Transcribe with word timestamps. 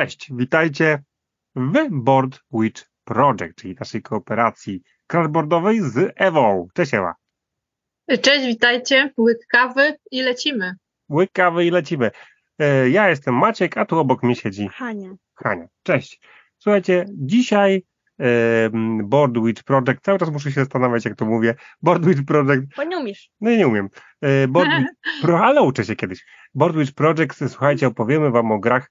Cześć, 0.00 0.30
witajcie 0.34 1.02
w 1.56 1.88
Board 1.90 2.40
Witch 2.52 2.82
Project, 3.04 3.54
czyli 3.56 3.74
naszej 3.80 4.02
kooperacji 4.02 4.82
crashboardowej 5.06 5.80
z 5.80 6.12
Ewą. 6.16 6.68
Cześć 6.74 6.94
Ewa. 6.94 7.14
Cześć, 8.22 8.46
witajcie, 8.46 9.12
łyk 9.18 9.38
kawy 9.48 9.96
i 10.10 10.22
lecimy. 10.22 10.74
Łyk 11.10 11.32
kawy 11.32 11.64
i 11.64 11.70
lecimy. 11.70 12.10
E, 12.58 12.90
Ja 12.90 13.08
jestem 13.08 13.34
Maciek, 13.34 13.78
a 13.78 13.84
tu 13.84 13.98
obok 13.98 14.22
mnie 14.22 14.36
siedzi 14.36 14.68
Hania. 14.68 15.14
Hania. 15.34 15.66
Cześć. 15.82 16.20
Słuchajcie, 16.58 17.06
dzisiaj 17.10 17.82
Board 19.02 19.32
Witch 19.44 19.62
Project, 19.62 20.00
cały 20.02 20.18
czas 20.18 20.30
muszę 20.30 20.52
się 20.52 20.60
zastanawiać 20.60 21.04
jak 21.04 21.16
to 21.16 21.26
mówię, 21.26 21.54
Board 21.82 22.06
Witch 22.06 22.24
Project 22.24 22.76
Bo 22.76 22.84
nie 22.84 22.98
umiesz. 22.98 23.30
No 23.40 23.50
i 23.50 23.58
nie 23.58 23.68
umiem. 23.68 23.88
E, 24.20 24.48
Board 24.48 24.70
Witch 24.70 24.90
Pro, 25.22 25.40
ale 25.40 25.62
uczę 25.62 25.84
się 25.84 25.96
kiedyś. 25.96 26.24
Board 26.54 26.76
Witch 26.76 26.94
Project, 26.94 27.38
słuchajcie, 27.48 27.86
opowiemy 27.86 28.30
wam 28.30 28.52
o 28.52 28.58
grach, 28.58 28.90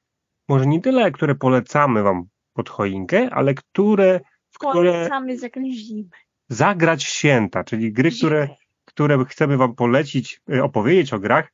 może 0.49 0.65
nie 0.65 0.81
tyle, 0.81 1.11
które 1.11 1.35
polecamy 1.35 2.03
wam 2.03 2.23
pod 2.53 2.69
choinkę, 2.69 3.29
ale 3.31 3.53
które, 3.53 4.19
w 4.51 4.57
które 4.59 4.73
Polecamy 4.73 5.37
z 5.37 5.41
jakąś 5.41 5.73
zimę. 5.75 6.09
zagrać 6.49 7.05
w 7.05 7.09
święta, 7.09 7.63
czyli 7.63 7.93
gry, 7.93 8.11
które, 8.11 8.45
Zimę. 8.45 8.55
które 8.85 9.25
chcemy 9.25 9.57
wam 9.57 9.75
polecić, 9.75 10.41
e, 10.53 10.63
opowiedzieć 10.63 11.13
o 11.13 11.19
grach, 11.19 11.51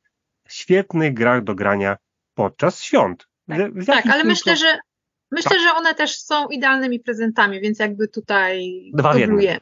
świetnych 0.48 1.14
grach 1.14 1.44
do 1.44 1.54
grania 1.54 1.96
podczas 2.34 2.82
świąt. 2.82 3.26
Tak. 3.48 3.82
Z- 3.82 3.86
Tak, 3.86 4.06
ale 4.06 4.24
myślę, 4.24 4.56
że 4.56 4.78
myślę, 5.30 5.50
Tak. 5.50 5.60
że 5.60 5.72
one 5.74 5.94
też 5.94 6.18
są 6.18 6.48
idealnymi 6.48 7.00
prezentami, 7.00 7.60
więc 7.60 7.78
jakby 7.78 8.08
tutaj 8.08 8.82
Dwa 8.94 9.12
w 9.12 9.18
jednym. 9.18 9.36
dubluję. 9.36 9.58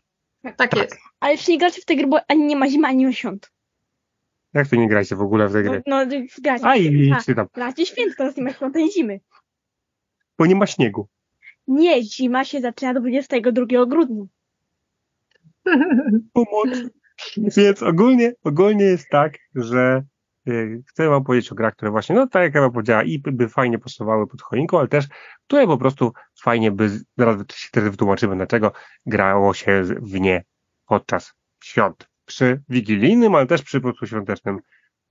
Tak 0.57 0.77
jest. 0.77 0.96
Ale 1.21 1.32
jeszcze 1.32 1.52
nie 1.52 1.59
gracie 1.59 1.80
w 1.80 1.85
te 1.85 1.96
gry, 1.96 2.07
bo 2.07 2.19
ani 2.29 2.43
nie 2.46 2.57
ma 2.57 2.69
zimy, 2.69 2.88
ani 2.88 3.07
ma 3.07 3.12
świąt. 3.12 3.51
Jak 4.55 4.69
tu 4.69 4.77
nie 4.77 4.89
grajcie 4.89 5.17
w 5.17 5.21
ogóle 5.21 5.49
w 5.49 5.53
te 5.53 5.63
No, 5.63 5.71
gry? 5.71 5.83
no 5.87 6.07
gracie. 6.43 6.67
A 6.67 6.77
i 6.77 6.87
idźcie 6.87 7.35
tam, 7.35 7.47
święto, 7.85 8.15
teraz 8.19 8.37
nie 8.37 8.43
ma 8.43 8.53
świąt 8.53 8.77
ani 8.77 8.93
zimy. 8.93 9.21
bo 10.39 10.47
nie 10.47 10.55
ma 10.55 10.67
śniegu. 10.67 11.09
Nie, 11.67 12.03
zima 12.03 12.45
się 12.45 12.61
zaczyna 12.61 12.95
22 12.95 13.66
grudnia. 13.87 14.24
Pomoc. 16.33 16.69
Więc 17.37 17.83
ogólnie, 17.83 18.33
ogólnie 18.45 18.85
jest 18.85 19.09
tak, 19.09 19.38
że 19.55 20.02
y, 20.49 20.83
chcę 20.89 21.09
wam 21.09 21.24
powiedzieć 21.24 21.52
o 21.52 21.55
grach, 21.55 21.74
które 21.74 21.91
właśnie, 21.91 22.16
no 22.16 22.27
tak 22.27 22.43
jak 22.43 22.57
Ewa 22.57 22.71
powiedziała, 22.71 23.02
i 23.02 23.18
by 23.18 23.49
fajnie 23.49 23.79
pasowały 23.79 24.27
pod 24.27 24.43
choinką, 24.43 24.79
ale 24.79 24.89
też, 24.89 25.05
które 25.46 25.66
po 25.66 25.79
prostu 25.79 26.13
fajnie 26.43 26.71
by, 26.73 26.91
zaraz 27.16 27.37
się 27.55 27.68
też 27.73 27.85
wytłumaczymy, 27.85 28.37
dlaczego 28.37 28.73
grało 29.07 29.55
się 29.55 29.83
w 29.83 30.21
nie 30.21 30.45
podczas 30.87 31.33
świąt. 31.65 32.09
Przy 32.27 32.63
wigilijnym, 32.69 33.35
ale 33.35 33.47
też 33.47 33.63
przy 33.63 33.80
świątecznym 34.07 34.59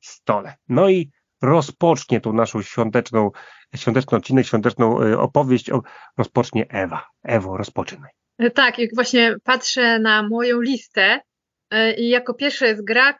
stole. 0.01 0.55
No 0.69 0.89
i 0.89 1.11
rozpocznie 1.41 2.21
tą 2.21 2.33
naszą 2.33 2.61
świąteczną, 2.61 3.31
świąteczny 3.75 4.17
odcinek, 4.17 4.45
świąteczną 4.45 5.01
y, 5.03 5.19
opowieść, 5.19 5.69
o, 5.69 5.81
rozpocznie 6.17 6.65
Ewa. 6.69 7.05
Ewo, 7.23 7.57
rozpoczynaj. 7.57 8.11
Tak, 8.53 8.79
jak 8.79 8.95
właśnie 8.95 9.35
patrzę 9.43 9.99
na 9.99 10.27
moją 10.29 10.61
listę 10.61 11.21
e, 11.69 11.93
i 11.93 12.09
jako 12.09 12.33
pierwsza 12.33 12.67
jest 12.67 12.85
gra, 12.85 13.17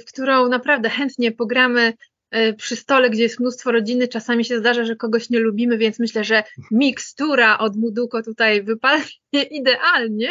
w 0.00 0.04
którą 0.04 0.48
naprawdę 0.48 0.90
chętnie 0.90 1.32
pogramy 1.32 1.92
e, 2.30 2.52
przy 2.52 2.76
stole, 2.76 3.10
gdzie 3.10 3.22
jest 3.22 3.40
mnóstwo 3.40 3.72
rodziny. 3.72 4.08
Czasami 4.08 4.44
się 4.44 4.58
zdarza, 4.58 4.84
że 4.84 4.96
kogoś 4.96 5.30
nie 5.30 5.38
lubimy, 5.38 5.78
więc 5.78 5.98
myślę, 5.98 6.24
że 6.24 6.44
mikstura 6.70 7.58
od 7.58 7.76
Muduko 7.76 8.22
tutaj 8.22 8.62
wypadnie 8.62 9.42
idealnie, 9.50 10.28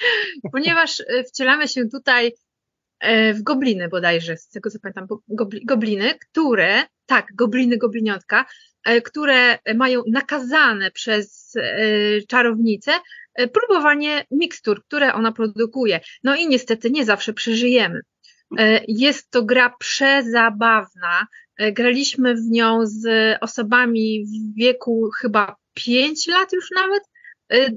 ponieważ 0.52 1.00
e, 1.00 1.24
wcielamy 1.24 1.68
się 1.68 1.88
tutaj 1.88 2.26
e, 2.26 2.30
w 3.34 3.42
gobliny 3.42 3.88
bodajże, 3.88 4.36
z 4.36 4.48
tego 4.48 4.70
co 4.70 4.78
pamiętam, 4.80 5.06
gobliny, 5.64 6.14
które, 6.14 6.82
tak, 7.06 7.26
gobliny, 7.34 7.76
gobliniątka, 7.76 8.46
e, 8.84 9.00
które 9.00 9.58
mają 9.74 10.02
nakazane 10.12 10.90
przez 10.90 11.52
e, 11.56 12.20
czarownicę 12.28 12.92
e, 13.34 13.48
próbowanie 13.48 14.24
mikstur, 14.30 14.84
które 14.84 15.14
ona 15.14 15.32
produkuje. 15.32 16.00
No 16.24 16.36
i 16.36 16.48
niestety 16.48 16.90
nie 16.90 17.04
zawsze 17.04 17.32
przeżyjemy. 17.32 18.00
E, 18.58 18.80
Jest 18.88 19.30
to 19.30 19.44
gra 19.44 19.74
przezabawna. 19.78 21.26
E, 21.56 21.72
Graliśmy 21.72 22.34
w 22.34 22.50
nią 22.50 22.86
z 22.86 23.36
osobami 23.40 24.24
w 24.26 24.58
wieku 24.58 25.10
chyba 25.20 25.56
5 25.74 26.26
lat 26.28 26.52
już 26.52 26.70
nawet, 26.74 27.02
e, 27.02 27.07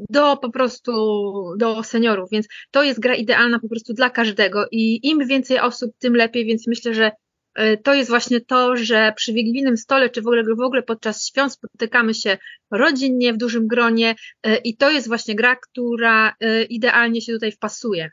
do 0.10 0.38
po 0.38 0.52
prostu 0.52 0.92
do 1.58 1.84
seniorów, 1.84 2.30
więc 2.32 2.48
to 2.72 2.84
jest 2.84 3.00
gra 3.00 3.16
idealna 3.16 3.60
po 3.60 3.70
prostu 3.70 3.94
dla 3.94 4.10
każdego 4.10 4.66
i 4.72 5.08
im 5.08 5.28
więcej 5.28 5.60
osób, 5.60 5.92
tym 6.00 6.16
lepiej, 6.16 6.46
więc 6.46 6.68
myślę, 6.68 6.94
że 6.94 7.12
e, 7.56 7.78
to 7.78 7.94
jest 7.94 8.10
właśnie 8.10 8.42
to, 8.42 8.76
że 8.76 9.14
przy 9.16 9.34
wigilijnym 9.34 9.78
stole, 9.78 10.10
czy 10.10 10.22
w 10.22 10.28
ogóle, 10.28 10.44
w 10.44 10.62
ogóle 10.62 10.84
podczas 10.84 11.28
świąt 11.28 11.54
spotykamy 11.54 12.14
się 12.14 12.38
rodzinnie, 12.72 13.34
w 13.34 13.38
dużym 13.38 13.68
gronie 13.68 14.16
e, 14.44 14.56
i 14.56 14.78
to 14.78 14.92
jest 14.92 15.08
właśnie 15.08 15.36
gra, 15.36 15.56
która 15.56 16.34
idealnie 16.70 17.22
się 17.22 17.34
tutaj 17.34 17.52
wpasuje. 17.52 18.10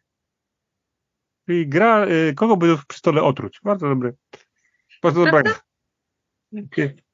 Czyli 1.49 1.69
gra, 1.69 2.07
y, 2.07 2.35
kogo 2.35 2.57
by 2.57 2.77
przy 2.89 2.99
stole 2.99 3.23
otruć. 3.23 3.61
Bardzo 3.63 3.89
dobry. 3.89 4.15
Bardzo 5.03 5.25
dobra 5.25 5.43
gra. 5.43 5.61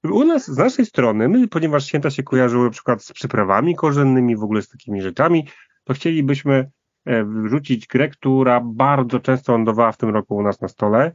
U 0.04 0.24
nas, 0.24 0.46
z 0.46 0.58
naszej 0.58 0.86
strony, 0.86 1.28
my, 1.28 1.48
ponieważ 1.48 1.86
święta 1.86 2.10
się 2.10 2.22
kojarzyły 2.22 2.64
na 2.64 2.70
przykład 2.70 3.04
z 3.04 3.12
przyprawami 3.12 3.74
korzennymi, 3.74 4.36
w 4.36 4.42
ogóle 4.42 4.62
z 4.62 4.68
takimi 4.68 5.02
rzeczami, 5.02 5.48
to 5.84 5.94
chcielibyśmy 5.94 6.70
e, 7.04 7.24
wrzucić 7.24 7.86
grę, 7.86 8.08
która 8.08 8.60
bardzo 8.64 9.20
często 9.20 9.52
lądowała 9.52 9.92
w 9.92 9.96
tym 9.96 10.10
roku 10.10 10.36
u 10.36 10.42
nas 10.42 10.60
na 10.60 10.68
stole. 10.68 11.12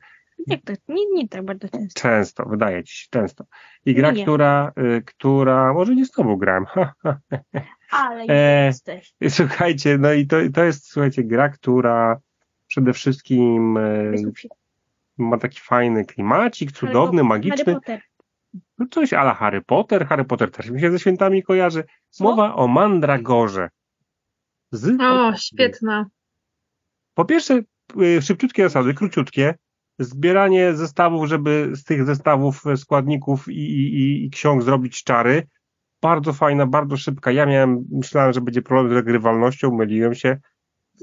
Nie, 0.48 0.58
tak, 0.58 0.80
nie, 0.88 1.06
nie 1.14 1.28
tak 1.28 1.46
bardzo 1.46 1.70
często. 1.70 2.02
Często, 2.02 2.46
wydaje 2.46 2.84
ci 2.84 2.98
się, 2.98 3.08
często. 3.10 3.46
I 3.86 3.96
gra, 3.96 4.12
Nie. 4.12 4.24
która, 4.24 4.72
y, 4.98 5.02
która, 5.06 5.74
może 5.74 5.96
nie 5.96 6.06
z 6.06 6.12
tobą 6.12 6.36
grałem. 6.36 6.66
Ale 7.92 8.24
E, 8.28 8.66
jesteś. 8.66 9.14
Słuchajcie, 9.30 9.98
no 9.98 10.14
i 10.14 10.28
to, 10.28 10.38
to 10.54 10.64
jest, 10.64 10.92
słuchajcie, 10.92 11.24
gra, 11.24 11.50
która 11.50 12.20
przede 12.68 12.94
wszystkim 12.94 13.78
e. 13.78 14.12
ma 15.20 15.38
taki 15.38 15.60
fajny 15.60 16.06
klimacik, 16.06 16.72
cudowny, 16.72 17.18
Harry 17.18 17.24
magiczny. 17.30 17.74
Potter. 17.74 18.02
No 18.78 18.86
coś 18.92 19.14
ala 19.14 19.34
Harry 19.34 19.62
Potter. 19.62 20.08
Harry 20.08 20.26
Potter 20.26 20.52
też 20.52 20.70
mi 20.70 20.82
się 20.82 20.92
ze 20.92 21.00
świętami 21.00 21.44
kojarzy. 21.44 21.84
Co? 22.10 22.24
Mowa 22.24 22.56
o 22.56 22.68
Mandragorze. 22.68 23.70
Z... 24.72 25.02
O, 25.02 25.36
świetna. 25.36 26.06
Po 27.14 27.26
pierwsze, 27.26 27.62
y, 28.02 28.22
szybciutkie 28.22 28.64
zasady, 28.64 28.94
króciutkie. 28.94 29.56
Zbieranie 30.00 30.74
zestawów, 30.74 31.28
żeby 31.28 31.70
z 31.74 31.84
tych 31.84 32.06
zestawów 32.06 32.68
e, 32.68 32.78
składników 32.78 33.48
i, 33.50 33.52
i, 33.60 33.96
i- 34.02 34.26
i 34.26 34.30
ksiąg 34.30 34.64
zrobić 34.64 35.04
czary. 35.04 35.48
Bardzo 36.02 36.34
fajna, 36.34 36.66
bardzo 36.68 36.98
szybka. 36.98 37.32
Ja 37.32 37.46
miałem, 37.46 37.86
myślałem, 37.92 38.34
że 38.34 38.42
będzie 38.42 38.62
problem 38.62 38.90
z 38.90 38.96
regrywalnością, 38.96 39.72
myliłem 39.76 40.16
się. 40.16 40.38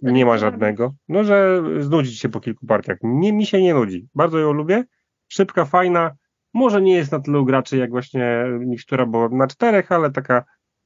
Nie 0.03 0.27
ma 0.27 0.39
żadnego. 0.39 0.95
No, 1.09 1.25
że 1.25 1.63
znudzi 1.81 2.17
się 2.17 2.29
po 2.29 2.41
kilku 2.41 2.67
partiach. 2.67 2.99
Nie, 3.03 3.33
mi 3.33 3.47
się 3.47 3.63
nie 3.63 3.75
nudzi. 3.75 4.09
Bardzo 4.15 4.39
ją 4.39 4.53
lubię. 4.53 4.85
Szybka, 5.29 5.65
fajna. 5.65 6.11
Może 6.55 6.83
nie 6.83 6.95
jest 6.95 7.13
na 7.13 7.21
tylu 7.21 7.45
graczy 7.45 7.77
jak 7.77 7.91
właśnie 7.91 8.45
mikstura, 8.59 9.07
bo 9.07 9.29
na 9.29 9.47
czterech, 9.47 9.93
ale 9.93 10.11
taka 10.11 10.45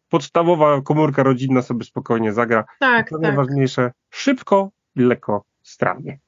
podstawowa 0.08 0.82
komórka 0.82 1.22
rodzinna 1.22 1.62
sobie 1.62 1.84
spokojnie 1.84 2.32
zagra. 2.32 2.64
Tak, 2.80 3.10
To 3.10 3.16
tak. 3.16 3.22
najważniejsze, 3.22 3.92
szybko 4.10 4.70
i 4.96 5.00
lekko 5.00 5.44
strawnie. 5.62 6.18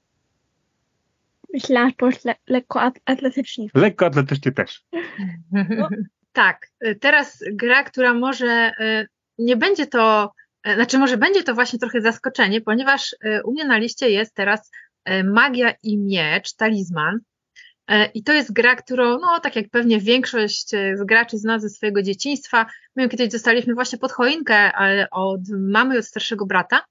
Myślałam, 1.53 1.93
że 2.01 2.19
le, 2.25 2.35
lekko 2.47 2.81
at, 2.81 2.95
atletycznie. 3.05 3.67
Lekko 3.75 4.07
atletycznie 4.07 4.53
też. 4.53 4.85
Tak, 6.33 6.67
y, 6.87 6.95
teraz 6.95 7.45
gra, 7.53 7.83
która 7.83 8.15
może 8.15 8.73
y, 8.81 9.07
nie 9.39 9.57
będzie 9.57 9.87
to, 9.87 10.33
znaczy 10.75 10.99
może 10.99 11.17
będzie 11.17 11.43
to 11.43 11.55
właśnie 11.55 11.79
trochę 11.79 12.01
zaskoczenie, 12.01 12.61
ponieważ 12.61 13.13
y, 13.13 13.41
u 13.45 13.53
mnie 13.53 13.65
na 13.65 13.79
liście 13.79 14.11
jest 14.11 14.35
teraz 14.35 14.71
y, 15.09 15.25
Magia 15.25 15.75
i 15.83 15.99
Miecz, 15.99 16.55
Talizman. 16.55 17.19
I 18.15 18.23
to 18.23 18.33
jest 18.33 18.53
gra, 18.53 18.77
którą, 18.77 19.19
no 19.19 19.41
tak 19.41 19.57
jak 19.57 19.71
pewnie 19.71 20.01
większość 20.01 20.69
z 20.71 21.05
graczy 21.05 21.39
zna 21.39 21.59
ze 21.59 21.69
swojego 21.69 22.03
dzieciństwa, 22.03 22.67
my 22.97 23.03
ją 23.03 23.09
kiedyś 23.09 23.29
dostaliśmy 23.29 23.75
właśnie 23.75 23.99
pod 23.99 24.13
choinkę 24.13 24.73
od 25.11 25.41
mamy 25.51 25.95
i 25.95 25.99
od 25.99 26.05
starszego 26.05 26.47
brata. 26.47 26.85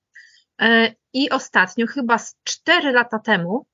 I 1.13 1.29
ostatnio, 1.29 1.87
chyba 1.87 2.17
z 2.17 2.35
4 2.43 2.91
lata 2.91 3.19
temu, 3.19 3.65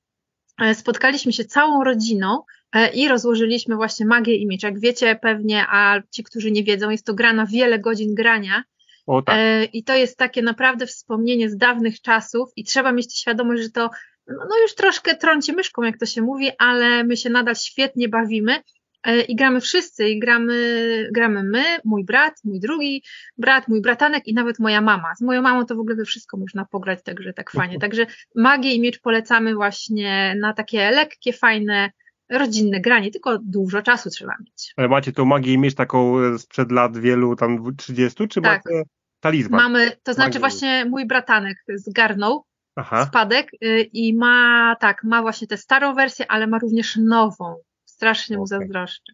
spotkaliśmy 0.74 1.32
się 1.32 1.44
całą 1.44 1.84
rodziną 1.84 2.42
E, 2.72 2.88
i 2.88 3.08
rozłożyliśmy 3.08 3.76
właśnie 3.76 4.06
magię 4.06 4.36
i 4.36 4.46
miecz. 4.46 4.62
Jak 4.62 4.80
wiecie 4.80 5.18
pewnie, 5.22 5.64
a 5.68 6.00
ci, 6.10 6.24
którzy 6.24 6.50
nie 6.50 6.64
wiedzą, 6.64 6.90
jest 6.90 7.06
to 7.06 7.14
gra 7.14 7.32
na 7.32 7.46
wiele 7.46 7.78
godzin 7.78 8.14
grania 8.14 8.62
O 9.08 9.22
tak. 9.22 9.36
E, 9.38 9.64
i 9.64 9.84
to 9.84 9.96
jest 9.96 10.16
takie 10.16 10.42
naprawdę 10.42 10.86
wspomnienie 10.86 11.50
z 11.50 11.56
dawnych 11.56 12.00
czasów 12.00 12.50
i 12.56 12.64
trzeba 12.64 12.92
mieć 12.92 13.18
świadomość, 13.18 13.62
że 13.62 13.70
to 13.70 13.90
no 14.26 14.46
no 14.48 14.58
już 14.62 14.74
troszkę 14.74 15.16
trąci 15.16 15.52
myszką, 15.52 15.82
jak 15.82 15.98
to 15.98 16.06
się 16.06 16.22
mówi, 16.22 16.50
ale 16.58 17.04
my 17.04 17.16
się 17.16 17.30
nadal 17.30 17.54
świetnie 17.54 18.08
bawimy 18.08 18.60
e, 19.04 19.20
i 19.20 19.36
gramy 19.36 19.60
wszyscy 19.60 20.08
i 20.08 20.18
gramy, 20.18 21.08
gramy 21.12 21.42
my, 21.42 21.64
mój 21.84 22.04
brat, 22.04 22.34
mój 22.44 22.60
drugi 22.60 23.02
brat, 23.38 23.68
mój 23.68 23.80
bratanek 23.80 24.26
i 24.26 24.34
nawet 24.34 24.58
moja 24.58 24.80
mama. 24.80 25.14
Z 25.16 25.20
moją 25.20 25.42
mamą 25.42 25.66
to 25.66 25.74
w 25.76 25.80
ogóle 25.80 25.96
we 25.96 26.04
wszystko 26.04 26.36
można 26.36 26.64
pograć, 26.64 27.02
także 27.02 27.32
tak 27.32 27.50
fajnie. 27.50 27.78
Także 27.78 28.06
magię 28.34 28.74
i 28.74 28.80
miecz 28.80 29.00
polecamy 29.00 29.54
właśnie 29.54 30.36
na 30.40 30.52
takie 30.52 30.90
lekkie, 30.90 31.32
fajne 31.32 31.90
rodzinne 32.30 32.80
granie, 32.80 33.10
tylko 33.10 33.38
dużo 33.38 33.82
czasu 33.82 34.10
trzeba 34.10 34.32
mieć. 34.40 34.72
Ale 34.76 34.88
macie 34.88 35.12
tą 35.12 35.24
magię 35.24 35.58
mieć 35.58 35.74
taką 35.74 36.18
e, 36.18 36.38
sprzed 36.38 36.72
lat 36.72 36.98
wielu, 36.98 37.36
tam 37.36 37.76
30, 37.76 38.28
czy 38.28 38.40
Tak. 38.40 38.62
macie 38.64 38.82
talizman? 39.20 39.62
Mamy, 39.62 39.92
to 40.02 40.14
znaczy 40.14 40.38
właśnie 40.38 40.84
mój 40.84 41.06
bratanek 41.06 41.56
zgarnął 41.74 42.44
Aha. 42.76 43.06
spadek 43.06 43.50
y, 43.64 43.80
i 43.92 44.16
ma, 44.16 44.76
tak, 44.80 45.04
ma 45.04 45.22
właśnie 45.22 45.46
tę 45.46 45.56
starą 45.56 45.94
wersję, 45.94 46.30
ale 46.30 46.46
ma 46.46 46.58
również 46.58 46.96
nową. 46.96 47.56
Strasznie 47.84 48.36
mu 48.36 48.42
Okej. 48.42 48.58
zazdroszczę. 48.58 49.12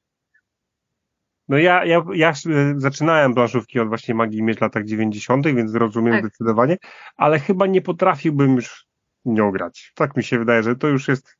No 1.49 1.59
ja, 1.59 1.85
ja, 1.85 2.05
ja 2.15 2.31
e, 2.31 2.35
zaczynałem 2.77 3.35
planszówki 3.35 3.81
od 3.81 3.89
właśnie 3.89 4.15
Magii 4.15 4.43
Miecz 4.43 4.59
w 4.59 4.61
latach 4.61 4.85
90., 4.85 5.47
więc 5.47 5.75
rozumiem 5.75 6.15
Tak. 6.15 6.25
zdecydowanie, 6.25 6.77
ale 7.17 7.39
chyba 7.39 7.67
nie 7.67 7.83
potrafiłbym 7.83 8.56
już 8.56 8.87
nią 9.25 9.51
grać. 9.51 9.93
Tak 9.95 10.17
mi 10.17 10.25
się 10.25 10.39
wydaje, 10.39 10.62
że 10.62 10.77
to 10.77 10.89
już 10.89 11.09
jest, 11.09 11.37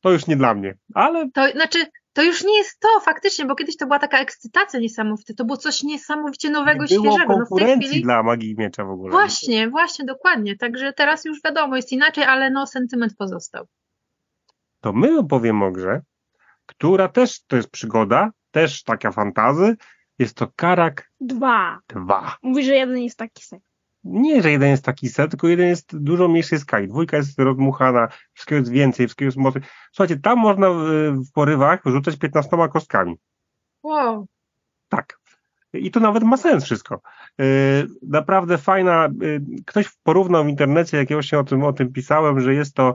to 0.00 0.10
już 0.10 0.26
nie 0.26 0.36
dla 0.36 0.54
mnie. 0.54 0.74
Ale 0.94 1.30
To 1.30 1.50
znaczy, 1.50 1.78
to 2.18 2.22
już 2.22 2.44
nie 2.44 2.56
jest 2.56 2.80
to 2.80 3.00
faktycznie, 3.00 3.44
bo 3.44 3.54
kiedyś 3.54 3.76
to 3.76 3.86
była 3.86 3.98
taka 3.98 4.18
ekscytacja 4.18 4.80
niesamowita, 4.80 5.34
to 5.34 5.44
było 5.44 5.56
coś 5.56 5.82
niesamowicie 5.82 6.50
nowego 6.50 6.84
i 6.84 6.92
nie 6.92 7.00
było 7.00 7.12
świeżego. 7.12 7.32
No 7.38 7.44
w 7.44 7.48
tej 7.48 7.48
konkurencji 7.48 7.88
chwili 7.88 8.02
dla 8.02 8.22
Magii 8.22 8.54
Miecza 8.58 8.84
w 8.84 8.90
ogóle. 8.90 9.10
Właśnie, 9.10 9.68
właśnie, 9.68 10.04
dokładnie. 10.04 10.56
Także 10.56 10.92
teraz 10.92 11.24
już 11.24 11.38
wiadomo, 11.44 11.76
jest 11.76 11.92
inaczej, 11.92 12.24
ale 12.24 12.50
no 12.50 12.66
sentyment 12.66 13.16
pozostał. 13.16 13.66
To 14.80 14.92
my 14.92 15.18
opowiem 15.18 15.62
o 15.62 15.70
grze, 15.70 16.00
która 16.66 17.08
też 17.08 17.44
to 17.46 17.56
jest 17.56 17.70
przygoda, 17.70 18.30
też 18.50 18.82
taka 18.82 19.12
fantazy. 19.12 19.76
Jest 20.18 20.36
to 20.36 20.48
Karak 20.56 21.10
Dwa. 21.20 21.78
2. 21.88 22.36
Mówi, 22.42 22.64
że 22.64 22.74
jeden 22.74 22.98
jest 22.98 23.18
taki 23.18 23.44
sam. 23.44 23.58
Nie, 24.10 24.42
że 24.42 24.50
jeden 24.50 24.70
jest 24.70 24.84
taki 24.84 25.08
set, 25.08 25.30
tylko 25.30 25.48
jeden 25.48 25.68
jest 25.68 25.98
dużo 25.98 26.28
mniejszy 26.28 26.58
skali. 26.58 26.88
Dwójka 26.88 27.16
jest 27.16 27.38
rozmuchana, 27.38 28.08
wszystkiego 28.32 28.58
jest 28.58 28.70
więcej, 28.70 29.06
wszystkiego 29.06 29.26
jest 29.26 29.38
mocniej. 29.38 29.64
Słuchajcie, 29.92 30.20
tam 30.22 30.38
można 30.38 30.66
y, 30.68 30.70
w 31.12 31.32
porywach 31.34 31.80
rzucać 31.86 32.16
15 32.16 32.56
kostkami. 32.72 33.16
Wow. 33.82 34.26
Tak. 34.88 35.18
I 35.72 35.90
to 35.90 36.00
nawet 36.00 36.22
ma 36.22 36.36
sens 36.36 36.64
wszystko. 36.64 37.00
Yy, 37.38 37.46
naprawdę 38.02 38.58
fajna. 38.58 39.08
Yy, 39.20 39.40
ktoś 39.66 39.88
porównał 40.02 40.44
w 40.44 40.48
internecie, 40.48 40.96
jak 40.96 41.10
ja 41.10 41.16
właśnie 41.16 41.38
o 41.38 41.44
tym, 41.44 41.64
o 41.64 41.72
tym 41.72 41.92
pisałem, 41.92 42.40
że 42.40 42.54
jest 42.54 42.74
to. 42.74 42.94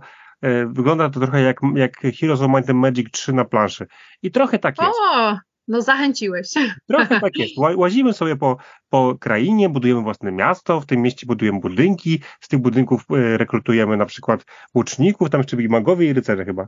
Wygląda 0.68 1.10
to 1.10 1.20
trochę 1.20 1.42
jak, 1.42 1.60
jak 1.76 2.02
Heroes 2.20 2.42
of 2.42 2.50
Might 2.50 2.70
and 2.70 2.80
Magic 2.80 3.12
3 3.12 3.34
na 3.34 3.46
planszy. 3.46 3.88
I 4.22 4.32
trochę 4.32 4.60
tak 4.60 4.82
jest. 4.82 5.00
O, 5.14 5.38
no 5.68 5.82
zachęciłeś. 5.82 6.54
Trochę 6.90 7.20
tak 7.22 7.38
jest. 7.38 7.58
Ła- 7.58 7.78
Łazimy 7.78 8.14
sobie 8.14 8.36
po, 8.36 8.58
po 8.90 9.16
krainie, 9.20 9.70
budujemy 9.70 10.02
własne 10.02 10.32
miasto, 10.32 10.82
w 10.82 10.86
tym 10.86 11.02
mieście 11.02 11.26
budujemy 11.26 11.60
budynki, 11.60 12.20
z 12.42 12.48
tych 12.48 12.60
budynków 12.60 13.06
y, 13.12 13.38
rekrutujemy 13.38 13.98
na 13.98 14.06
przykład 14.06 14.46
łuczników, 14.76 15.30
tam 15.30 15.40
jeszcze 15.40 15.56
byli 15.56 15.70
magowie 15.70 16.08
i 16.10 16.14
rycerze 16.14 16.46
chyba. 16.46 16.68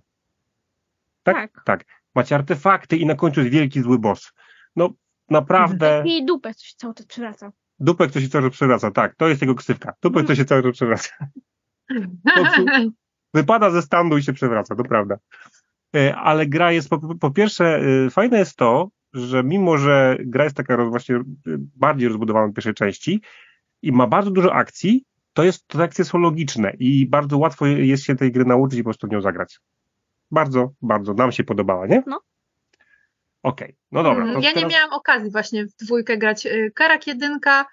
Tak? 1.23 1.35
Tak. 1.35 1.63
Tak. 1.65 1.85
Macie 2.15 2.35
artefakty 2.35 2.97
i 2.97 3.05
na 3.05 3.15
końcu 3.15 3.39
jest 3.39 3.51
wielki 3.53 3.81
zły 3.81 3.99
boss. 3.99 4.31
No 4.75 4.89
naprawdę, 5.29 6.03
I 6.05 6.25
dupę 6.25 6.53
coś 6.53 6.73
cały 6.73 6.93
czas 6.93 7.05
przewraca. 7.05 7.51
dupek 7.79 8.11
to 8.11 8.21
się 8.21 8.29
cały 8.29 8.43
czas 8.49 8.53
przewraca, 8.53 8.91
tak, 8.91 9.15
to 9.15 9.27
jest 9.27 9.41
jego 9.41 9.55
ksywka. 9.55 9.93
Dupek 10.01 10.27
to 10.27 10.35
się 10.35 10.45
cały 10.45 10.63
czas 10.63 10.71
przewraca. 10.71 11.09
Wypada 13.33 13.69
ze 13.69 13.81
standu 13.81 14.17
i 14.17 14.23
się 14.23 14.33
przewraca, 14.33 14.75
to 14.75 14.83
prawda. 14.83 15.15
E, 15.95 16.15
Ale 16.15 16.45
gra 16.47 16.71
jest, 16.71 16.89
po, 16.89 17.15
po 17.15 17.31
pierwsze, 17.31 17.79
e, 18.05 18.09
fajne 18.09 18.37
jest 18.39 18.55
to, 18.55 18.89
że 19.13 19.43
mimo, 19.43 19.77
że 19.77 20.17
gra 20.19 20.43
jest 20.43 20.55
taka 20.55 20.85
właśnie 20.85 21.15
e, 21.15 21.21
bardziej 21.75 22.07
rozbudowana 22.07 22.45
od 22.45 22.53
pierwszej 22.53 22.73
części 22.73 23.21
i 23.81 23.91
ma 23.91 24.07
bardzo 24.07 24.31
dużo 24.31 24.53
akcji, 24.53 25.05
to 25.33 25.43
jest, 25.43 25.67
te 25.67 25.83
akcje 25.83 26.05
są 26.05 26.17
logiczne 26.17 26.73
i 26.79 27.07
bardzo 27.07 27.37
łatwo 27.37 27.65
jest 27.65 28.03
się 28.03 28.15
tej 28.15 28.31
gry 28.31 28.45
nauczyć 28.45 28.79
i 28.79 28.83
po 28.83 28.89
prostu 28.89 29.07
w 29.07 29.11
nią 29.11 29.21
zagrać. 29.21 29.59
Bardzo, 30.31 30.71
bardzo. 30.81 31.13
Nam 31.13 31.31
się 31.31 31.43
podobała, 31.43 31.87
nie? 31.87 32.03
No. 32.07 32.21
Okej, 33.43 33.75
no 33.91 34.03
dobra. 34.03 34.25
To 34.25 34.31
ja 34.39 34.49
nie 34.49 34.53
teraz- 34.53 34.71
miałam 34.73 34.93
okazji 34.93 35.31
właśnie 35.31 35.65
w 35.65 35.75
dwójkę 35.75 36.17
grać. 36.17 36.47
Karak 36.73 37.07
jedynka 37.07 37.65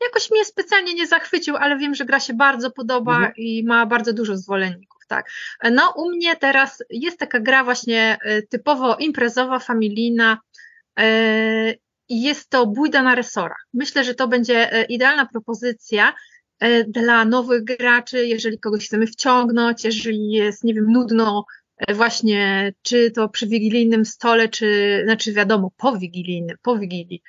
jakoś 0.00 0.30
mnie 0.30 0.44
specjalnie 0.44 0.94
nie 0.94 1.06
zachwycił, 1.06 1.56
ale 1.56 1.78
wiem, 1.78 1.94
że 1.94 2.04
gra 2.04 2.20
się 2.20 2.34
bardzo 2.34 2.70
podoba 2.70 3.16
Mhm. 3.16 3.32
i 3.36 3.64
ma 3.64 3.86
bardzo 3.86 4.12
dużo 4.12 4.36
zwolenników, 4.36 4.97
tak. 5.08 5.30
No 5.72 5.94
u 5.96 6.10
mnie 6.10 6.36
teraz 6.36 6.84
jest 6.90 7.18
taka 7.18 7.40
gra 7.40 7.64
właśnie 7.64 8.18
y, 8.26 8.46
typowo 8.50 8.96
imprezowa, 8.96 9.58
familijna 9.58 10.38
y, 11.00 11.78
i 12.08 12.22
jest 12.22 12.50
to 12.50 12.66
bójda 12.66 13.02
na 13.02 13.14
resorach. 13.14 13.66
Myślę, 13.74 14.04
że 14.04 14.14
to 14.14 14.28
będzie 14.28 14.80
y, 14.80 14.84
idealna 14.84 15.26
propozycja 15.26 16.14
dla 16.88 17.24
nowych 17.24 17.64
graczy, 17.64 18.26
jeżeli 18.26 18.58
kogoś 18.58 18.86
chcemy 18.86 19.06
wciągnąć, 19.06 19.84
jeżeli 19.84 20.30
jest, 20.30 20.64
nie 20.64 20.74
wiem, 20.74 20.86
nudno 20.92 21.44
e, 21.78 21.94
właśnie, 21.94 22.72
czy 22.82 23.10
to 23.10 23.28
przy 23.28 23.46
wigilijnym 23.46 24.04
stole, 24.04 24.48
czy, 24.48 25.00
znaczy 25.04 25.32
wiadomo, 25.32 25.72
po 25.76 25.98
wigilijnym, 25.98 26.56
po 26.62 26.78
wigilii, 26.78 27.22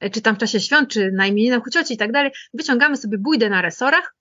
e, 0.00 0.10
czy 0.10 0.22
tam 0.22 0.34
w 0.34 0.38
czasie 0.38 0.60
świąt, 0.60 0.88
czy 0.88 1.12
na 1.12 1.26
imieninach 1.26 1.66
u 1.66 1.70
cioci 1.70 1.94
i 1.94 1.96
tak 1.96 2.12
dalej, 2.12 2.30
wyciągamy 2.54 2.96
sobie 2.96 3.18
bójdę 3.18 3.50
na 3.50 3.62
resorach 3.62 4.14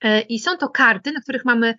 e, 0.00 0.20
i 0.20 0.38
są 0.38 0.56
to 0.56 0.68
karty, 0.68 1.12
na 1.12 1.20
których 1.20 1.44
mamy 1.44 1.68
e, 1.68 1.76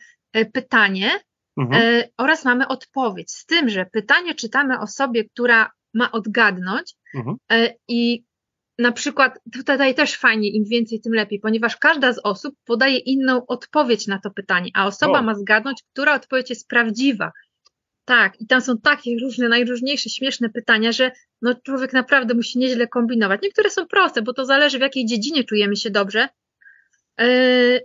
pytanie 0.54 1.12
Mhm. 1.58 1.82
e, 1.84 2.10
oraz 2.18 2.46
mamy 2.46 2.68
odpowiedź. 2.68 3.32
Z 3.32 3.46
tym, 3.46 3.70
że 3.70 3.86
pytanie 3.86 4.36
czytamy 4.36 4.80
osobie, 4.80 5.24
która 5.24 5.72
ma 5.94 6.12
odgadnąć 6.12 6.94
Mhm. 7.16 7.36
e, 7.52 7.74
i 7.88 8.24
na 8.78 8.92
przykład 8.92 9.40
tutaj 9.68 9.96
też 9.96 10.16
fajnie, 10.16 10.50
im 10.50 10.64
więcej, 10.66 11.02
tym 11.02 11.14
lepiej, 11.14 11.40
ponieważ 11.40 11.78
każda 11.78 12.14
z 12.14 12.20
osób 12.24 12.56
podaje 12.66 12.98
inną 12.98 13.46
odpowiedź 13.48 14.08
na 14.08 14.20
to 14.20 14.32
pytanie, 14.32 14.70
a 14.74 14.88
osoba 14.88 15.20
O. 15.20 15.22
ma 15.22 15.36
zgadnąć, 15.36 15.84
która 15.94 16.16
odpowiedź 16.16 16.50
jest 16.50 16.68
prawdziwa. 16.68 17.32
Tak, 18.06 18.42
i 18.42 18.48
tam 18.48 18.62
są 18.62 18.78
takie 18.78 19.20
różne, 19.22 19.50
najróżniejsze, 19.50 20.10
śmieszne 20.10 20.50
pytania, 20.50 20.92
że 20.92 21.12
no 21.42 21.56
człowiek 21.66 21.94
naprawdę 21.94 22.34
musi 22.34 22.60
nieźle 22.60 22.88
kombinować. 22.88 23.42
Niektóre 23.44 23.70
są 23.70 23.88
proste, 23.88 24.22
bo 24.22 24.34
to 24.34 24.46
zależy 24.46 24.78
w 24.78 24.82
jakiej 24.82 25.06
dziedzinie 25.06 25.44
czujemy 25.44 25.76
się 25.76 25.90
dobrze. 25.90 26.30
Yy, 27.20 27.82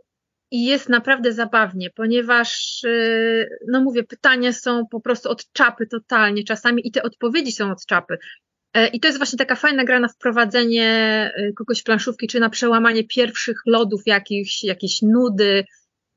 I 0.54 0.64
jest 0.64 0.88
naprawdę 0.88 1.32
zabawnie, 1.32 1.90
ponieważ, 1.90 2.80
yy, 2.84 3.48
no 3.68 3.80
mówię, 3.80 4.04
pytania 4.04 4.52
są 4.52 4.86
po 4.90 5.00
prostu 5.00 5.30
od 5.30 5.52
czapy 5.52 5.86
totalnie 5.86 6.44
czasami 6.44 6.88
i 6.88 6.90
te 6.90 7.02
odpowiedzi 7.02 7.52
są 7.52 7.70
od 7.70 7.86
czapy. 7.86 8.18
Yy, 8.74 8.86
I 8.86 9.00
to 9.00 9.08
jest 9.08 9.18
właśnie 9.18 9.38
taka 9.38 9.54
fajna 9.54 9.84
gra 9.84 10.00
na 10.00 10.08
wprowadzenie 10.08 11.30
yy, 11.38 11.52
kogoś 11.52 11.80
w 11.80 11.84
planszówki, 11.84 12.26
czy 12.26 12.40
na 12.40 12.50
przełamanie 12.50 13.04
pierwszych 13.04 13.56
lodów 13.66 14.02
jakichś, 14.06 14.64
jakieś 14.64 15.02
nudy. 15.02 15.64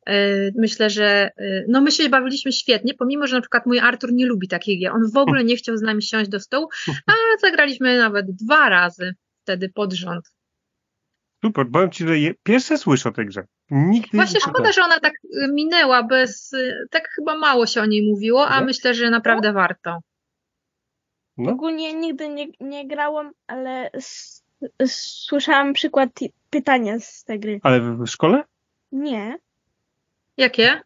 Yy, 0.07 0.51
Myślę, 0.55 0.89
że 0.89 1.31
yy, 1.37 1.65
no 1.67 1.81
my 1.81 1.91
się 1.91 2.09
bawiliśmy 2.09 2.51
świetnie, 2.51 2.93
pomimo, 2.93 3.27
że 3.27 3.35
na 3.35 3.41
przykład 3.41 3.65
mój 3.65 3.79
Artur 3.79 4.13
nie 4.13 4.25
lubi 4.25 4.47
takiej 4.47 4.79
gier. 4.79 4.91
On 4.91 5.11
w 5.13 5.17
ogóle 5.17 5.43
nie 5.43 5.55
chciał 5.55 5.77
z 5.77 5.81
nami 5.81 6.03
siąść 6.03 6.29
do 6.29 6.39
stołu, 6.39 6.67
a 7.07 7.13
zagraliśmy 7.41 7.97
nawet 7.97 8.25
dwa 8.31 8.69
razy 8.69 9.15
wtedy 9.43 9.69
pod 9.69 9.93
rząd. 9.93 10.36
Super, 11.45 11.65
powiem 11.73 11.91
Ci, 11.91 12.07
że 12.07 12.19
je, 12.19 12.33
pierwsze 12.43 12.77
słyszę 12.77 13.09
o 13.09 13.11
tej 13.11 13.25
grze. 13.25 13.45
Nigdy 13.71 14.17
Właśnie 14.17 14.33
nie 14.33 14.41
szkoda, 14.41 14.71
że 14.71 14.81
ona 14.83 14.99
tak 14.99 15.13
y, 15.13 15.47
minęła 15.53 16.03
bez, 16.03 16.53
y, 16.53 16.87
tak 16.91 17.09
chyba 17.15 17.37
mało 17.37 17.65
się 17.65 17.81
o 17.81 17.85
niej 17.85 18.09
mówiło, 18.11 18.47
a 18.47 18.59
Nie? 18.59 18.65
myślę, 18.65 18.93
że 18.93 19.09
naprawdę 19.09 19.53
warto. 19.53 19.99
No. 21.37 21.51
Ogólnie 21.51 21.93
nigdy 21.93 22.29
nie, 22.29 22.47
nie 22.59 22.87
grałam, 22.87 23.31
ale 23.47 23.91
s, 23.91 24.43
s, 24.79 25.01
słyszałam 25.01 25.73
przykład 25.73 26.09
pytania 26.49 26.99
z 26.99 27.23
tej 27.23 27.39
gry. 27.39 27.59
Ale 27.63 27.81
w 27.81 27.97
w 27.97 28.07
szkole? 28.07 28.43
Nie. 28.91 29.37
Jakie? 30.37 30.81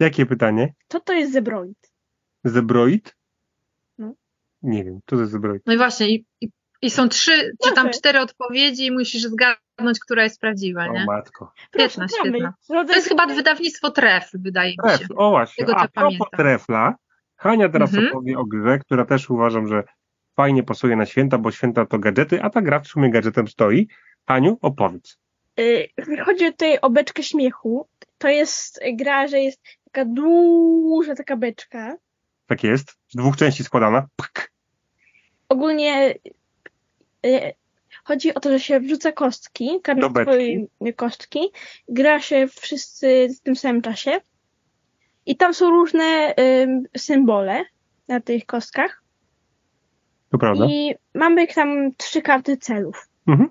Jakie 0.00 0.26
pytanie? 0.26 0.74
Co 0.88 1.00
to 1.00 1.12
jest 1.12 1.32
zebroid? 1.32 1.92
Zebroid? 2.44 3.16
No. 3.98 4.14
Nie 4.62 4.84
wiem, 4.84 5.00
co 5.06 5.16
to 5.16 5.20
jest 5.20 5.32
zebroid. 5.32 5.62
No 5.66 5.72
i 5.72 5.76
właśnie, 5.76 6.08
i, 6.08 6.24
i, 6.40 6.48
i 6.82 6.90
są 6.90 7.08
trzy, 7.08 7.52
czy 7.64 7.72
tam 7.74 7.90
cztery 7.90 8.20
odpowiedzi 8.20 8.86
i 8.86 8.90
musisz 8.90 9.22
zgadnąć, 9.22 9.98
która 10.00 10.24
jest 10.24 10.40
prawdziwa, 10.40 10.86
nie? 10.86 11.02
O 11.02 11.04
matko. 11.06 11.52
Świetna, 11.74 12.06
świetna. 12.08 12.54
Rodzaj- 12.70 12.86
To 12.88 12.94
jest 12.94 13.08
chyba 13.08 13.26
wydawnictwo 13.26 13.90
Tref, 13.90 14.30
wydaje 14.34 14.70
mi 14.70 14.90
się. 14.90 14.98
Tref, 14.98 15.08
o 15.16 15.30
właśnie. 15.30 15.66
Tego, 15.66 15.78
A 15.78 15.80
propos 15.88 15.94
pamiętam. 15.94 16.28
trefla, 16.36 16.94
Hania 17.36 17.68
teraz 17.68 17.90
Mhm. 17.94 18.08
opowie 18.12 18.38
o 18.38 18.44
grze, 18.44 18.78
która 18.78 19.04
też 19.04 19.30
uważam, 19.30 19.68
że 19.68 19.84
fajnie 20.36 20.62
pasuje 20.62 20.96
na 20.96 21.06
święta, 21.06 21.38
bo 21.38 21.50
święta 21.50 21.86
to 21.86 21.98
gadżety, 21.98 22.42
a 22.42 22.50
ta 22.50 22.62
gra 22.62 22.80
w 22.80 22.86
sumie 22.88 23.10
gadżetem 23.10 23.48
stoi. 23.48 23.88
Haniu, 24.28 24.58
opowiedz. 24.62 25.18
Y, 25.60 25.88
Chodzi 26.24 26.44
tutaj 26.46 26.78
o 26.82 26.90
beczkę 26.90 27.22
śmiechu. 27.22 27.88
To 28.18 28.28
jest 28.28 28.80
gra, 28.92 29.28
że 29.28 29.38
jest 29.40 29.60
taka 29.92 30.04
duża 30.04 31.14
taka 31.14 31.36
beczka. 31.36 31.96
Tak 32.46 32.64
jest. 32.64 32.90
Z 33.08 33.16
dwóch 33.16 33.36
części 33.36 33.64
składana. 33.64 34.06
Pk. 34.16 34.50
Ogólnie 35.48 36.14
chodzi 38.04 38.34
o 38.34 38.40
to, 38.40 38.50
że 38.50 38.60
się 38.60 38.80
wrzuca 38.80 39.12
kostki, 39.12 39.70
beczki. 39.84 40.22
swoje 40.22 40.66
kostki, 40.96 41.40
gra 41.88 42.20
się 42.20 42.46
wszyscy 42.48 43.28
w 43.38 43.40
tym 43.40 43.56
samym 43.56 43.82
czasie 43.82 44.20
i 45.26 45.36
tam 45.36 45.54
są 45.54 45.70
różne 45.70 46.34
ym, 46.62 46.82
symbole 46.96 47.64
na 48.08 48.20
tych 48.20 48.46
kostkach 48.46 49.02
To 50.30 50.38
prawda? 50.38 50.66
i 50.66 50.94
mamy 51.14 51.46
tam 51.46 51.94
trzy 51.96 52.22
karty 52.22 52.56
celów. 52.56 53.08
Mhm. 53.26 53.50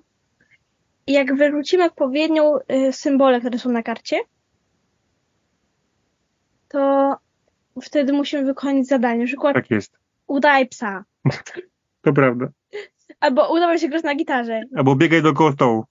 I 1.07 1.11
jak 1.13 1.35
wyrzucimy 1.35 1.83
odpowiednią 1.83 2.57
y, 2.87 2.93
symbole, 2.93 3.39
które 3.39 3.59
są 3.59 3.69
na 3.69 3.83
karcie, 3.83 4.17
to 6.67 7.15
wtedy 7.81 8.13
musimy 8.13 8.43
wykonać 8.45 8.87
zadanie. 8.87 9.19
Na 9.19 9.25
przykład 9.25 9.53
Tak 9.53 9.71
jest. 9.71 9.97
udaj 10.27 10.67
psa. 10.67 11.03
To 12.01 12.13
prawda. 12.13 12.47
Albo 13.19 13.53
udawaj 13.53 13.79
się 13.79 13.87
grać 13.89 14.03
na 14.03 14.15
gitarze. 14.15 14.61
Albo 14.75 14.95
biegaj 14.95 15.21
dookoła 15.21 15.51
stołu. 15.51 15.85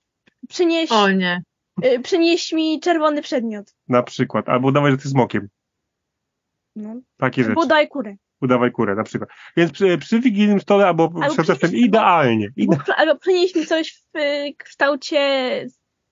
Przynieś, 0.48 0.92
O 0.92 1.10
nie. 1.10 1.42
y, 1.84 2.00
przynieś 2.00 2.52
mi 2.52 2.80
czerwony 2.80 3.22
przedmiot. 3.22 3.74
Na 3.88 4.02
przykład. 4.02 4.48
Albo 4.48 4.68
udawaj, 4.68 4.90
że 4.92 4.98
ty 4.98 5.08
smokiem. 5.08 5.48
No. 6.76 7.00
Takie 7.16 7.42
rzeczy. 7.42 7.50
Albo 7.50 7.66
daj 7.66 7.88
kurę. 7.88 8.14
Udawaj 8.40 8.72
kurę 8.72 8.94
na 8.94 9.02
przykład. 9.04 9.30
Więc 9.56 9.72
przy, 9.72 9.98
przy 9.98 10.20
wigilijnym 10.20 10.60
stole 10.60 10.86
albo, 10.86 11.12
Albo 11.22 11.42
przed 11.42 11.72
idealnie. 11.72 12.48
Ide 12.56 12.76
Albo, 12.76 12.94
albo 12.96 13.16
przynieś 13.20 13.54
mi 13.54 13.66
coś 13.66 14.02
w 14.14 14.18
y, 14.18 14.54
kształcie 14.58 15.20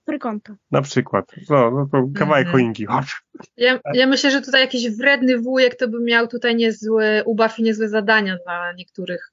trójkąta. 0.04 0.56
na 0.70 0.82
przykład. 0.82 1.32
No, 1.50 1.70
no 1.70 1.88
to 1.92 2.08
kawałek 2.18 2.46
Mhm. 2.46 2.52
choinki. 2.52 2.86
Chodź. 2.86 3.16
Ja, 3.56 3.78
ja 3.94 4.06
myślę, 4.06 4.30
że 4.30 4.40
tutaj 4.42 4.60
jakiś 4.60 4.90
wredny 4.90 5.38
wujek 5.38 5.76
to 5.76 5.88
by 5.88 6.00
miał 6.00 6.28
tutaj 6.28 6.56
niezły 6.56 7.22
ubaw 7.24 7.58
i 7.58 7.62
niezłe 7.62 7.88
zadania 7.88 8.36
dla 8.44 8.72
niektórych 8.72 9.32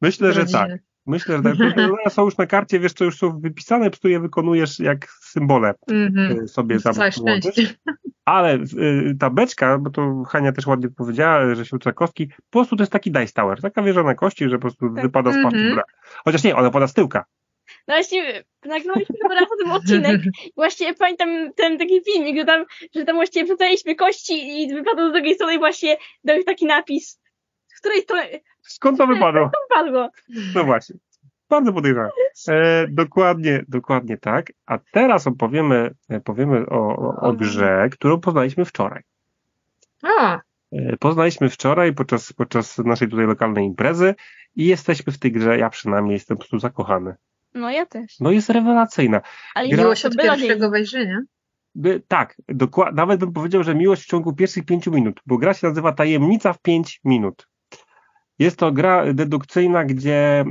Myślę, 0.00 0.32
że 0.32 0.40
rodzin. 0.40 0.52
tak. 0.58 0.70
Myślę, 1.06 1.36
że 1.36 1.42
tak. 1.42 1.78
One 1.78 2.10
są 2.10 2.24
już 2.24 2.36
na 2.36 2.46
karcie, 2.46 2.80
wiesz, 2.80 2.92
co 2.92 3.04
już 3.04 3.18
są 3.18 3.40
wypisane, 3.40 3.84
po 3.84 3.90
prostu 3.90 4.08
je 4.08 4.20
wykonujesz 4.20 4.78
jak 4.78 5.06
symbole 5.08 5.74
Mhm. 5.90 6.40
y, 6.44 6.48
sobie 6.48 6.80
tam. 6.80 6.94
Ale 8.24 8.54
y, 8.54 9.16
ta 9.20 9.30
beczka, 9.30 9.78
bo 9.78 9.90
to 9.90 10.22
Hania 10.28 10.52
też 10.52 10.66
ładnie 10.66 10.88
powiedziała, 10.88 11.54
że 11.54 11.66
się 11.66 11.76
uczyła 11.76 11.92
kostki, 11.92 12.26
po 12.26 12.34
prostu 12.50 12.76
to 12.76 12.82
jest 12.82 12.92
taki 12.92 13.10
dice 13.12 13.32
tower, 13.32 13.60
taka 13.60 13.82
wieża 13.82 14.02
na 14.02 14.14
kości, 14.14 14.48
że 14.48 14.56
po 14.56 14.60
prostu 14.60 14.94
Tak. 14.94 15.04
wypada 15.04 15.32
z 15.32 15.36
w 15.36 15.42
górę. 15.42 15.82
Chociaż 16.24 16.44
nie, 16.44 16.56
ona 16.56 16.70
pada 16.70 16.86
z 16.86 16.94
tyłka. 16.94 17.24
No 17.88 17.94
właśnie, 17.94 18.44
nagraliśmy 18.64 19.16
chyba 19.22 19.34
raz 19.34 19.44
o 19.52 19.56
tym 19.62 19.70
odcinek. 19.72 20.20
Właśnie 20.56 20.94
pamiętam 20.94 21.28
ten 21.56 21.78
taki 21.78 22.00
filmik, 22.04 22.36
że 22.38 22.44
tam, 22.44 22.64
że 22.94 23.04
tam 23.04 23.16
właściwie 23.16 23.44
wrzucaliśmy 23.44 23.94
kości 23.94 24.62
i 24.62 24.74
wypadło 24.74 25.08
z 25.08 25.12
drugiej 25.12 25.34
strony 25.34 25.58
właśnie 25.58 25.96
dał 26.24 26.42
taki 26.42 26.66
napis, 26.66 27.20
której 27.84 28.02
strony 28.02 28.40
Skąd 28.62 28.98
to 28.98 29.06
wypadło? 29.06 29.50
to 29.54 29.74
padło. 29.74 30.10
No 30.54 30.64
właśnie. 30.64 30.96
Bardzo 31.48 31.72
podejrzane. 31.72 32.10
E, 32.48 32.86
dokładnie, 32.88 33.64
dokładnie 33.68 34.18
tak. 34.18 34.52
A 34.66 34.78
teraz 34.92 35.26
opowiemy, 35.26 35.94
e, 36.08 36.20
powiemy 36.20 36.66
o, 36.66 36.96
o, 36.96 37.16
o 37.20 37.32
grze, 37.32 37.88
którą 37.92 38.20
poznaliśmy 38.20 38.64
wczoraj. 38.64 39.02
O, 40.02 40.38
E, 40.72 40.96
Poznaliśmy 40.96 41.50
wczoraj 41.50 41.92
podczas, 41.94 42.32
podczas 42.32 42.78
naszej 42.78 43.08
tutaj 43.08 43.26
lokalnej 43.26 43.64
imprezy 43.64 44.14
i 44.56 44.66
jesteśmy 44.66 45.12
w 45.12 45.18
tej 45.18 45.32
grze, 45.32 45.58
ja 45.58 45.70
przynajmniej 45.70 46.12
jestem 46.14 46.36
po 46.36 46.40
prostu 46.40 46.58
zakochany. 46.58 47.14
No 47.54 47.70
ja 47.70 47.86
też. 47.86 48.20
No 48.20 48.30
jest 48.30 48.50
rewelacyjna. 48.50 49.20
Ale 49.54 49.68
Gra- 49.68 49.82
miłość 49.82 50.02
to 50.02 50.08
od 50.08 50.16
pierwszego 50.16 50.70
wejrzenia. 50.70 51.20
By, 51.74 52.02
tak, 52.08 52.36
dokła- 52.48 52.94
nawet 52.94 53.20
bym 53.20 53.32
powiedział, 53.32 53.62
że 53.62 53.74
miłość 53.74 54.02
w 54.02 54.06
ciągu 54.06 54.32
pierwszych 54.32 54.64
pięciu 54.64 54.90
minut, 54.90 55.20
bo 55.26 55.38
gra 55.38 55.54
się 55.54 55.66
nazywa 55.68 55.92
Tajemnica 55.92 56.52
w 56.52 56.58
pięć 56.62 57.00
minut. 57.04 57.48
Jest 58.38 58.58
to 58.58 58.72
gra 58.72 59.12
dedukcyjna, 59.12 59.84
gdzie 59.84 60.14
e, 60.14 60.44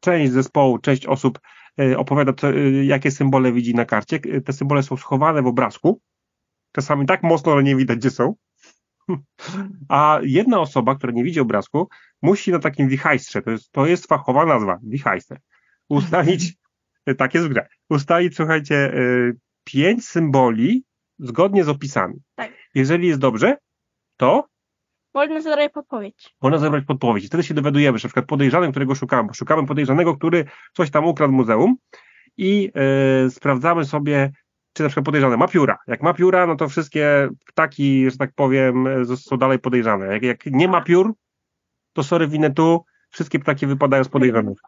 część 0.00 0.32
zespołu, 0.32 0.78
część 0.78 1.06
osób 1.06 1.40
e, 1.80 1.98
opowiada, 1.98 2.48
e, 2.48 2.84
jakie 2.84 3.10
symbole 3.10 3.52
widzi 3.52 3.74
na 3.74 3.84
karcie. 3.84 4.20
Te 4.44 4.52
symbole 4.52 4.82
są 4.82 4.96
schowane 4.96 5.42
w 5.42 5.46
obrazku. 5.46 6.00
Czasami 6.72 7.06
tak 7.06 7.22
mocno, 7.22 7.56
że 7.56 7.62
nie 7.62 7.76
widać, 7.76 7.98
gdzie 7.98 8.10
są. 8.10 8.34
A 9.88 10.20
jedna 10.22 10.60
osoba, 10.60 10.94
która 10.94 11.12
nie 11.12 11.24
widzi 11.24 11.40
obrazku, 11.40 11.88
musi 12.22 12.52
na 12.52 12.58
takim 12.58 12.88
wichajstrze, 12.88 13.42
to 13.42 13.50
jest, 13.50 13.72
to 13.72 13.86
jest 13.86 14.06
fachowa 14.06 14.46
nazwa, 14.46 14.78
wichajster, 14.82 15.38
ustalić, 15.88 16.54
tak 17.18 17.34
jest 17.34 17.46
w 17.46 17.50
grze, 17.50 17.66
ustalić, 17.90 18.36
słuchajcie, 18.36 18.92
pięć 19.64 20.06
symboli 20.06 20.84
zgodnie 21.18 21.64
z 21.64 21.68
opisami. 21.68 22.14
Tak. 22.34 22.52
Jeżeli 22.74 23.08
jest 23.08 23.20
dobrze, 23.20 23.56
to 24.16 24.48
Można 25.16 25.40
zadać 25.40 25.72
podpowiedź. 25.72 26.34
można 26.42 26.58
zebrać 26.58 26.84
podpowiedź. 26.84 27.24
I 27.24 27.26
wtedy 27.26 27.42
się 27.42 27.54
dowiadujemy, 27.54 27.98
że 27.98 28.06
na 28.06 28.08
przykład 28.08 28.26
podejrzany, 28.26 28.70
którego 28.70 28.94
szukamy, 28.94 29.28
szukamy 29.34 29.66
podejrzanego, 29.66 30.16
który 30.16 30.44
coś 30.72 30.90
tam 30.90 31.04
ukradł 31.04 31.32
w 31.32 31.36
muzeum 31.36 31.76
i 32.36 32.72
e, 33.26 33.30
sprawdzamy 33.30 33.84
sobie, 33.84 34.32
czy 34.72 34.82
na 34.82 34.88
przykład 34.88 35.06
podejrzany 35.06 35.36
ma 35.36 35.48
pióra. 35.48 35.78
Jak 35.86 36.02
ma 36.02 36.14
pióra, 36.14 36.46
no 36.46 36.56
to 36.56 36.68
wszystkie 36.68 37.28
ptaki, 37.46 38.10
że 38.10 38.16
tak 38.16 38.30
powiem, 38.34 38.86
są 39.16 39.36
dalej 39.36 39.58
podejrzane. 39.58 40.06
Jak, 40.06 40.22
jak 40.22 40.46
nie 40.46 40.68
ma 40.68 40.80
piór, 40.80 41.14
to 41.92 42.02
sorry, 42.02 42.28
winę 42.28 42.50
tu, 42.50 42.84
wszystkie 43.10 43.38
ptaki 43.38 43.66
wypadają 43.66 44.04
z 44.04 44.08
podejrzanych. 44.08 44.58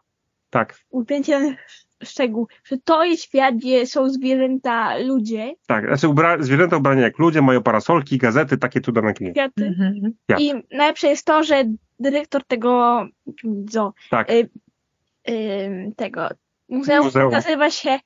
Tak, 0.49 0.79
Upięcie 0.89 1.57
szczegół, 2.03 2.47
że 2.63 2.77
to 2.77 3.03
jest 3.03 3.23
świat, 3.23 3.55
gdzie 3.55 3.87
są 3.87 4.09
zwierzęta, 4.09 4.97
ludzie, 4.97 5.53
tak. 5.67 5.85
Znaczy 5.87 6.07
ubra- 6.07 6.41
zwierzęta 6.43 6.77
ubrane 6.77 7.01
jak 7.01 7.19
ludzie, 7.19 7.41
mają 7.41 7.63
parasolki, 7.63 8.17
gazety, 8.17 8.57
takie 8.57 8.81
cuda 8.81 9.01
na 9.01 9.13
kwiaty. 9.13 9.65
Mhm. 9.65 10.13
Jak? 10.27 10.39
I 10.41 10.53
najlepsze 10.71 11.07
jest 11.07 11.25
to, 11.25 11.43
że 11.43 11.63
dyrektor 11.99 12.43
tego 12.45 13.01
zo, 13.69 13.93
Tak. 14.09 14.29
y, 14.31 14.49
y, 15.29 15.91
tego 15.95 16.29
muzeum, 16.69 17.05
Muzeum. 17.05 17.31
nazywa 17.31 17.69
się 17.69 17.99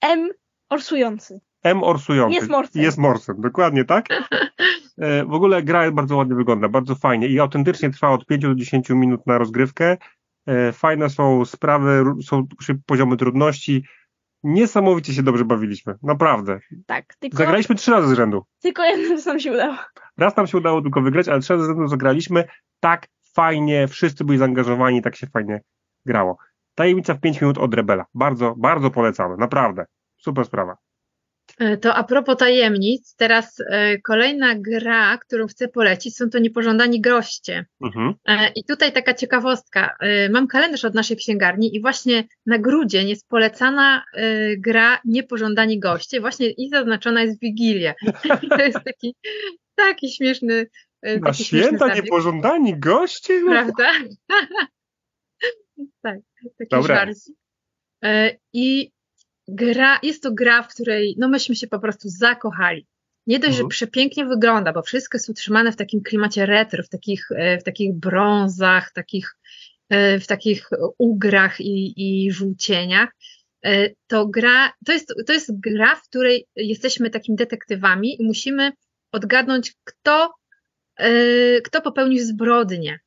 M. 0.00 0.28
Orsujący. 0.70 1.40
M 1.62 1.82
orsujący. 1.82 2.34
Jest 2.34 2.48
morsem. 2.48 2.82
Jest 2.82 2.98
morsem, 2.98 3.36
dokładnie 3.40 3.84
tak. 3.84 4.06
E, 5.00 5.24
W 5.24 5.32
ogóle 5.32 5.62
gra 5.62 5.90
bardzo 5.92 6.16
ładnie 6.16 6.34
wygląda, 6.34 6.68
bardzo 6.68 6.94
fajnie 6.94 7.26
i 7.28 7.40
autentycznie 7.40 7.90
trwa 7.90 8.08
od 8.10 8.26
5 8.26 8.42
do 8.42 8.54
10 8.54 8.90
minut 8.90 9.26
na 9.26 9.38
rozgrywkę. 9.38 9.96
E, 10.48 10.72
Fajne 10.72 11.10
są 11.10 11.44
sprawy, 11.44 12.04
są 12.24 12.46
poziomy 12.86 13.16
trudności. 13.16 13.84
Niesamowicie 14.42 15.14
się 15.14 15.22
dobrze 15.22 15.44
bawiliśmy, 15.44 15.94
naprawdę. 16.02 16.58
Tak, 16.86 17.14
tylko, 17.18 17.36
Zagraliśmy 17.36 17.74
trzy 17.74 17.90
razy 17.90 18.08
z 18.08 18.16
rzędu. 18.16 18.42
tylko 18.62 18.84
jednym 18.84 19.18
co 19.18 19.30
nam 19.30 19.40
się 19.40 19.52
udało. 19.52 19.76
Raz 20.18 20.36
nam 20.36 20.46
się 20.46 20.58
udało 20.58 20.82
tylko 20.82 21.00
wygrać, 21.00 21.28
ale 21.28 21.40
trzy 21.40 21.52
razy 21.52 21.64
z 21.64 21.68
rzędu 21.68 21.86
zagraliśmy 21.86 22.44
tak 22.80 23.06
fajnie, 23.34 23.88
wszyscy 23.88 24.24
byli 24.24 24.38
zaangażowani, 24.38 25.02
tak 25.02 25.16
się 25.16 25.26
fajnie 25.26 25.60
grało. 26.06 26.36
Tajemnica 26.74 27.14
w 27.14 27.20
5 27.20 27.40
minut 27.40 27.58
od 27.58 27.74
Rebela. 27.74 28.04
Bardzo, 28.14 28.54
bardzo 28.58 28.90
polecamy, 28.90 29.36
naprawdę. 29.36 29.84
Super 30.16 30.44
sprawa. 30.44 30.76
E, 31.58 31.76
To 31.76 31.94
a 31.94 32.04
propos 32.04 32.36
tajemnic, 32.36 33.14
teraz 33.16 33.60
e, 33.60 33.98
kolejna 33.98 34.54
gra, 34.54 35.18
którą 35.18 35.46
chcę 35.46 35.68
polecić, 35.68 36.16
są 36.16 36.30
to 36.30 36.38
niepożądani 36.38 37.00
goście. 37.00 37.66
Mhm. 37.80 38.14
E, 38.28 38.52
I 38.56 38.64
tutaj 38.64 38.92
taka 38.92 39.14
ciekawostka. 39.14 39.96
Mam 40.30 40.46
kalendarz 40.46 40.84
od 40.84 40.94
naszej 40.94 41.16
księgarni 41.16 41.76
i 41.76 41.80
właśnie 41.80 42.24
na 42.46 42.58
grudzień 42.58 43.08
jest 43.08 43.28
polecana 43.28 44.04
gra 44.58 45.00
Niepożądani 45.04 45.80
goście, 45.80 46.20
właśnie 46.20 46.50
i 46.50 46.68
zaznaczona 46.68 47.22
jest 47.22 47.40
Wigilię. 47.40 47.94
I 48.42 48.48
to 48.58 48.62
jest 48.62 48.78
taki, 48.84 49.14
taki 49.74 50.10
śmieszny. 50.10 50.66
Na 51.02 51.20
taki 51.20 51.44
śmieszny 51.44 51.68
święta 51.68 51.88
zabieg, 51.88 52.04
niepożądani 52.04 52.78
goście? 52.78 53.40
No, 53.40 53.50
Prawda? 53.50 53.92
tak, 56.02 56.18
taki 56.58 56.70
Dobra. 56.70 57.06
I 58.52 58.90
gra, 59.48 59.98
jest 60.02 60.22
to 60.22 60.32
gra, 60.32 60.62
w 60.62 60.68
której 60.68 61.14
no 61.18 61.28
myśmy 61.28 61.56
się 61.56 61.66
po 61.66 61.78
prostu 61.78 62.08
zakochali. 62.08 62.86
Nie 63.26 63.38
dość, 63.38 63.48
Mhm. 63.50 63.64
że 63.64 63.68
przepięknie 63.68 64.24
wygląda, 64.26 64.72
bo 64.72 64.82
wszystko 64.82 65.18
jest 65.18 65.28
utrzymane 65.28 65.72
w 65.72 65.76
takim 65.76 66.02
klimacie 66.02 66.46
retro, 66.46 66.82
w 66.82 66.88
takich, 66.88 67.28
e, 67.36 67.58
w 67.58 67.64
takich 67.64 67.94
brązach, 67.94 68.92
takich, 68.92 69.36
e, 69.88 70.20
w 70.20 70.26
takich 70.26 70.68
ugrach 70.98 71.60
i, 71.60 71.94
i 71.96 72.32
żółcieniach. 72.32 73.08
E, 73.64 73.90
To 74.06 74.26
gra, 74.26 74.72
to 74.86 74.92
jest, 74.92 75.14
to 75.26 75.32
jest 75.32 75.60
gra, 75.60 75.96
w 75.96 76.02
której 76.08 76.46
jesteśmy 76.56 77.10
takimi 77.10 77.36
detektywami 77.36 78.22
i 78.22 78.24
musimy 78.24 78.72
odgadnąć, 79.12 79.74
kto, 79.84 80.34
kto 81.64 81.80
popełnił 81.82 82.24
zbrodnię. 82.24 82.98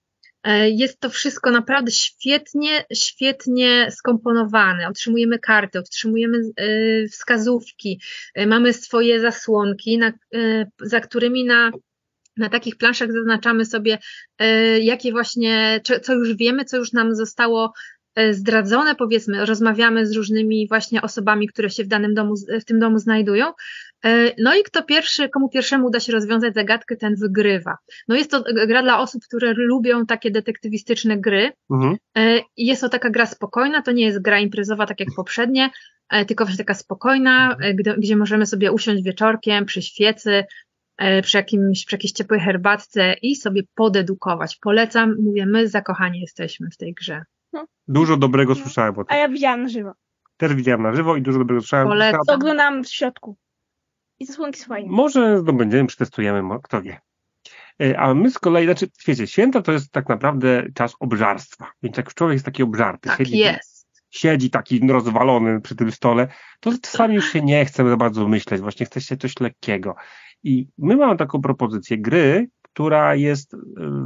E, 0.44 0.70
Jest 0.70 1.00
to 1.00 1.10
wszystko 1.10 1.52
naprawdę 1.52 1.92
świetnie, 1.92 2.86
świetnie 2.94 3.92
skomponowane. 3.92 4.88
Otrzymujemy 4.88 5.40
karty, 5.40 5.80
otrzymujemy 5.80 6.38
e, 6.38 7.08
wskazówki, 7.08 8.02
e, 8.34 8.48
mamy 8.48 8.74
swoje 8.74 9.20
zasłonki, 9.20 10.00
za 10.82 11.00
którymi 11.00 11.46
na, 11.46 11.72
na 12.38 12.50
takich 12.50 12.78
planszach 12.78 13.12
zaznaczamy 13.12 13.66
sobie, 13.66 13.98
jakie 14.82 15.12
właśnie, 15.12 15.82
co- 16.04 16.14
już 16.14 16.36
wiemy, 16.36 16.66
co 16.66 16.78
już 16.78 16.94
nam 16.94 17.16
zostało 17.16 17.74
zdradzone, 18.32 18.96
powiedzmy, 18.96 19.46
rozmawiamy 19.46 20.08
z 20.08 20.16
różnymi 20.16 20.68
właśnie 20.68 21.02
osobami, 21.02 21.48
które 21.48 21.70
się 21.70 21.84
w 21.84 21.88
danym 21.88 22.14
domu, 22.14 22.34
w 22.62 22.66
tym 22.66 22.80
domu 22.80 22.98
znajdują. 22.98 23.54
E, 24.06 24.32
No 24.38 24.56
i 24.56 24.64
kto 24.64 24.84
pierwszy, 24.84 25.30
komu 25.30 25.50
pierwszemu 25.50 25.88
uda 25.88 26.00
się 26.00 26.12
rozwiązać 26.12 26.54
zagadkę, 26.54 26.96
ten 26.96 27.16
wygrywa. 27.16 27.78
No 28.08 28.16
jest 28.16 28.32
to 28.32 28.44
gra 28.68 28.84
dla 28.84 29.00
osób, 29.00 29.22
które 29.24 29.54
lubią 29.54 30.06
takie 30.06 30.32
detektywistyczne 30.32 31.18
gry. 31.18 31.52
Mhm. 31.72 31.96
E, 32.18 32.40
Jest 32.58 32.82
to 32.82 32.90
taka 32.90 33.10
gra 33.10 33.26
spokojna, 33.26 33.82
to 33.82 33.92
nie 33.92 34.06
jest 34.06 34.22
gra 34.22 34.40
imprezowa 34.40 34.86
tak 34.86 35.00
jak 35.00 35.10
poprzednie, 35.16 35.70
e, 36.10 36.26
tylko 36.26 36.46
właśnie 36.46 36.58
taka 36.66 36.74
spokojna, 36.74 37.58
e, 37.62 37.74
gdzie, 37.74 37.96
gdzie 37.98 38.16
możemy 38.16 38.46
sobie 38.46 38.72
usiąść 38.72 39.04
wieczorkiem 39.04 39.66
przy 39.66 39.82
świecy, 39.82 40.44
e, 40.98 41.22
przy, 41.22 41.38
jakimś, 41.38 41.86
przy 41.86 41.96
jakiejś 41.96 42.12
ciepłej 42.12 42.40
herbatce 42.40 43.14
i 43.22 43.36
sobie 43.36 43.62
podedukować. 43.76 44.58
Polecam, 44.62 45.16
mówię, 45.20 45.46
my 45.46 45.68
zakochani 45.68 46.20
jesteśmy 46.22 46.68
w 46.74 46.78
tej 46.78 46.94
grze. 46.94 47.24
Dużo 47.88 48.18
dobrego 48.18 48.54
No. 48.54 48.60
słyszałem 48.62 48.98
o 48.98 49.02
A 49.02 49.06
tym. 49.06 49.18
ja 49.18 49.30
widziałam 49.30 49.64
na 49.64 49.70
żywo. 49.70 49.92
Też 50.38 50.54
widziałem 50.56 50.82
na 50.84 50.94
żywo 50.96 51.16
i 51.16 51.22
dużo 51.22 51.40
dobrego 51.40 51.62
słyszałem. 51.62 51.88
Polecam. 51.88 52.22
To 52.28 52.34
oglądam 52.34 52.84
w 52.84 52.90
środku. 52.90 53.38
I 54.22 54.26
zasłonki 54.26 54.60
są 54.60 54.66
fajne. 54.68 54.90
Może 54.92 55.40
zdobędziemy, 55.40 55.88
przetestujemy, 55.88 56.60
kto 56.64 56.82
wie. 56.82 57.02
E, 57.82 58.00
A 58.00 58.14
my 58.14 58.32
z 58.32 58.40
kolei, 58.40 58.66
znaczy, 58.66 58.88
wiecie, 59.08 59.28
święta 59.28 59.62
to 59.62 59.72
jest 59.72 59.92
tak 59.92 60.10
naprawdę 60.10 60.64
czas 60.76 60.96
obżarstwa. 61.00 61.72
Więc 61.84 61.98
jak 61.98 62.14
człowiek 62.14 62.34
jest 62.34 62.46
taki 62.46 62.64
obżarty, 62.64 63.10
Tak 63.10 63.18
siedzi, 63.18 63.38
jest. 63.38 63.88
siedzi 64.10 64.50
taki 64.50 64.88
rozwalony 64.88 65.62
przy 65.62 65.76
tym 65.76 65.92
stole, 65.92 66.28
to 66.60 66.72
czasami 66.82 67.16
już 67.16 67.32
się 67.34 67.42
nie 67.42 67.66
chce 67.66 67.90
za 67.90 67.98
bardzo 67.98 68.28
myśleć, 68.28 68.62
właśnie 68.62 68.86
chce 68.86 69.02
się 69.02 69.18
coś 69.18 69.40
lekkiego. 69.40 69.96
I 70.44 70.68
my 70.78 70.96
mamy 70.96 71.18
taką 71.18 71.42
propozycję 71.42 71.98
gry, 71.98 72.48
która 72.62 73.16
jest 73.16 73.54
e, 73.54 73.58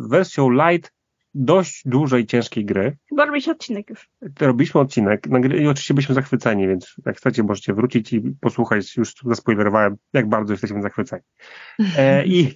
wersją 0.10 0.50
light 0.50 0.94
dość 1.35 1.81
dużej, 1.85 2.25
ciężkiej 2.25 2.65
gry. 2.65 2.97
Chyba 3.09 3.25
robi 3.25 3.41
się 3.41 3.51
odcinek 3.51 3.89
już. 3.89 4.09
Robiliśmy 4.39 4.81
odcinek 4.81 5.27
nagry- 5.27 5.61
i 5.61 5.67
oczywiście 5.67 5.93
byliśmy 5.93 6.15
zachwyceni, 6.15 6.67
więc 6.67 6.95
jak 7.05 7.17
chcecie, 7.17 7.43
możecie 7.43 7.73
wrócić 7.73 8.13
i 8.13 8.21
posłuchać, 8.41 8.97
już 8.97 9.13
zaspoilerowałem, 9.25 9.95
jak 10.13 10.29
bardzo 10.29 10.53
jesteśmy 10.53 10.81
zachwyceni. 10.81 11.23
E, 11.97 12.25
i, 12.35 12.55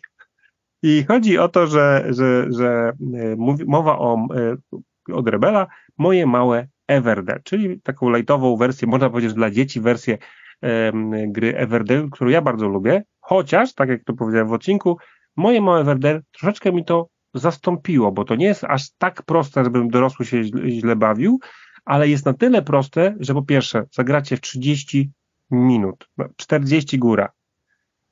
I 0.83 1.05
chodzi 1.07 1.37
o 1.37 1.49
to, 1.49 1.67
że, 1.67 2.05
że, 2.09 2.45
że 2.49 2.91
e, 3.13 3.35
mówi, 3.35 3.65
mowa 3.67 3.99
o, 3.99 4.27
e, 4.35 5.13
od 5.13 5.27
Rebela, 5.27 5.67
moje 5.97 6.25
małe 6.25 6.67
Everdell, 6.87 7.39
czyli 7.43 7.81
taką 7.81 8.09
lightową 8.09 8.57
wersję, 8.57 8.87
można 8.87 9.09
powiedzieć, 9.09 9.33
dla 9.33 9.51
dzieci 9.51 9.81
wersję 9.81 10.17
em, 10.61 11.31
gry 11.31 11.57
Everdell, 11.57 12.09
którą 12.09 12.29
ja 12.29 12.41
bardzo 12.41 12.67
lubię, 12.67 13.03
chociaż, 13.21 13.73
tak 13.73 13.89
jak 13.89 14.03
to 14.03 14.13
powiedziałem 14.13 14.47
w 14.47 14.53
odcinku, 14.53 14.97
moje 15.35 15.61
małe 15.61 15.81
Everdell 15.81 16.21
troszeczkę 16.31 16.71
mi 16.71 16.85
to 16.85 17.07
zastąpiło, 17.33 18.11
bo 18.11 18.25
to 18.25 18.35
nie 18.35 18.45
jest 18.45 18.63
aż 18.63 18.89
tak 18.97 19.23
proste, 19.23 19.63
żebym 19.63 19.89
dorosły 19.89 20.25
się 20.25 20.43
źle, 20.43 20.69
źle 20.71 20.95
bawił, 20.95 21.39
ale 21.85 22.07
jest 22.09 22.25
na 22.25 22.33
tyle 22.33 22.61
proste, 22.61 23.15
że 23.19 23.33
po 23.33 23.41
pierwsze 23.43 23.83
zagracie 23.91 24.37
w 24.37 24.41
30 24.41 25.11
minut, 25.51 26.09
no, 26.17 26.25
40 26.35 26.99
góra. 26.99 27.29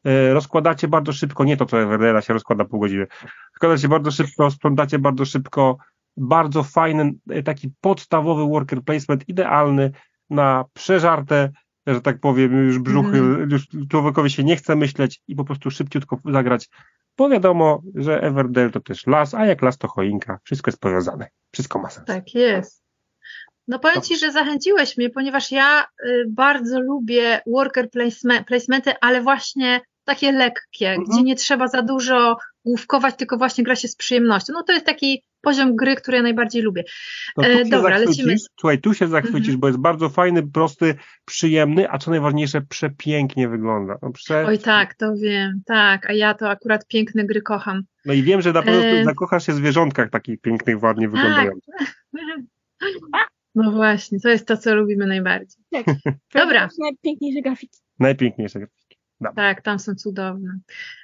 E, 0.05 0.33
Rozkładacie 0.33 0.88
bardzo 0.88 1.13
szybko, 1.13 1.43
nie 1.43 1.57
to 1.57 1.65
co 1.65 1.81
Everdella 1.81 2.21
się 2.21 2.33
rozkłada 2.33 2.65
pół 2.65 2.79
godziny. 2.79 3.07
Rozkładacie 3.53 3.88
bardzo 3.88 4.12
szybko, 4.12 4.51
sprzątacie 4.51 5.00
bardzo 5.00 5.25
szybko. 5.25 5.77
Bardzo 6.17 6.63
fajny, 6.63 7.13
e, 7.29 7.43
taki 7.43 7.71
podstawowy 7.81 8.43
worker 8.43 8.81
placement, 8.83 9.29
idealny 9.29 9.91
na 10.29 10.65
przeżarte, 10.74 11.51
że 11.88 12.01
tak 12.01 12.19
powiem, 12.19 12.53
już 12.65 12.79
brzuchy, 12.79 13.17
Mhm. 13.17 13.50
już 13.50 13.67
człowiekowi 13.89 14.29
się 14.29 14.43
nie 14.43 14.55
chce 14.55 14.75
myśleć 14.75 15.21
i 15.27 15.36
po 15.36 15.43
prostu 15.43 15.71
szybciutko 15.71 16.19
zagrać. 16.25 16.69
Bo 17.17 17.29
wiadomo, 17.29 17.81
że 17.95 18.21
Everdell 18.21 18.71
to 18.71 18.79
też 18.79 19.07
las, 19.07 19.33
a 19.33 19.45
jak 19.45 19.62
las 19.62 19.77
to 19.77 19.88
choinka. 19.88 20.39
Wszystko 20.43 20.71
jest 20.71 20.79
powiązane. 20.81 21.27
Wszystko 21.51 21.79
ma 21.79 21.89
sens. 21.89 22.07
Tak 22.07 22.33
jest. 22.33 22.83
No 23.67 23.79
powiem 23.79 24.01
Ci, 24.01 24.17
że 24.17 24.31
zachęciłeś 24.31 24.97
mnie, 24.97 25.09
ponieważ 25.09 25.51
ja 25.51 25.86
y, 26.05 26.25
bardzo 26.29 26.79
lubię 26.81 27.41
worker 27.47 27.89
placeme- 27.89 28.43
placementy, 28.43 28.91
ale 29.01 29.21
właśnie 29.21 29.81
takie 30.03 30.31
lekkie, 30.31 30.89
Mhm. 30.89 31.07
gdzie 31.09 31.24
nie 31.24 31.36
trzeba 31.36 31.67
za 31.67 31.81
dużo 31.81 32.38
główkować, 32.65 33.15
tylko 33.15 33.38
właśnie 33.38 33.63
gra 33.63 33.75
się 33.75 33.88
z 33.88 33.95
przyjemnością. 33.95 34.53
No 34.53 34.63
to 34.63 34.74
jest 34.74 34.86
taki 34.86 35.24
poziom 35.41 35.75
gry, 35.75 35.96
który 35.96 36.17
ja 36.17 36.24
najbardziej 36.24 36.62
lubię. 36.62 36.84
E, 37.44 37.65
dobra, 37.65 37.98
lecimy. 37.98 38.36
Słuchaj, 38.60 38.79
tu 38.82 38.94
się 38.94 39.08
zachwycisz, 39.08 39.48
Mhm. 39.48 39.60
bo 39.60 39.67
jest 39.67 39.79
bardzo 39.79 40.10
fajny, 40.10 40.48
prosty, 40.48 40.96
przyjemny, 41.25 41.91
a 41.91 41.98
co 41.98 42.12
najważniejsze, 42.12 42.62
przepięknie 42.62 43.50
wygląda. 43.50 43.98
No, 44.01 44.12
prze... 44.12 44.46
Oj 44.46 44.60
tak, 44.60 44.94
to 44.96 45.13
wiem, 45.15 45.62
tak, 45.65 46.10
a 46.10 46.13
ja 46.13 46.34
to 46.34 46.50
akurat 46.50 46.88
piękne 46.88 47.25
gry 47.25 47.41
kocham. 47.41 47.82
no 48.06 48.13
i 48.13 48.24
wiem, 48.24 48.41
że 48.41 48.53
na 48.53 48.62
pewno 48.63 48.86
E. 48.86 49.03
zakochasz 49.06 49.46
się 49.46 49.51
w 49.53 49.56
zwierzątkach 49.56 50.10
takich 50.10 50.41
pięknych, 50.41 50.84
ładnie 50.84 51.10
wyglądających. 51.10 51.74
No 53.56 53.72
właśnie, 53.72 54.20
to 54.20 54.29
jest 54.29 54.48
to, 54.48 54.58
co 54.58 54.75
lubimy 54.75 55.08
najbardziej. 55.08 55.63
Dobra. 56.36 56.67
To 56.67 56.75
są 56.75 56.84
Najpiękniejsze 56.84 57.41
grafiki. 57.41 57.79
Najpiękniejsze 58.00 58.60
grafiki. 58.60 58.98
Tak, 59.36 59.62
tam 59.62 59.79
są 59.79 59.96
cudowne. 59.96 60.60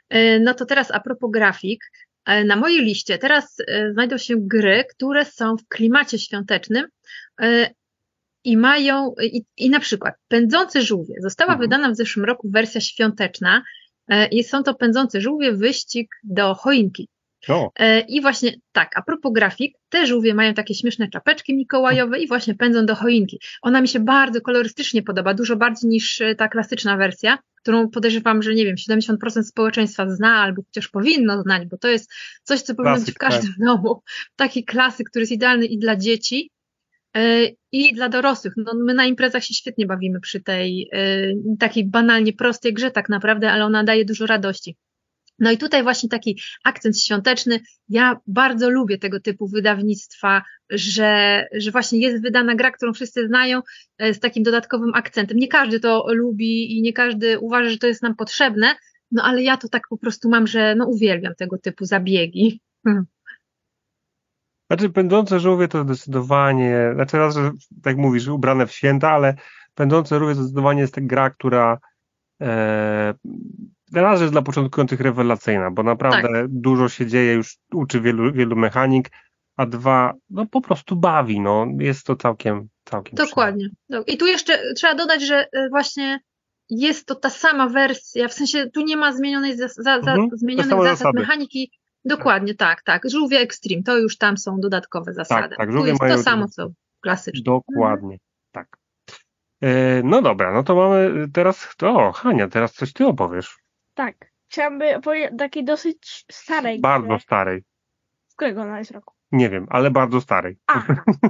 E, 0.10 0.40
No 0.40 0.54
to 0.54 0.66
teraz 0.66 0.92
a 0.92 1.00
propos 1.00 1.32
grafik. 1.32 1.84
E, 2.26 2.44
Na 2.44 2.56
mojej 2.56 2.82
liście 2.82 3.18
teraz 3.18 3.58
e, 3.68 3.92
znajdą 3.94 4.18
się 4.18 4.36
gry, 4.38 4.84
które 4.90 5.26
są 5.26 5.58
w 5.58 5.68
klimacie 5.68 6.20
świątecznym 6.20 6.86
e, 7.42 7.70
i 8.44 8.58
mają, 8.58 9.14
i, 9.24 9.46
i 9.58 9.70
na 9.70 9.80
przykład 9.80 10.16
Pędzące 10.28 10.82
żółwie. 10.82 11.16
Została 11.22 11.52
Mhm. 11.54 11.70
wydana 11.70 11.92
w 11.92 11.96
zeszłym 11.96 12.26
roku 12.26 12.50
wersja 12.52 12.82
świąteczna 12.82 13.64
i 14.32 14.44
są 14.44 14.64
to 14.64 14.76
Pędzące 14.76 15.22
żółwie, 15.22 15.54
wyścig 15.54 16.08
do 16.24 16.54
choinki. 16.54 17.10
O, 17.50 17.72
E, 17.80 18.00
I 18.00 18.22
właśnie 18.22 18.52
tak, 18.72 18.98
a 18.98 19.02
propos 19.02 19.34
grafik, 19.34 19.76
te 19.90 20.08
żółwie 20.08 20.34
mają 20.34 20.54
takie 20.54 20.76
śmieszne 20.76 21.08
czapeczki 21.08 21.56
mikołajowe 21.56 22.20
i 22.20 22.28
właśnie 22.28 22.56
pędzą 22.56 22.86
do 22.86 22.96
choinki. 22.96 23.40
Ona 23.62 23.82
mi 23.82 23.88
się 23.88 24.00
bardzo 24.00 24.42
kolorystycznie 24.42 25.04
podoba, 25.04 25.34
dużo 25.34 25.56
bardziej 25.56 25.90
niż 25.90 26.22
e, 26.22 26.36
ta 26.36 26.48
klasyczna 26.48 26.98
wersja, 26.98 27.38
którą 27.62 27.90
podejrzewam, 27.90 28.44
że 28.44 28.54
nie 28.54 28.66
wiem, 28.66 28.76
70% 28.76 29.44
społeczeństwa 29.44 30.10
zna 30.10 30.36
albo 30.36 30.62
chociaż 30.62 30.88
powinno 30.88 31.42
znać, 31.42 31.68
bo 31.68 31.78
to 31.78 31.88
jest 31.88 32.14
coś, 32.44 32.62
co 32.62 32.76
powinno 32.76 33.00
być 33.00 33.12
w 33.12 33.18
każdym 33.18 33.54
domu. 33.66 34.02
Taki 34.36 34.66
klasyk, 34.66 35.10
który 35.10 35.24
jest 35.24 35.32
idealny 35.32 35.66
i 35.66 35.80
dla 35.80 35.96
dzieci, 35.96 36.50
e, 37.16 37.48
i 37.72 37.94
dla 37.94 38.10
dorosłych. 38.10 38.54
No, 38.58 38.74
my 38.86 38.94
na 38.94 39.06
imprezach 39.06 39.44
się 39.44 39.54
świetnie 39.54 39.86
bawimy 39.86 40.20
przy 40.20 40.42
tej 40.42 40.90
takiej 41.60 41.90
banalnie 41.90 42.34
prostej 42.34 42.74
grze 42.74 42.92
tak 42.92 43.10
naprawdę, 43.10 43.52
ale 43.52 43.66
ona 43.66 43.84
daje 43.84 44.06
dużo 44.06 44.26
radości. 44.26 44.76
No 45.40 45.52
i 45.52 45.58
tutaj 45.58 45.84
właśnie 45.84 46.10
taki 46.10 46.40
akcent 46.64 47.00
świąteczny. 47.00 47.60
Ja 47.90 48.20
bardzo 48.28 48.70
lubię 48.70 48.98
tego 48.98 49.20
typu 49.20 49.48
wydawnictwa, 49.48 50.42
że, 50.70 51.44
że 51.54 51.72
właśnie 51.72 52.00
jest 52.00 52.24
wydana 52.24 52.56
gra, 52.56 52.72
którą 52.72 52.94
wszyscy 52.94 53.28
znają 53.28 53.62
e, 53.98 54.14
z 54.14 54.20
takim 54.20 54.44
dodatkowym 54.44 54.92
akcentem. 54.94 55.38
Nie 55.38 55.48
każdy 55.48 55.80
to 55.80 56.06
lubi 56.14 56.78
i 56.78 56.82
nie 56.82 56.94
każdy 56.94 57.40
uważa, 57.40 57.70
że 57.70 57.78
to 57.78 57.88
jest 57.88 58.04
nam 58.04 58.16
potrzebne, 58.16 58.76
no 59.12 59.24
ale 59.24 59.44
ja 59.44 59.58
to 59.58 59.70
tak 59.70 59.88
po 59.90 59.98
prostu 59.98 60.30
mam, 60.30 60.48
że 60.48 60.76
no 60.76 60.88
uwielbiam 60.88 61.36
tego 61.36 61.58
typu 61.58 61.86
zabiegi. 61.86 62.62
Znaczy, 64.68 64.90
pędzące 64.90 65.40
żółwie 65.40 65.68
to 65.68 65.84
zdecydowanie, 65.84 66.92
znaczy 66.94 67.18
raz, 67.18 67.36
że 67.36 67.52
tak 67.84 67.98
mówisz, 67.98 68.28
ubrane 68.28 68.68
w 68.68 68.72
święta, 68.72 69.12
ale 69.12 69.36
pędzące 69.76 70.20
żółwie 70.20 70.36
to 70.36 70.42
zdecydowanie 70.42 70.82
jest 70.82 70.94
ta 70.94 71.02
gra, 71.02 71.30
która 71.30 71.78
e, 72.42 73.14
raz, 74.02 74.22
jest 74.22 74.34
dla 74.34 74.42
początkujących 74.42 75.00
rewelacyjna, 75.02 75.72
bo 75.72 75.84
naprawdę 75.84 76.22
Tak. 76.42 76.48
dużo 76.50 76.90
się 76.90 77.06
dzieje, 77.08 77.34
już 77.34 77.58
uczy 77.74 78.02
wielu, 78.02 78.32
wielu 78.34 78.56
mechanik, 78.56 79.12
a 79.58 79.66
dwa, 79.66 80.14
no 80.30 80.46
po 80.46 80.62
prostu 80.62 80.96
bawi, 80.96 81.40
no 81.40 81.68
jest 81.80 82.06
to 82.06 82.16
całkiem, 82.16 82.68
całkiem 82.86 83.16
Dokładnie. 83.16 83.70
Do- 83.90 84.04
I 84.04 84.18
tu 84.18 84.26
jeszcze 84.28 84.74
trzeba 84.76 84.96
dodać, 84.96 85.22
że 85.22 85.48
e, 85.54 85.70
właśnie 85.70 86.20
jest 86.70 87.06
to 87.06 87.16
ta 87.16 87.30
sama 87.30 87.70
wersja, 87.70 88.28
w 88.28 88.34
sensie 88.34 88.70
tu 88.74 88.82
nie 88.82 88.98
ma 88.98 89.14
zmienionej 89.14 89.58
za, 89.58 89.68
za, 89.68 89.96
Mhm, 89.96 90.30
zmienionych 90.34 90.70
zasad 90.72 90.98
zasady. 90.98 91.20
mechaniki. 91.20 91.72
Dokładnie, 92.06 92.56
tak, 92.56 92.84
tak. 92.84 93.10
Żółwie 93.10 93.40
Extreme, 93.40 93.84
to 93.84 93.98
już 93.98 94.18
tam 94.18 94.38
są 94.38 94.60
dodatkowe 94.60 95.14
zasady. 95.14 95.56
tak, 95.58 95.68
tu 95.68 95.74
żółwie 95.74 95.90
jest 95.90 96.02
mają- 96.02 96.16
to 96.18 96.24
samo, 96.24 96.48
co 96.48 96.68
klasyczne. 97.02 97.44
Dokładnie, 97.44 98.18
tak. 98.52 98.78
E, 99.64 100.02
no 100.04 100.22
dobra, 100.22 100.54
no 100.54 100.64
to 100.64 100.76
mamy 100.76 101.28
teraz, 101.34 101.68
o 101.82 102.12
Hania, 102.12 102.48
teraz 102.48 102.74
coś 102.74 102.94
ty 102.94 103.06
opowiesz. 103.06 103.63
Tak. 103.94 104.16
Chciałabym 104.48 104.98
opowiedzieć 104.98 105.32
takiej 105.38 105.64
dosyć 105.66 106.26
starej 106.32 106.80
Bardzo 106.80 107.08
grze. 107.08 107.20
starej. 107.20 107.64
Z 108.28 108.36
którego 108.36 108.62
ona 108.62 108.80
jest 108.80 108.92
roku? 108.92 109.14
Nie 109.32 109.50
wiem, 109.50 109.68
ale 109.70 109.92
bardzo 109.92 110.22
starej. 110.22 110.58
A, 110.68 110.84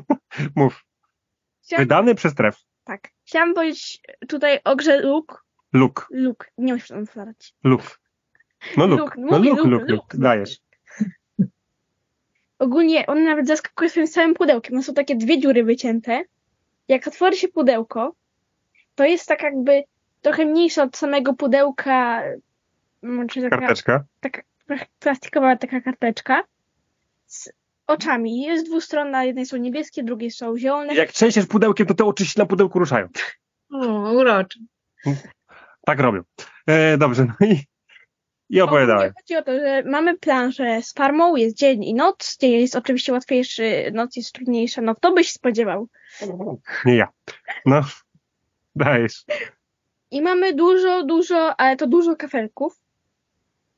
Mów. 0.56 0.86
chciałam, 1.64 1.84
Wydany 1.86 2.16
przez 2.16 2.36
Tref. 2.36 2.58
tak. 2.84 3.10
Chciałam 3.26 3.54
powiedzieć 3.54 4.02
tutaj 4.28 4.60
o 4.64 4.76
grze 4.76 5.00
Luke. 5.02 5.36
Luke. 5.74 6.04
Luke. 6.12 6.48
Nie 6.58 6.74
muszę 6.74 6.94
tam 6.94 7.06
starać. 7.06 7.56
Luke. 7.64 7.88
No 8.78 8.88
Luke. 8.88 9.04
Luke, 9.04 9.16
No 9.18 9.38
Luke, 9.38 9.64
Luke. 9.70 9.86
Luke. 9.94 10.18
Dajesz. 10.18 10.58
Ogólnie 12.60 13.06
on 13.08 13.24
nawet 13.24 13.48
zaskakuje 13.48 13.90
swoim 13.90 14.08
całym 14.08 14.34
pudełkiem. 14.34 14.76
No 14.76 14.84
są 14.84 14.94
takie 14.94 15.16
dwie 15.16 15.40
dziury 15.40 15.64
wycięte. 15.64 16.24
Jak 16.88 17.08
otworzy 17.08 17.38
się 17.38 17.48
pudełko, 17.48 18.16
to 18.96 19.06
jest 19.06 19.28
tak 19.28 19.44
jakby 19.44 19.84
trochę 20.22 20.46
mniejsze 20.46 20.84
od 20.84 20.98
samego 20.98 21.34
pudełka. 21.34 22.24
Mm, 23.04 23.28
Czy 23.28 23.42
taka, 23.42 23.58
Karteczka. 23.58 24.04
taka 24.20 24.42
plastikowa 25.00 25.56
taka 25.56 25.82
karteczka 25.82 26.44
z 27.26 27.50
oczami. 27.88 28.42
Jest 28.42 28.66
dwustronna, 28.66 29.24
jednej 29.24 29.46
są 29.46 29.58
niebieskie, 29.58 30.04
drugiej 30.04 30.32
są 30.32 30.58
zielone. 30.58 30.96
Jak 30.96 31.12
trzęsiesz 31.12 31.46
pudełkiem, 31.46 31.88
to 31.88 31.94
te 31.94 32.06
oczy 32.06 32.26
się 32.26 32.34
na 32.38 32.46
pudełku 32.46 32.80
ruszają. 32.80 33.08
O, 33.72 34.12
uroczy. 34.12 34.60
Tak 35.86 36.00
robią. 36.00 36.22
E, 36.68 36.98
dobrze, 36.98 37.26
no 37.26 37.48
i, 37.48 37.60
i 38.50 38.62
opowiadałem. 38.62 39.00
Ogólnie 39.00 39.14
Chodzi 39.22 39.36
o 39.36 39.42
to, 39.44 39.52
że 39.52 39.84
mamy 39.86 40.18
planszę 40.18 40.82
z 40.82 40.94
farmą, 40.94 41.36
jest 41.36 41.58
dzień 41.58 41.84
i 41.84 41.94
noc. 41.94 42.38
Dzień 42.38 42.52
jest 42.52 42.76
oczywiście 42.76 43.14
łatwiejszy, 43.14 43.92
noc 43.94 44.16
jest 44.16 44.34
trudniejsza. 44.34 44.82
No 44.82 44.96
kto 44.96 45.14
byś 45.14 45.32
spodziewał? 45.32 45.88
Nie 46.86 46.96
ja. 46.96 47.08
No, 47.66 47.82
dajesz. 48.76 49.26
I 50.12 50.22
mamy 50.22 50.54
dużo, 50.54 51.04
dużo, 51.04 51.56
ale 51.60 51.76
to 51.76 51.88
dużo 51.88 52.16
kafelków. 52.16 52.83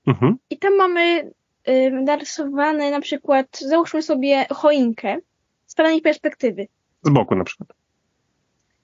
Mhm. 0.08 0.38
I 0.50 0.58
tam 0.58 0.76
mamy 0.76 1.32
y, 1.70 1.92
narysowane 1.92 2.92
na 2.92 3.02
przykład, 3.02 3.60
załóżmy 3.60 4.02
sobie 4.02 4.46
choinkę 4.50 5.18
z 5.66 5.76
pewnej 5.76 6.02
perspektywy. 6.02 6.68
Z 7.04 7.10
boku 7.10 7.36
na 7.36 7.44
przykład. 7.44 7.70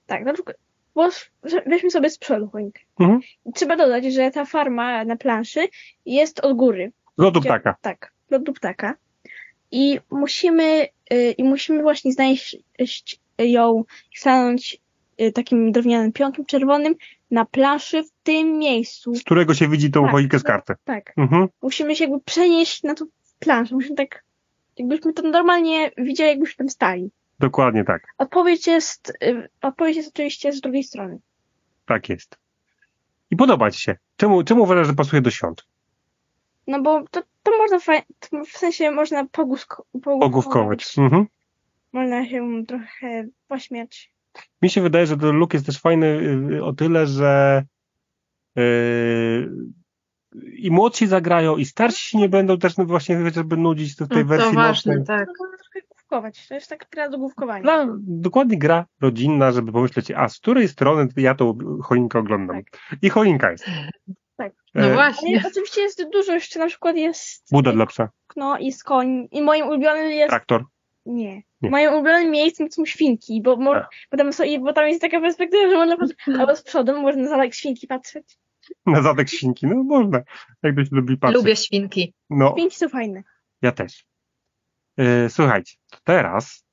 Tak, 0.06 0.24
na 0.24 0.32
przykład, 0.32 0.56
bo 0.94 1.08
weźmy 1.66 1.90
sobie 1.90 2.10
z 2.10 2.18
przodu 2.18 2.48
choinkę. 2.48 2.80
Mhm. 3.00 3.20
I 3.46 3.52
trzeba 3.52 3.76
dodać, 3.76 4.04
że 4.04 4.30
ta 4.30 4.44
farma 4.44 5.04
na 5.04 5.16
planszy 5.16 5.68
jest 6.06 6.40
od 6.40 6.56
góry. 6.56 6.92
Lotu 7.18 7.40
ptaka. 7.40 7.76
Tak, 7.80 8.12
lotu 8.30 8.52
ptaka. 8.52 8.94
I 9.70 10.00
musimy, 10.10 10.88
y, 11.12 11.30
i 11.38 11.44
musimy 11.44 11.82
właśnie 11.82 12.12
znaleźć 12.12 12.56
ją 13.38 13.84
i 14.14 14.16
stanąć 14.16 14.80
y, 15.20 15.32
takim 15.32 15.72
drewnianym 15.72 16.12
pionkiem 16.12 16.44
czerwonym 16.44 16.94
na 17.32 17.44
planszy 17.44 18.02
w 18.04 18.10
tym 18.22 18.58
miejscu. 18.58 19.14
Z 19.14 19.22
którego 19.22 19.54
się 19.54 19.68
widzi 19.68 19.90
tą 19.90 20.02
Tak. 20.02 20.10
choinkę 20.10 20.38
z 20.38 20.42
karty. 20.42 20.74
Tak. 20.84 21.12
Mhm. 21.16 21.48
Musimy 21.62 21.96
się 21.96 22.04
jakby 22.04 22.20
przenieść 22.20 22.82
na 22.82 22.94
tą 22.94 23.04
planszę. 23.38 23.74
Musimy 23.74 23.96
tak, 23.96 24.24
jakbyśmy 24.78 25.12
to 25.12 25.22
normalnie 25.22 25.90
widzieli, 25.98 26.30
jakbyśmy 26.30 26.56
tam 26.56 26.68
stali. 26.68 27.10
Dokładnie 27.38 27.84
tak. 27.84 28.06
Odpowiedź 28.18 28.66
jest, 28.66 29.12
y, 29.22 29.48
odpowiedź 29.62 29.96
jest 29.96 30.08
oczywiście 30.08 30.52
z 30.52 30.60
drugiej 30.60 30.84
strony. 30.84 31.18
Tak 31.86 32.08
jest. 32.08 32.38
I 33.30 33.36
podoba 33.36 33.70
ci 33.70 33.80
się. 33.80 33.96
Czemu, 34.16 34.42
czemu 34.44 34.62
uważasz, 34.62 34.86
że 34.86 34.94
pasuje 34.94 35.22
do 35.22 35.30
świąt? 35.30 35.66
No 36.66 36.82
bo 36.82 37.04
to, 37.10 37.22
to 37.42 37.58
można 37.58 37.78
faj, 37.78 38.02
to 38.20 38.44
w 38.44 38.48
sensie 38.48 38.90
można 38.90 39.26
pogłówko, 39.26 39.84
Pogłówkować. 40.02 40.98
Mhm. 40.98 41.26
Można 41.92 42.26
się 42.28 42.64
trochę 42.68 43.26
pośmiać. 43.48 44.12
Mi 44.62 44.70
się 44.70 44.80
wydaje, 44.80 45.06
że 45.06 45.16
ten 45.16 45.36
look 45.36 45.54
jest 45.54 45.66
też 45.66 45.80
fajny 45.80 46.06
y, 46.52 46.64
o 46.64 46.72
tyle, 46.72 47.06
że 47.06 47.62
y, 48.58 49.50
i 50.52 50.70
młodsi 50.70 51.06
zagrają, 51.06 51.56
i 51.56 51.64
starsi 51.64 52.10
się 52.10 52.18
nie 52.18 52.28
będą 52.28 52.58
też 52.58 52.76
no 52.76 52.84
właśnie 52.84 53.16
chociażby 53.22 53.56
nudzić 53.56 53.94
w 53.94 54.08
tej 54.08 54.18
No, 54.18 54.24
wersji 54.24 54.50
to 54.50 54.56
ważne, 54.56 54.96
nocnej. 54.96 55.18
tak. 55.18 55.28
Trochę 55.36 55.86
główkować. 55.88 56.48
To 56.48 56.54
jest 56.54 56.70
taka 56.70 56.86
gra 56.92 57.08
do 57.08 57.18
główkowania. 57.18 57.62
Dla, 57.62 57.86
dokładnie 58.00 58.58
gra 58.58 58.86
rodzinna, 59.00 59.52
żeby 59.52 59.72
pomyśleć, 59.72 60.10
a 60.10 60.28
z 60.28 60.38
której 60.38 60.68
strony 60.68 61.08
ja 61.16 61.34
tą 61.34 61.58
choinkę 61.82 62.18
oglądam. 62.18 62.60
I 63.02 63.08
choinka 63.10 63.50
jest. 63.50 63.64
Tak. 64.36 64.52
No 64.74 64.84
E, 64.86 64.94
właśnie. 64.94 65.38
Ale 65.38 65.48
oczywiście 65.48 65.80
jest 65.80 66.04
dużo, 66.12 66.32
jeszcze 66.32 66.58
na 66.58 66.66
przykład 66.66 66.96
jest 66.96 67.44
Buda 67.52 67.72
dla 67.72 67.86
psa, 67.86 68.08
okno 68.30 68.58
i 68.58 68.72
z 68.72 68.82
koń. 68.82 69.28
I 69.30 69.42
moim 69.42 69.66
ulubionym 69.66 70.10
jest... 70.10 70.28
traktor. 70.30 70.64
Nie. 71.06 71.42
Nie. 71.62 71.70
Moim 71.70 71.92
ulubionym 71.92 72.30
miejscem 72.30 72.72
są 72.72 72.84
świnki, 72.84 73.42
bo, 73.42 73.56
mo... 73.56 73.76
A. 73.76 73.88
bo, 74.10 74.16
tam 74.16 74.32
są, 74.32 74.44
bo 74.60 74.72
tam 74.72 74.88
jest 74.88 75.00
taka 75.00 75.20
perspektywa, 75.20 75.70
że 75.70 75.76
można 75.76 75.96
patrzeć 75.96 76.18
albo 76.38 76.56
z 76.56 76.62
przodu, 76.62 77.00
można 77.02 77.22
na 77.22 77.28
zadek 77.28 77.54
świnki 77.54 77.86
patrzeć. 77.86 78.38
Na 78.86 79.02
zadek 79.02 79.28
świnki, 79.28 79.66
no 79.66 79.82
można. 79.82 80.22
Jak 80.62 80.74
ktoś 80.74 80.90
lubi 80.90 81.16
patrzeć. 81.16 81.36
Lubię 81.36 81.56
świnki. 81.56 82.14
No, 82.30 82.54
Świnki 82.58 82.76
są 82.76 82.88
fajne. 82.88 83.22
ja 83.62 83.72
też. 83.72 84.04
E, 84.96 85.30
słuchajcie, 85.30 85.76
to 85.90 85.98
teraz, 86.04 86.64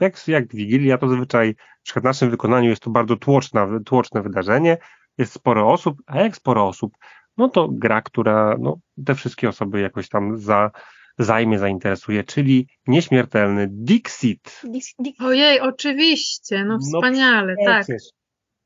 jak, 0.00 0.28
jak 0.28 0.54
Wigilia, 0.54 0.98
to 0.98 1.08
zazwyczaj 1.08 1.54
w 1.96 2.02
naszym 2.02 2.30
wykonaniu 2.30 2.70
jest 2.70 2.82
to 2.82 2.90
bardzo 2.90 3.16
tłoczna, 3.16 3.68
tłoczne 3.84 4.22
wydarzenie. 4.22 4.78
Jest 5.18 5.32
sporo 5.32 5.72
osób, 5.72 6.02
a 6.06 6.20
jak 6.20 6.36
sporo 6.36 6.68
osób, 6.68 6.92
no 7.36 7.48
to 7.48 7.68
gra, 7.72 8.02
która 8.02 8.56
no, 8.60 8.78
te 9.06 9.14
wszystkie 9.14 9.48
osoby 9.48 9.80
jakoś 9.80 10.08
tam 10.08 10.38
za, 10.38 10.70
zajmie, 11.18 11.58
zainteresuje, 11.58 12.24
czyli 12.24 12.68
nieśmiertelny 12.86 13.68
Dixit. 13.70 14.60
Dix, 14.64 14.94
Dix, 14.98 15.20
Ojej, 15.20 15.60
oczywiście, 15.60 16.64
no 16.64 16.78
No 16.92 17.00
wspaniale, 17.00 17.54
tak. 17.66 17.84
Przecież. 17.84 18.02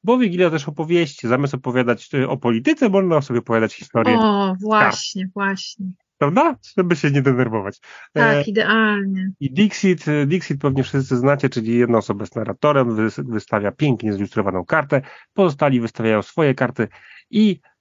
Bo 0.04 0.18
Wigilia 0.18 0.50
też 0.50 0.68
opowieści. 0.68 1.28
Zamiast 1.28 1.54
opowiadać 1.54 2.08
y, 2.14 2.28
o 2.28 2.36
polityce, 2.36 2.88
można 2.88 3.20
sobie 3.22 3.38
opowiadać 3.38 3.74
historię, 3.74 4.16
O, 4.18 4.54
właśnie, 4.60 5.28
właśnie. 5.34 5.86
prawda? 6.18 6.56
Żeby 6.78 6.96
się 6.96 7.10
nie 7.10 7.22
denerwować. 7.22 7.76
E, 8.14 8.20
Tak, 8.20 8.48
idealnie. 8.48 9.30
I 9.40 9.52
Dixit, 9.52 10.08
y, 10.08 10.26
Dixit 10.26 10.60
pewnie 10.60 10.82
wszyscy 10.82 11.16
znacie, 11.16 11.48
czyli 11.48 11.78
jedna 11.78 11.98
osoba 11.98 12.22
jest 12.22 12.36
narratorem, 12.36 12.88
wys- 12.96 13.30
wystawia 13.32 13.72
pięknie 13.72 14.12
zilustrowaną 14.12 14.64
kartę, 14.64 15.02
pozostali 15.34 15.80
wystawiają 15.80 16.22
swoje 16.22 16.54
karty 16.54 16.88
i 17.30 17.60
e, 17.64 17.73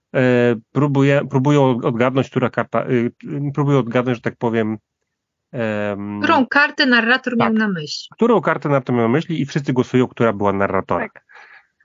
próbuje, 0.71 1.21
próbują 1.29 1.63
odgadnąć, 1.83 2.29
która 2.29 2.49
karta, 2.49 2.85
y, 2.89 3.11
próbują 3.53 3.79
odgadnąć, 3.79 4.17
że 4.17 4.21
tak 4.21 4.35
powiem, 4.37 4.77
em, 5.51 6.19
Którą 6.23 6.47
kartę 6.47 6.85
narrator 6.85 7.37
miał 7.37 7.47
Tak. 7.49 7.57
na 7.57 7.67
myśli? 7.67 8.07
którą 8.13 8.41
kartę 8.41 8.69
narrator 8.69 8.95
miał 8.95 9.03
na 9.03 9.11
myśli 9.11 9.41
i 9.41 9.45
wszyscy 9.45 9.73
głosują, 9.73 10.07
która 10.07 10.33
była 10.33 10.53
narratorem. 10.53 11.09
tak. 11.13 11.23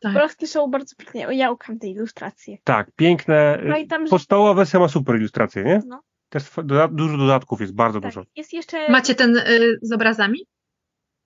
Tak. 0.02 0.12
Po 0.12 0.18
prostu 0.18 0.46
są 0.46 0.70
bardzo 0.70 0.96
piękne. 0.96 1.34
Ja 1.34 1.50
ukam 1.50 1.78
te 1.78 1.86
ilustracje. 1.86 2.56
Tak, 2.64 2.90
piękne. 2.96 3.58
No 3.64 3.78
i 3.78 3.86
tam, 3.86 4.06
że- 4.06 4.10
Podstawowa 4.10 4.54
wersja 4.54 4.80
ma 4.80 4.88
super 4.88 5.16
ilustracje, 5.16 5.64
nie? 5.64 5.80
No. 5.86 6.02
Też 6.28 6.44
doda- 6.64 6.88
dużo 6.88 7.16
dodatków 7.18 7.60
jest, 7.60 7.74
bardzo 7.74 8.00
Tak. 8.00 8.10
dużo. 8.10 8.22
Jest 8.36 8.52
jeszcze... 8.52 8.88
Macie 8.90 9.14
ten 9.14 9.36
y, 9.36 9.78
z 9.82 9.92
obrazami? 9.92 10.38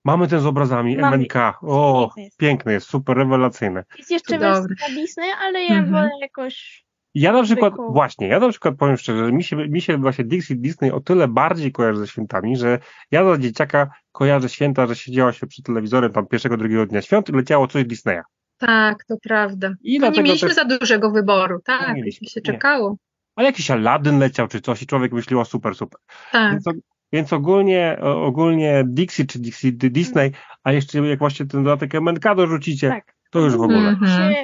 Mamy 0.05 0.29
ten 0.29 0.41
z 0.41 0.47
obrazami, 0.47 0.97
Mamy. 0.97 1.17
MNK. 1.17 1.35
O, 1.63 2.03
Piękny 2.07 2.23
jest. 2.23 2.37
piękny 2.39 2.73
jest, 2.73 2.87
super 2.87 3.17
rewelacyjny. 3.17 3.85
Jest 3.99 4.11
jeszcze 4.11 4.35
Cudowny. 4.35 4.75
Disney, 4.95 5.31
ale 5.41 5.63
ja 5.63 5.75
Mhm. 5.75 5.93
wolę 5.93 6.11
jakoś... 6.21 6.85
Ja 7.15 7.33
na 7.33 7.43
przykład, 7.43 7.73
Zwykłą. 7.73 7.93
właśnie, 7.93 8.29
ja 8.29 8.39
na 8.41 8.49
przykład 8.49 8.75
powiem 8.77 8.97
szczerze, 8.97 9.27
że 9.27 9.33
mi 9.33 9.45
się, 9.45 9.57
mi 9.57 9.81
się 9.81 9.99
właśnie 9.99 10.25
Dixie 10.25 10.57
Disney 10.57 10.91
o 10.93 11.01
tyle 11.01 11.29
bardziej 11.29 11.73
kojarzy 11.73 11.99
ze 11.99 12.07
świętami, 12.07 12.57
że 12.57 12.79
ja 13.11 13.25
za 13.25 13.39
dzieciaka 13.39 13.91
kojarzę 14.13 14.49
święta, 14.49 14.87
że 14.87 14.97
siedziała 14.97 15.33
się 15.33 15.47
przy 15.47 15.63
telewizorem 15.63 16.13
tam 16.13 16.27
pierwszego, 16.27 16.57
drugiego 16.57 16.87
dnia 16.87 17.03
świąt 17.03 17.29
i 17.29 17.33
leciało 17.33 17.67
coś 17.69 17.85
Disneya. 17.85 18.21
Tak, 18.59 19.05
to 19.05 19.17
prawda. 19.23 19.75
I 19.83 19.99
No 19.99 20.11
nie 20.11 20.23
mieliśmy 20.23 20.49
też, 20.49 20.57
za 20.57 20.65
dużego 20.65 21.11
wyboru, 21.11 21.59
tak, 21.65 21.89
Nie 21.89 21.95
mieliśmy, 21.95 22.29
się 22.29 22.41
nie. 22.41 22.53
czekało. 22.53 22.97
ale 23.37 23.47
jakiś 23.47 23.71
Aladdin 23.71 24.19
leciał 24.19 24.49
czy 24.49 24.61
coś 24.61 24.83
i 24.83 24.87
człowiek 24.87 25.13
myślił, 25.13 25.41
o 25.41 25.45
super, 25.45 25.75
super. 25.75 26.01
Tak, 26.33 26.53
Więc, 26.53 26.65
więc 27.13 27.33
ogólnie, 27.33 27.99
ogólnie 28.03 28.85
Dixie 28.87 29.25
czy 29.27 29.39
Dixie 29.39 29.73
Disney, 29.73 30.33
a 30.65 30.73
jeszcze 30.73 30.99
jak 30.99 31.19
właśnie 31.19 31.47
ten 31.47 31.65
dodatek 31.65 31.95
MNK 31.95 32.35
dorzucicie, 32.37 32.89
Tak. 32.89 33.15
To 33.33 33.39
już 33.39 33.57
w 33.57 33.61
ogóle. 33.63 33.89
Mhm. 33.89 34.35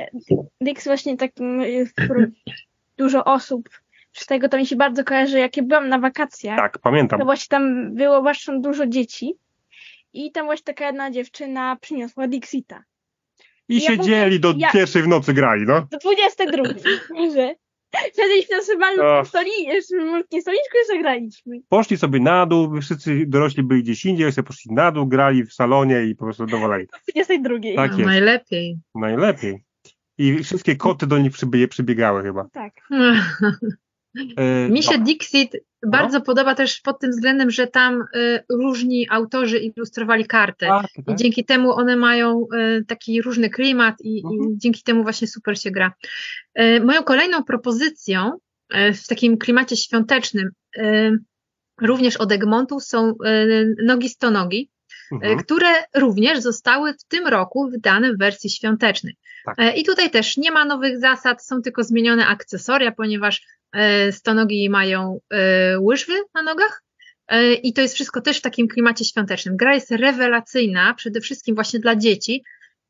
Dix 0.61 0.85
właśnie 0.85 1.16
takim, 1.16 1.62
w 1.87 2.05
którym 2.05 2.33
dużo 2.96 3.24
osób, 3.24 3.68
z 4.12 4.27
tego 4.27 4.48
to 4.48 4.57
mi 4.57 4.66
się 4.66 4.77
bardzo 4.77 5.05
kojarzy, 5.05 5.38
jak 5.38 5.57
ja 5.57 5.62
byłam 5.62 5.88
na 5.88 5.98
wakacjach, 5.98 6.59
Tak, 6.59 6.79
pamiętam. 6.79 7.18
to 7.18 7.24
właśnie 7.24 7.46
tam 7.48 7.94
było 7.94 8.22
właśnie 8.22 8.61
dużo 8.61 8.87
dzieci 8.87 9.35
i 10.12 10.33
tam 10.33 10.46
właśnie 10.46 10.64
taka 10.64 10.87
jedna 10.87 11.11
dziewczyna 11.11 11.77
przyniosła 11.81 12.29
Dixita. 12.29 12.83
I 13.68 13.74
ja 13.74 13.81
siedzieli 13.81 14.40
do 14.40 14.55
ja- 14.57 14.72
pierwszej 14.72 15.03
w 15.03 15.09
nocy 15.09 15.35
grali, 15.35 15.64
no. 15.66 15.87
Do 15.90 15.98
22. 15.98 16.62
że 17.35 17.55
Siedliśmy 18.16 18.57
na 18.96 19.18
Och. 19.18 19.29
stoli, 19.29 19.51
stoliczku 20.40 20.77
i 20.85 20.87
zagraliśmy. 20.87 21.57
Poszli 21.68 21.96
sobie 21.96 22.20
na 22.20 22.46
dół, 22.46 22.81
wszyscy 22.81 23.24
dorośli 23.27 23.62
byli 23.62 23.83
gdzieś 23.83 24.05
indziej, 24.05 24.33
sobie 24.33 24.46
poszli 24.46 24.74
na 24.74 24.92
dół, 24.92 25.07
grali 25.07 25.44
w 25.44 25.53
salonie 25.53 26.05
i 26.05 26.14
po 26.14 26.24
prostu 26.24 26.46
dowalali. 26.46 26.87
Do 26.87 27.12
22. 27.12 27.55
Tak 27.77 27.90
no, 27.90 27.98
jest. 27.98 28.07
najlepiej. 28.07 28.79
Najlepiej. 28.94 29.64
I 30.18 30.38
wszystkie 30.44 30.77
koty 30.77 31.07
do 31.07 31.18
nich 31.18 31.33
przybie, 31.33 31.68
przybiegały 31.68 32.22
chyba. 32.22 32.48
tak. 32.53 32.72
E, 34.37 34.68
Mi 34.68 34.83
się 34.83 34.90
dobra. 34.90 35.05
Dixit 35.05 35.53
bardzo 35.87 36.21
podoba 36.21 36.55
też 36.55 36.81
pod 36.81 37.01
tym 37.01 37.11
względem, 37.11 37.51
że 37.51 37.67
tam 37.67 38.05
y, 38.17 38.41
różni 38.51 39.07
autorzy 39.11 39.59
ilustrowali 39.59 40.27
karty. 40.27 40.67
Tak, 40.67 40.87
I 40.99 41.05
tak. 41.05 41.17
dzięki 41.17 41.45
temu 41.45 41.73
one 41.73 41.97
mają 41.97 42.47
y, 42.81 42.85
taki 42.85 43.23
różny 43.23 43.51
klimat 43.51 43.95
i, 44.01 44.23
Mhm. 44.25 44.53
i 44.55 44.59
dzięki 44.59 44.83
temu 44.83 45.03
właśnie 45.03 45.29
super 45.29 45.61
się 45.61 45.71
gra. 45.71 45.93
Y, 46.61 46.81
moją 46.85 47.03
kolejną 47.03 47.45
propozycją 47.45 48.33
y, 48.75 48.93
w 48.93 49.07
takim 49.07 49.38
klimacie 49.38 49.77
świątecznym, 49.77 50.51
y, 50.77 51.19
również 51.81 52.17
od 52.17 52.33
Egmontu, 52.33 52.81
są 52.81 53.11
y, 53.11 53.75
Nogi 53.85 54.09
Stonogi, 54.09 54.71
Mhm. 55.12 55.38
które 55.38 55.69
również 55.97 56.38
zostały 56.41 56.93
w 56.93 57.05
tym 57.05 57.27
roku 57.27 57.71
wydane 57.71 58.12
w 58.12 58.19
wersji 58.19 58.51
świątecznej. 58.51 59.17
Tak. 59.45 59.77
I 59.77 59.85
tutaj 59.85 60.11
też 60.11 60.37
nie 60.37 60.51
ma 60.53 60.64
nowych 60.64 61.01
zasad, 61.01 61.45
są 61.45 61.62
tylko 61.62 61.85
zmienione 61.85 62.27
akcesoria, 62.27 62.93
ponieważ 62.93 63.43
stonogi 64.11 64.70
mają 64.70 65.20
e, 65.31 65.78
łyżwy 65.81 66.14
na 66.35 66.42
nogach. 66.42 66.83
E, 67.28 67.54
I 67.54 67.72
to 67.72 67.81
jest 67.81 67.94
wszystko 67.94 68.20
też 68.20 68.38
w 68.38 68.42
takim 68.42 68.68
klimacie 68.68 69.04
świątecznym. 69.04 69.57
Gra 69.57 69.74
jest 69.74 69.90
rewelacyjna, 69.90 70.94
przede 70.94 71.20
wszystkim 71.20 71.54
właśnie 71.54 71.81
dla 71.81 71.96
dzieci. 71.96 72.44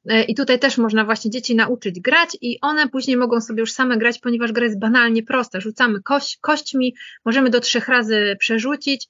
E, 0.09 0.23
I 0.23 0.35
tutaj 0.35 0.59
też 0.59 0.79
można 0.79 1.05
właśnie 1.05 1.31
dzieci 1.31 1.57
nauczyć 1.57 2.01
grać 2.01 2.37
i 2.41 2.59
one 2.61 2.89
później 2.89 3.17
mogą 3.17 3.41
sobie 3.41 3.61
już 3.61 3.73
same 3.73 3.99
grać, 3.99 4.19
ponieważ 4.19 4.53
gra 4.53 4.65
jest 4.65 4.79
banalnie 4.79 5.23
prosta. 5.23 5.61
Rzucamy 5.61 6.03
kość, 6.03 6.39
kośćmi, 6.41 6.95
możemy 7.25 7.51
do 7.51 7.61
trzech 7.61 7.89
razy 7.89 8.37
przerzucić 8.39 9.09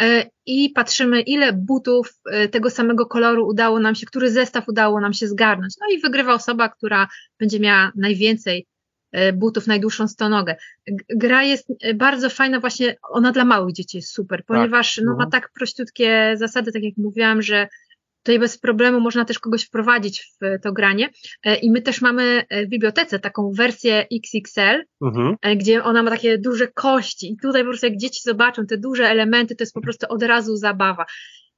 e, 0.00 0.30
i 0.46 0.70
patrzymy, 0.70 1.20
ile 1.20 1.52
butów 1.52 2.14
e, 2.30 2.48
tego 2.48 2.70
samego 2.70 3.06
koloru 3.06 3.46
udało 3.46 3.80
nam 3.80 3.94
się, 3.94 4.06
który 4.06 4.30
zestaw 4.30 4.68
udało 4.68 5.00
nam 5.00 5.12
się 5.12 5.28
zgarnąć. 5.28 5.74
No 5.80 5.96
i 5.96 6.00
wygrywa 6.00 6.34
osoba, 6.34 6.68
która 6.68 7.08
będzie 7.38 7.60
miała 7.60 7.92
najwięcej 7.96 8.58
e, 8.58 8.79
butów, 9.32 9.66
najdłuższą 9.66 10.08
stonogę. 10.08 10.56
Gra 11.16 11.42
jest 11.42 11.72
e, 11.82 11.94
bardzo 11.94 12.30
fajna, 12.30 12.60
właśnie 12.60 12.96
ona 13.10 13.32
dla 13.32 13.44
małych 13.44 13.74
dzieci 13.74 13.96
jest 13.96 14.12
super, 14.14 14.44
ponieważ 14.46 14.96
no, 14.98 15.04
ma 15.04 15.12
Mhm. 15.12 15.30
tak 15.30 15.50
prościutkie 15.58 16.34
zasady, 16.36 16.72
tak 16.72 16.82
jak 16.82 16.96
mówiłam, 16.96 17.42
że 17.42 17.68
tutaj 18.22 18.38
bez 18.38 18.58
problemu 18.58 19.00
można 19.00 19.24
też 19.24 19.38
kogoś 19.38 19.64
wprowadzić 19.64 20.32
w 20.40 20.62
to 20.62 20.72
granie. 20.72 21.08
E, 21.44 21.56
I 21.56 21.70
my 21.70 21.82
też 21.82 22.00
mamy 22.00 22.44
e, 22.48 22.66
w 22.66 22.68
bibliotece 22.68 23.18
taką 23.18 23.52
wersję 23.52 24.06
XXL, 24.12 24.82
Mhm. 25.02 25.36
e, 25.42 25.56
gdzie 25.56 25.84
ona 25.84 26.02
ma 26.02 26.10
takie 26.10 26.38
duże 26.38 26.68
kości 26.68 27.32
i 27.32 27.36
tutaj 27.42 27.62
po 27.62 27.68
prostu 27.68 27.86
jak 27.86 27.96
dzieci 27.96 28.20
zobaczą 28.24 28.66
te 28.66 28.78
duże 28.78 29.08
elementy, 29.08 29.56
to 29.56 29.62
jest 29.62 29.74
po 29.74 29.80
prostu 29.80 30.06
od 30.08 30.22
razu 30.22 30.56
zabawa. 30.56 31.06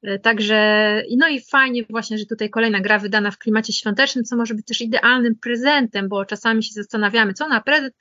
E, 0.03 0.19
Także, 0.19 1.03
no 1.19 1.29
i 1.29 1.41
fajnie 1.41 1.85
właśnie, 1.91 2.19
że 2.19 2.27
tutaj 2.27 2.51
kolejna 2.51 2.81
gra 2.81 2.99
wydana 2.99 3.31
w 3.31 3.39
klimacie 3.39 3.73
świątecznym, 3.73 4.25
co 4.25 4.37
może 4.37 4.55
być 4.55 4.67
też 4.67 4.81
idealnym 4.81 5.35
prezentem, 5.43 6.09
bo 6.09 6.25
czasami 6.25 6.63
się 6.63 6.73
zastanawiamy, 6.73 7.35
co 7.35 7.49
na 7.49 7.61
prezent, 7.61 7.95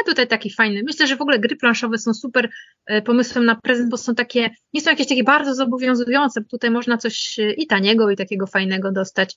A 0.00 0.04
tutaj 0.04 0.28
taki 0.28 0.50
fajny. 0.50 0.82
Myślę, 0.82 1.06
że 1.06 1.16
w 1.16 1.20
ogóle 1.20 1.38
gry 1.38 1.56
planszowe 1.56 1.98
są 1.98 2.14
super 2.14 2.50
e, 2.86 3.02
pomysłem 3.02 3.44
na 3.44 3.54
prezent, 3.54 3.90
bo 3.90 3.96
są 3.96 4.14
takie, 4.14 4.50
nie 4.72 4.80
są 4.80 4.90
jakieś 4.90 5.08
takie 5.08 5.24
bardzo 5.24 5.54
zobowiązujące. 5.54 6.44
Tutaj 6.44 6.70
można 6.70 6.96
coś 6.98 7.38
e, 7.38 7.52
i 7.52 7.66
taniego, 7.66 8.10
i 8.10 8.16
takiego 8.16 8.46
fajnego 8.46 8.92
dostać. 8.92 9.36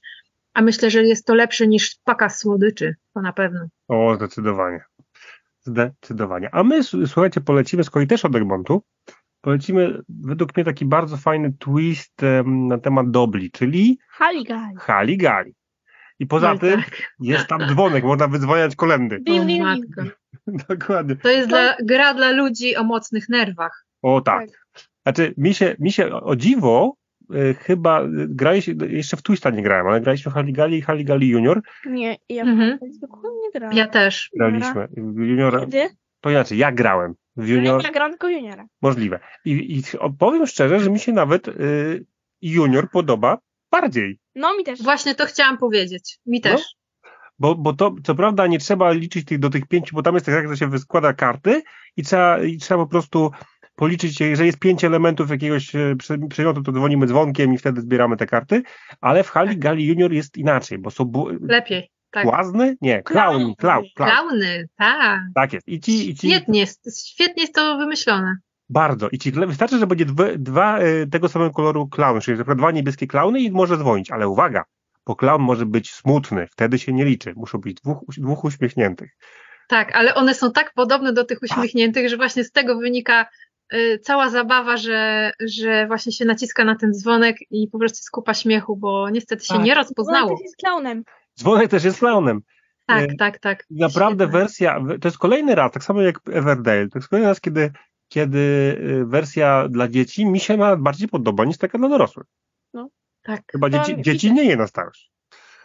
A 0.54 0.62
myślę, 0.62 0.92
że 0.92 1.04
jest 1.04 1.26
to 1.26 1.36
lepsze 1.36 1.68
niż 1.68 1.96
paka 2.04 2.30
słodyczy, 2.30 2.96
to 3.14 3.22
na 3.22 3.34
pewno. 3.34 3.60
O, 3.88 4.16
zdecydowanie. 4.16 4.84
Zdecydowanie. 5.62 6.50
A 6.52 6.64
my, 6.64 6.84
słuchajcie, 6.84 7.42
polecimy 7.42 7.84
z 7.84 7.90
kolei 7.90 8.08
też 8.08 8.26
od 8.26 8.36
Egmontu. 8.36 8.84
Polecimy 9.44 10.02
według 10.10 10.56
mnie 10.58 10.64
taki 10.64 10.86
bardzo 10.86 11.18
fajny 11.18 11.54
twist 11.60 12.22
na 12.46 12.78
temat 12.78 13.12
dobli, 13.12 13.52
czyli 13.52 13.98
Haligali. 14.10 14.76
Hali 14.80 15.18
Gali. 15.18 15.54
I 16.20 16.28
poza 16.28 16.54
No 16.54 16.60
tym 16.60 16.82
tak. 16.82 17.14
jest 17.20 17.48
tam 17.48 17.62
dzwonek, 17.70 18.04
można 18.04 18.28
wydzwaniać 18.28 18.76
kolendy. 18.76 19.20
Ding, 19.22 19.46
ding. 19.46 19.64
matko. 19.64 20.12
Dokładnie. 20.70 21.16
To 21.16 21.30
jest 21.30 21.50
dla, 21.50 21.76
gra 21.84 22.14
dla 22.14 22.32
ludzi 22.32 22.76
o 22.76 22.84
mocnych 22.84 23.30
nerwach. 23.30 23.86
O 24.02 24.22
tak. 24.22 24.50
Znaczy, 25.04 25.34
mi 25.38 25.54
się, 25.54 25.76
mi 25.80 25.92
się 25.92 26.12
o 26.12 26.36
dziwo, 26.36 26.96
y, 27.36 27.54
chyba 27.60 28.04
y, 28.04 28.08
graliśmy, 28.30 28.88
jeszcze 28.90 29.18
w 29.18 29.22
Twista 29.24 29.50
nie 29.50 29.64
grałem, 29.64 29.88
ale 29.88 30.02
graliśmy 30.02 30.32
w 30.32 30.34
Haligali 30.36 30.78
i 30.78 30.82
Haligali 30.82 31.28
Junior. 31.30 31.62
Nie, 31.86 32.18
ja 32.30 32.44
Mhm. 32.44 32.78
zwykle 32.92 33.30
nie 33.44 33.52
grałam. 33.60 33.78
Ja 33.78 33.88
też. 33.88 34.30
Graliśmy. 34.38 34.88
Juniora, 34.98 35.60
Kiedy? 35.60 35.90
To 36.24 36.30
inaczej, 36.30 36.58
ja 36.58 36.72
grałem. 36.72 37.14
W 37.36 37.48
Junior, 37.48 37.84
Ja 37.84 37.92
grałam 37.92 38.12
tylko 38.12 38.30
juniora. 38.30 38.66
możliwe. 38.82 39.20
I, 39.46 39.78
i 39.78 39.84
powiem 40.20 40.48
szczerze, 40.48 40.80
że 40.80 40.90
mi 40.90 41.00
się 41.00 41.12
nawet 41.12 41.48
y, 41.48 42.06
Junior 42.42 42.90
podoba 42.92 43.38
bardziej. 43.72 44.20
No 44.36 44.58
mi 44.58 44.64
też. 44.64 44.84
Właśnie 44.84 45.16
to 45.16 45.26
chciałam 45.26 45.58
powiedzieć. 45.58 46.20
Mi 46.26 46.42
No. 46.46 46.52
też. 46.52 46.62
Bo, 47.40 47.56
bo 47.56 47.74
to, 47.74 47.96
co 48.04 48.16
prawda, 48.16 48.48
nie 48.48 48.60
trzeba 48.60 48.92
liczyć 48.92 49.26
tych, 49.26 49.40
do 49.40 49.50
tych 49.50 49.68
pięciu, 49.68 49.96
bo 49.96 50.04
tam 50.04 50.14
jest 50.14 50.26
tak, 50.26 50.50
że 50.50 50.58
się 50.58 50.68
wyskłada 50.70 51.14
karty 51.14 51.62
i 51.98 52.04
trzeba, 52.04 52.44
i 52.44 52.58
trzeba 52.58 52.84
po 52.84 52.90
prostu 52.90 53.32
policzyć, 53.76 54.20
jeżeli 54.22 54.48
jest 54.48 54.60
pięć 54.60 54.84
elementów 54.84 55.30
jakiegoś 55.30 55.76
e, 55.76 55.96
prze- 55.96 56.28
przedmiotu, 56.30 56.64
to 56.64 56.72
dzwonimy 56.72 57.08
dzwonkiem 57.08 57.54
i 57.54 57.58
wtedy 57.58 57.82
zbieramy 57.82 58.18
te 58.18 58.26
karty, 58.26 58.64
ale 59.02 59.24
w 59.24 59.30
Hali 59.30 59.58
Gali 59.58 59.86
Junior 59.88 60.12
jest 60.14 60.38
inaczej, 60.38 60.78
bo 60.78 60.92
są 60.92 61.06
bu- 61.06 61.30
Lepiej. 61.42 61.90
Tak. 62.14 62.26
Łazny? 62.26 62.76
Nie, 62.82 63.04
klaun, 63.04 63.38
Klaun. 63.38 63.56
klaun, 63.56 63.86
klaun. 63.96 64.12
Klauny, 64.12 64.66
tak. 64.78 65.20
Tak 65.36 65.54
jest. 65.54 65.68
I 65.68 65.80
ci, 65.80 66.10
i 66.10 66.16
ci 66.16 66.28
Świetnie 66.30 66.60
jest, 66.60 67.08
świetnie 67.10 67.44
jest 67.44 67.56
to 67.56 67.78
wymyślone. 67.78 68.36
bardzo. 68.70 69.10
I 69.12 69.18
ci 69.20 69.32
wystarczy, 69.32 69.78
że 69.80 69.88
będzie 69.88 70.06
dwa, 70.06 70.26
dwa 70.38 70.80
e, 70.80 71.08
tego 71.08 71.30
samego 71.30 71.52
koloru 71.52 71.88
klaun, 71.88 72.22
czyli 72.22 72.38
na 72.38 72.44
przykład 72.44 72.58
dwa 72.58 72.72
niebieskie 72.72 73.08
klauny 73.08 73.40
i 73.40 73.52
może 73.52 73.78
dzwonić, 73.78 74.12
ale 74.12 74.28
uwaga, 74.28 74.64
bo 75.06 75.16
klaun 75.16 75.42
może 75.42 75.66
być 75.66 75.94
smutny, 75.94 76.48
wtedy 76.48 76.80
się 76.80 76.94
nie 76.94 77.06
liczy. 77.06 77.34
Muszą 77.36 77.58
być 77.58 77.74
dwóch, 77.82 77.98
dwóch 78.18 78.44
uśmiechniętych. 78.44 79.12
Tak, 79.68 79.96
ale 79.96 80.16
one 80.16 80.34
są 80.34 80.52
tak 80.52 80.74
podobne 80.76 81.14
do 81.14 81.24
tych 81.24 81.40
uśmiechniętych, 81.42 82.10
że 82.10 82.18
właśnie 82.18 82.44
z 82.44 82.52
tego 82.52 82.78
wynika 82.78 83.26
y, 83.74 84.00
cała 84.04 84.30
zabawa, 84.30 84.78
że, 84.78 85.32
że 85.40 85.88
właśnie 85.88 86.12
się 86.12 86.26
naciska 86.26 86.66
na 86.66 86.76
ten 86.76 86.94
dzwonek 86.94 87.36
i 87.52 87.68
po 87.72 87.80
prostu 87.80 87.96
jest 87.98 88.12
kupa 88.12 88.34
śmiechu, 88.34 88.78
bo 88.78 89.10
niestety 89.10 89.46
się 89.46 89.54
Tak. 89.54 89.64
nie 89.64 89.76
rozpoznało. 89.76 90.30
też 90.30 90.44
jest 90.44 90.56
klaunem. 90.58 91.04
Dzwonek 91.40 91.72
też 91.72 91.84
jest 91.84 92.00
klaunem. 92.00 92.42
Tak, 92.86 93.12
e, 93.12 93.16
tak, 93.16 93.40
tak. 93.40 93.66
Naprawdę 93.70 94.26
Świetne. 94.26 94.40
wersja, 94.40 94.80
to 95.02 95.08
jest 95.08 95.18
kolejny 95.18 95.56
raz, 95.56 95.72
tak 95.72 95.84
samo 95.84 96.02
jak 96.02 96.20
Everdale, 96.32 96.90
to 96.90 97.00
jest 97.00 97.10
kolejny 97.10 97.30
raz, 97.30 97.42
kiedy, 97.42 97.72
kiedy 98.08 98.40
y, 99.02 99.06
wersja 99.06 99.68
dla 99.70 99.88
dzieci 99.88 100.26
mi 100.26 100.40
się 100.40 100.58
nawet 100.58 100.80
bardziej 100.80 101.08
podoba 101.08 101.46
niż 101.46 101.58
taka 101.58 101.78
dla 101.78 101.90
dorosłych. 101.90 102.28
Tak. 103.24 103.42
Chyba 103.52 103.70
To 103.70 103.78
dzieci, 103.80 104.02
dzieci 104.02 104.34
nie 104.34 104.44
je 104.46 104.56
na 104.58 104.68
starość. 104.68 105.12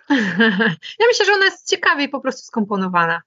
Ja 0.99 1.07
myślę, 1.09 1.27
że 1.27 1.33
ona 1.33 1.45
jest 1.45 1.71
ciekawiej 1.71 2.09
po 2.09 2.21
prostu 2.21 2.47
skomponowana. 2.47 3.23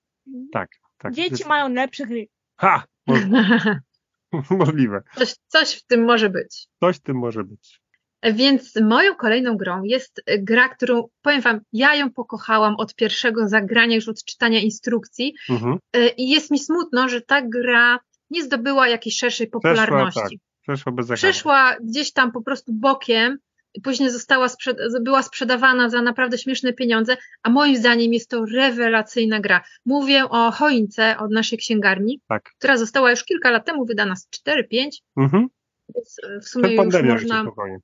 Tak. 0.51 0.69
Dzieci 1.11 1.31
Jest- 1.31 1.45
mają 1.47 1.69
lepsze 1.69 2.05
gry. 2.05 2.27
Ha! 2.57 2.83
Mo- 3.07 4.43
możliwe. 4.57 5.01
Coś, 5.15 5.35
coś 5.47 5.73
w 5.73 5.85
tym 5.85 6.05
może 6.05 6.29
być. 6.29 6.67
Coś 6.79 6.97
w 6.97 7.01
tym 7.01 7.17
może 7.17 7.43
być. 7.43 7.80
Więc 8.23 8.75
moją 8.81 9.15
kolejną 9.15 9.57
grą 9.57 9.83
jest 9.83 10.21
gra, 10.39 10.69
którą 10.69 11.07
powiem 11.21 11.41
Wam, 11.41 11.59
ja 11.73 11.95
ją 11.95 12.11
pokochałam 12.11 12.75
od 12.75 12.95
pierwszego 12.95 13.47
zagrania, 13.47 13.95
już 13.95 14.07
od 14.07 14.23
czytania 14.23 14.59
instrukcji. 14.59 15.33
Mhm. 15.49 15.77
I 16.17 16.29
jest 16.29 16.51
mi 16.51 16.59
smutno, 16.59 17.09
że 17.09 17.21
ta 17.21 17.41
gra 17.41 17.99
nie 18.29 18.43
zdobyła 18.43 18.87
jakiejś 18.87 19.17
szerszej 19.17 19.47
popularności. 19.47 20.19
tak. 20.21 20.31
Przeszło 20.61 20.91
bez 20.91 21.05
zagrania. 21.07 21.31
Przeszła 21.33 21.75
gdzieś 21.83 22.13
tam 22.13 22.31
po 22.31 22.41
prostu 22.41 22.73
bokiem, 22.73 23.37
później 23.83 24.09
została 24.09 24.49
sprzed 24.49 24.77
była 25.01 25.23
sprzedawana 25.23 25.89
za 25.89 26.01
naprawdę 26.01 26.37
śmieszne 26.37 26.73
pieniądze, 26.73 27.17
a 27.43 27.49
moim 27.49 27.75
zdaniem 27.77 28.13
jest 28.13 28.29
to 28.29 28.45
rewelacyjna 28.45 29.39
gra. 29.39 29.61
Mówię 29.85 30.23
o 30.29 30.51
choince 30.51 31.17
od 31.17 31.31
naszej 31.31 31.57
księgarni, 31.57 32.19
Tak. 32.27 32.43
która 32.57 32.77
została 32.77 33.11
już 33.11 33.23
kilka 33.23 33.51
lat 33.51 33.65
temu 33.65 33.85
wydana 33.85 34.15
z 34.15 34.27
4-5, 34.29 35.01
Mhm. 35.17 35.47
więc 35.95 36.17
y, 36.19 36.39
w 36.39 36.47
sumie 36.49 36.89
Przed 36.89 37.05
już 37.05 37.13
można... 37.21 37.41
spokojnie. 37.41 37.77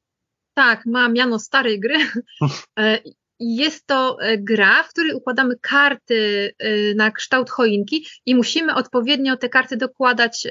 Tak, 0.57 0.85
ma 0.85 1.09
miano 1.09 1.39
starej 1.39 1.79
gry. 1.79 1.95
E, 2.79 2.99
Jest 3.39 3.87
to 3.87 4.17
e, 4.21 4.37
gra, 4.37 4.83
w 4.83 4.89
której 4.89 5.13
układamy 5.13 5.55
karty 5.61 6.51
e, 6.59 6.93
na 6.95 7.11
kształt 7.11 7.49
choinki 7.49 8.05
i 8.25 8.35
musimy 8.35 8.75
odpowiednio 8.75 9.37
te 9.37 9.49
karty 9.49 9.77
dokładać, 9.77 10.47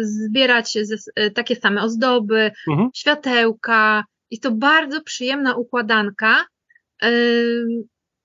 zbierać 0.00 0.78
takie 1.34 1.56
same 1.56 1.82
ozdoby, 1.82 2.50
Mhm. 2.70 2.88
światełka. 2.94 4.04
Jest 4.30 4.42
to 4.42 4.50
bardzo 4.50 5.02
przyjemna 5.02 5.54
układanka. 5.56 6.44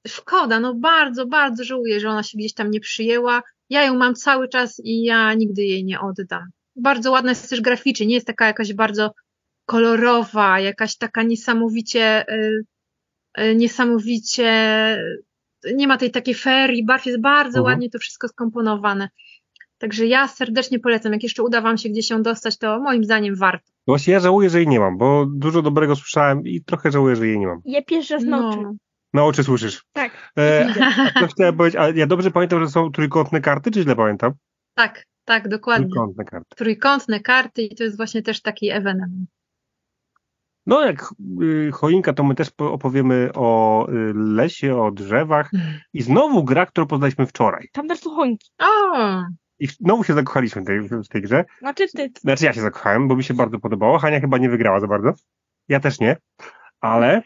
Szkoda, 0.07 0.59
no 0.59 0.73
bardzo, 0.75 1.25
bardzo 1.27 1.63
żałuję, 1.63 1.99
że 1.99 2.09
ona 2.09 2.23
się 2.23 2.37
gdzieś 2.37 2.53
tam 2.53 2.71
nie 2.71 2.79
przyjęła. 2.79 3.41
Ja 3.69 3.83
ją 3.83 3.95
mam 3.97 4.15
cały 4.15 4.49
czas 4.49 4.81
i 4.83 5.03
ja 5.03 5.33
nigdy 5.33 5.63
jej 5.63 5.85
nie 5.85 5.99
oddam. 6.01 6.43
Bardzo 6.75 7.11
ładna 7.11 7.31
jest 7.31 7.49
też 7.49 7.61
graficznie, 7.61 8.05
nie 8.07 8.15
jest 8.15 8.27
taka 8.27 8.47
jakaś 8.47 8.73
bardzo 8.73 9.11
kolorowa, 9.65 10.59
jakaś 10.59 10.97
taka 10.97 11.23
niesamowicie, 11.23 12.25
y, 12.33 12.65
y, 13.39 13.55
niesamowicie, 13.55 14.49
nie 15.75 15.87
ma 15.87 15.97
tej 15.97 16.11
takiej 16.11 16.33
ferii, 16.35 16.85
barw 16.85 17.05
jest 17.05 17.21
bardzo 17.21 17.59
Mhm. 17.59 17.63
ładnie 17.65 17.89
to 17.89 17.99
wszystko 17.99 18.27
skomponowane. 18.27 19.09
Także 19.77 20.05
ja 20.05 20.27
serdecznie 20.27 20.79
polecam, 20.79 21.13
jak 21.13 21.23
jeszcze 21.23 21.43
uda 21.43 21.61
Wam 21.61 21.77
się 21.77 21.89
gdzieś 21.89 22.09
ją 22.09 22.21
dostać, 22.23 22.57
to 22.57 22.79
moim 22.79 23.03
zdaniem 23.03 23.35
warto. 23.35 23.71
Właśnie 23.87 24.13
ja 24.13 24.19
żałuję, 24.19 24.49
że 24.49 24.57
jej 24.57 24.67
nie 24.67 24.79
mam, 24.79 24.97
bo 24.97 25.25
dużo 25.25 25.61
dobrego 25.61 25.95
słyszałem 25.95 26.47
i 26.47 26.63
trochę 26.63 26.91
żałuję, 26.91 27.15
że 27.15 27.27
jej 27.27 27.39
nie 27.39 27.47
mam. 27.47 27.61
Je 27.65 27.83
pierwszy 27.83 28.13
raz 28.13 28.23
nauczył. 28.23 28.61
No. 28.61 28.73
Na 29.13 29.25
oczy 29.25 29.43
słyszysz. 29.43 29.83
Tak. 29.93 30.31
E, 30.37 30.67
a 31.15 31.19
co 31.19 31.27
chciałem 31.27 31.57
powiedzieć, 31.57 31.79
ale 31.81 31.93
ja 31.93 32.07
dobrze 32.07 32.31
pamiętam, 32.31 32.59
że 32.59 32.67
są 32.69 32.91
trójkątne 32.91 33.41
karty, 33.41 33.71
czy 33.71 33.81
źle 33.81 33.95
pamiętam? 33.95 34.31
Tak, 34.73 35.03
tak, 35.25 35.47
dokładnie. 35.47 35.87
Trójkątne 35.87 36.25
karty. 36.25 36.55
Trójkątne 36.55 37.19
karty 37.19 37.61
i 37.61 37.75
to 37.75 37.83
jest 37.83 37.97
właśnie 37.97 38.21
też 38.21 38.41
taki 38.41 38.69
ewenement. 38.69 39.29
No 40.65 40.81
jak 40.85 41.13
y, 41.41 41.71
choinka, 41.73 42.13
to 42.13 42.23
my 42.23 42.35
też 42.35 42.51
po- 42.51 42.71
opowiemy 42.73 43.29
o 43.35 43.87
y, 43.89 44.13
lesie, 44.15 44.75
o 44.81 44.91
drzewach 44.91 45.51
i 45.93 46.01
znowu 46.01 46.43
gra, 46.43 46.65
którą 46.65 46.87
poznaliśmy 46.87 47.25
wczoraj. 47.27 47.67
Tam 47.71 47.87
też 47.87 47.99
są 47.99 48.09
choinki. 48.09 48.49
O, 48.59 49.23
I 49.59 49.67
znowu 49.67 50.03
się 50.03 50.13
zakochaliśmy 50.13 50.61
w 50.61 50.65
tej, 50.65 50.81
w 50.81 51.07
tej 51.07 51.21
grze. 51.21 51.45
Znaczy 51.59 51.87
ty. 51.87 52.11
Znaczy 52.21 52.45
ja 52.45 52.53
się 52.53 52.61
zakochałem, 52.61 53.07
bo 53.07 53.15
mi 53.15 53.23
się 53.23 53.33
bardzo 53.33 53.59
podobało. 53.59 53.99
Hania 53.99 54.19
chyba 54.19 54.37
nie 54.37 54.49
wygrała 54.49 54.79
za 54.79 54.87
bardzo. 54.87 55.13
Ja 55.67 55.79
też 55.79 55.99
nie. 55.99 56.17
Ale, 56.81 57.21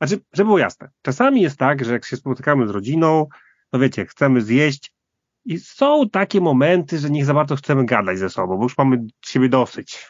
znaczy, 0.00 0.22
żeby 0.32 0.46
było 0.46 0.58
jasne. 0.58 0.88
Czasami 1.02 1.40
jest 1.42 1.58
tak, 1.58 1.84
że 1.84 1.92
jak 1.92 2.04
się 2.04 2.16
spotykamy 2.16 2.66
z 2.66 2.70
rodziną, 2.70 3.26
no 3.72 3.78
wiecie, 3.78 4.06
chcemy 4.06 4.40
zjeść 4.40 4.92
i 5.44 5.58
są 5.58 6.08
takie 6.12 6.40
momenty, 6.40 6.98
że 6.98 7.10
nie 7.10 7.24
za 7.24 7.34
bardzo 7.34 7.56
chcemy 7.56 7.84
gadać 7.84 8.18
ze 8.18 8.30
sobą, 8.30 8.56
bo 8.56 8.62
już 8.62 8.78
mamy 8.78 9.06
siebie 9.24 9.48
dosyć. 9.48 10.06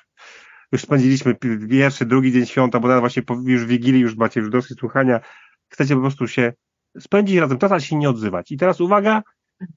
Już 0.72 0.82
spędziliśmy 0.82 1.34
pi- 1.34 1.68
pierwszy, 1.70 2.06
drugi 2.06 2.32
dzień 2.32 2.46
świąta, 2.46 2.80
bo 2.80 2.88
teraz 2.88 3.00
właśnie 3.00 3.22
już 3.44 3.64
Wigilii, 3.64 4.00
już 4.00 4.16
macie 4.16 4.40
już 4.40 4.50
dosyć 4.50 4.78
słuchania. 4.78 5.20
Chcecie 5.68 5.94
po 5.94 6.00
prostu 6.00 6.28
się 6.28 6.52
spędzić 6.98 7.36
razem 7.36 7.58
czas, 7.58 7.72
ale 7.72 7.80
się 7.80 7.96
nie 7.96 8.10
odzywać. 8.10 8.52
I 8.52 8.56
teraz 8.56 8.80
uwaga, 8.80 9.22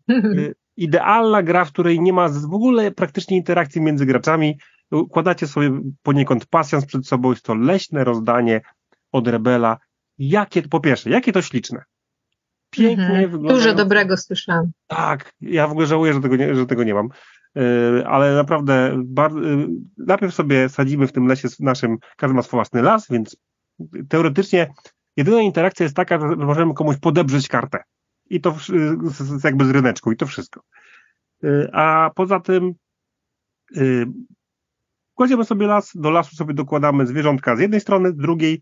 y, 0.10 0.56
idealna 0.78 1.44
gra, 1.44 1.66
w 1.66 1.72
której 1.72 2.02
nie 2.02 2.14
ma 2.14 2.30
w 2.30 2.54
ogóle 2.54 2.92
praktycznie 2.92 3.38
interakcji 3.38 3.82
między 3.82 4.06
graczami. 4.06 4.58
Układacie 4.92 5.48
sobie 5.48 5.72
poniekąd 6.04 6.46
pasjans 6.46 6.86
przed 6.86 7.08
sobą, 7.08 7.30
jest 7.30 7.46
to 7.46 7.56
leśne 7.56 8.04
rozdanie 8.04 8.62
od 9.12 9.28
Rebela. 9.28 9.78
Jakie, 10.18 10.62
po 10.62 10.80
pierwsze, 10.80 11.10
jakie 11.10 11.32
to 11.32 11.42
śliczne. 11.42 11.84
Pięknie 12.70 13.04
Mhm. 13.06 13.32
wygląda. 13.32 13.54
Dużo 13.54 13.74
dobrego 13.76 14.18
słyszałam. 14.18 14.72
Tak, 14.88 15.34
ja 15.42 15.68
w 15.68 15.72
ogóle 15.72 15.88
żałuję, 15.88 16.14
że 16.14 16.22
tego 16.22 16.36
nie, 16.36 16.56
że 16.56 16.66
tego 16.66 16.84
nie 16.84 16.94
mam. 16.94 17.10
Yy, 17.56 18.08
ale 18.08 18.36
naprawdę 18.36 19.02
bar, 19.06 19.32
yy, 19.36 19.68
najpierw 19.98 20.34
sobie 20.34 20.70
sadzimy 20.70 21.08
w 21.08 21.12
tym 21.12 21.28
lesie 21.28 21.48
naszym, 21.60 21.98
każdy 22.18 22.36
ma 22.36 22.42
swój 22.42 22.58
własny 22.58 22.82
las, 22.82 23.08
więc 23.10 23.38
teoretycznie 24.10 24.74
jedyna 25.18 25.42
interakcja 25.42 25.84
jest 25.84 25.96
taka, 25.96 26.20
że 26.20 26.28
możemy 26.36 26.74
komuś 26.74 26.98
podebrzeć 26.98 27.48
kartę. 27.48 27.84
I 28.30 28.42
to 28.42 28.56
jakby 29.44 29.66
z 29.66 29.70
ryneczku 29.70 30.12
i 30.12 30.16
to 30.16 30.26
wszystko. 30.26 30.62
Yy, 31.44 31.70
a 31.74 32.12
poza 32.16 32.40
tym 32.40 32.74
kładziemy 35.14 35.46
sobie 35.46 35.68
las, 35.68 35.92
do 35.96 36.10
lasu 36.10 36.36
sobie 36.36 36.54
dokładamy 36.54 37.08
zwierzątka 37.08 37.56
z 37.56 37.60
jednej 37.60 37.80
strony, 37.80 38.12
z 38.12 38.16
drugiej 38.16 38.62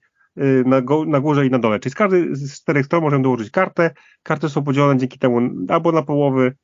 na, 0.65 0.81
go, 0.81 1.05
na 1.05 1.19
górze 1.19 1.45
i 1.45 1.49
na 1.49 1.59
dole. 1.59 1.79
Czyli 1.79 1.91
z 1.91 1.95
każdej 1.95 2.35
z 2.35 2.61
czterech 2.61 2.85
stron 2.85 3.03
możemy 3.03 3.23
dołożyć 3.23 3.51
kartę. 3.51 3.91
Karty 4.23 4.49
są 4.49 4.63
podzielone 4.63 4.97
dzięki 4.97 5.19
temu 5.19 5.41
albo 5.69 5.91
na 5.91 6.01
połowy, 6.01 6.55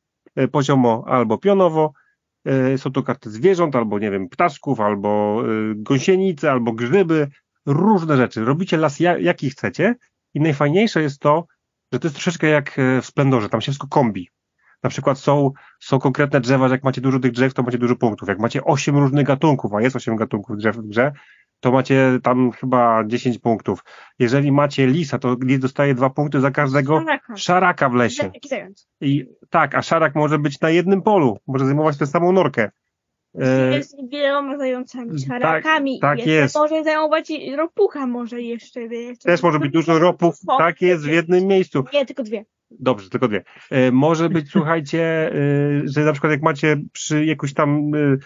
poziomo 0.52 1.04
albo 1.08 1.38
pionowo. 1.38 1.94
E, 2.48 2.78
Są 2.78 2.92
to 2.92 3.04
karty 3.04 3.30
zwierząt, 3.32 3.76
albo 3.76 4.00
nie 4.00 4.12
wiem, 4.12 4.30
ptaszków, 4.30 4.80
albo 4.80 5.42
e, 5.46 5.46
gąsienice, 5.76 6.52
albo 6.52 6.74
grzyby, 6.74 7.28
różne 7.66 8.18
rzeczy. 8.18 8.46
Robicie 8.46 8.78
las 8.78 9.00
ja- 9.00 9.18
jaki 9.18 9.50
chcecie 9.50 9.96
i 10.34 10.40
najfajniejsze 10.40 11.02
jest 11.02 11.20
to, 11.20 11.46
że 11.94 12.00
to 12.00 12.08
jest 12.08 12.16
troszeczkę 12.16 12.48
jak 12.48 12.80
e, 12.80 13.02
w 13.02 13.06
Splendorze, 13.06 13.50
tam 13.50 13.62
się 13.62 13.72
wszystko 13.72 13.88
kombi. 13.88 14.30
Na 14.84 14.90
przykład 14.90 15.20
są, 15.20 15.52
są 15.80 16.00
konkretne 16.00 16.42
drzewa, 16.42 16.68
że 16.68 16.76
jak 16.76 16.84
macie 16.84 17.02
dużo 17.02 17.20
tych 17.20 17.32
drzew, 17.32 17.54
to 17.54 17.64
macie 17.64 17.78
dużo 17.78 17.96
punktów. 17.96 18.30
Jak 18.30 18.40
macie 18.40 18.64
osiem 18.64 18.98
różnych 18.98 19.26
gatunków, 19.26 19.74
a 19.74 19.82
jest 19.82 19.96
osiem 19.96 20.16
gatunków 20.16 20.58
drzew 20.58 20.76
w 20.78 20.88
grze, 20.88 21.12
to 21.60 21.72
macie 21.72 22.20
tam 22.24 22.52
chyba 22.52 23.04
10 23.06 23.40
punktów. 23.40 23.84
Jeżeli 24.20 24.52
macie 24.52 24.88
lisa, 24.88 25.20
to 25.20 25.36
lis 25.42 25.60
dostaje 25.60 25.96
dwa 25.96 26.10
punkty 26.10 26.42
za 26.42 26.52
każdego 26.52 27.00
Szaraka. 27.00 27.38
szaraka 27.38 27.90
w 27.90 27.94
lesie. 27.94 28.32
I 29.02 29.26
tak, 29.50 29.76
a 29.76 29.82
szarak 29.82 30.16
może 30.16 30.40
być 30.40 30.62
na 30.62 30.70
jednym 30.70 31.02
polu, 31.02 31.38
może 31.48 31.66
zajmować 31.66 31.98
tę 31.98 32.08
samą 32.08 32.32
norkę. 32.32 32.72
E, 33.40 33.76
Jest 33.78 33.96
wieloma 34.12 34.58
zającami, 34.58 35.12
tak, 35.12 35.28
szarakami. 35.28 36.00
tak 36.00 36.18
jeszcze 36.18 36.32
jest. 36.32 36.56
Może 36.56 36.84
zajmować 36.84 37.30
i 37.30 37.56
ropucha 37.56 38.08
może 38.08 38.42
jeszcze. 38.42 38.88
wiesz. 38.88 39.20
też 39.20 39.44
może 39.44 39.60
być 39.60 39.72
dużo 39.72 40.00
ropów, 40.00 40.36
O, 40.48 40.58
tak 40.58 40.82
jest 40.82 41.06
w 41.06 41.08
jednym 41.10 41.48
miejscu. 41.48 41.84
Nie, 41.94 42.06
tylko 42.06 42.24
dwie. 42.24 42.46
Dobrze, 42.72 43.10
tylko 43.10 43.28
dwie. 43.28 43.44
E, 43.72 43.92
może 43.92 44.30
być, 44.30 44.52
słuchajcie, 44.56 45.32
e, 45.32 45.34
że 45.86 46.02
na 46.04 46.12
przykład 46.12 46.32
jak 46.32 46.42
macie 46.42 46.78
przy 46.92 47.26
jakoś 47.26 47.54
tam 47.54 47.92
e, 47.96 48.18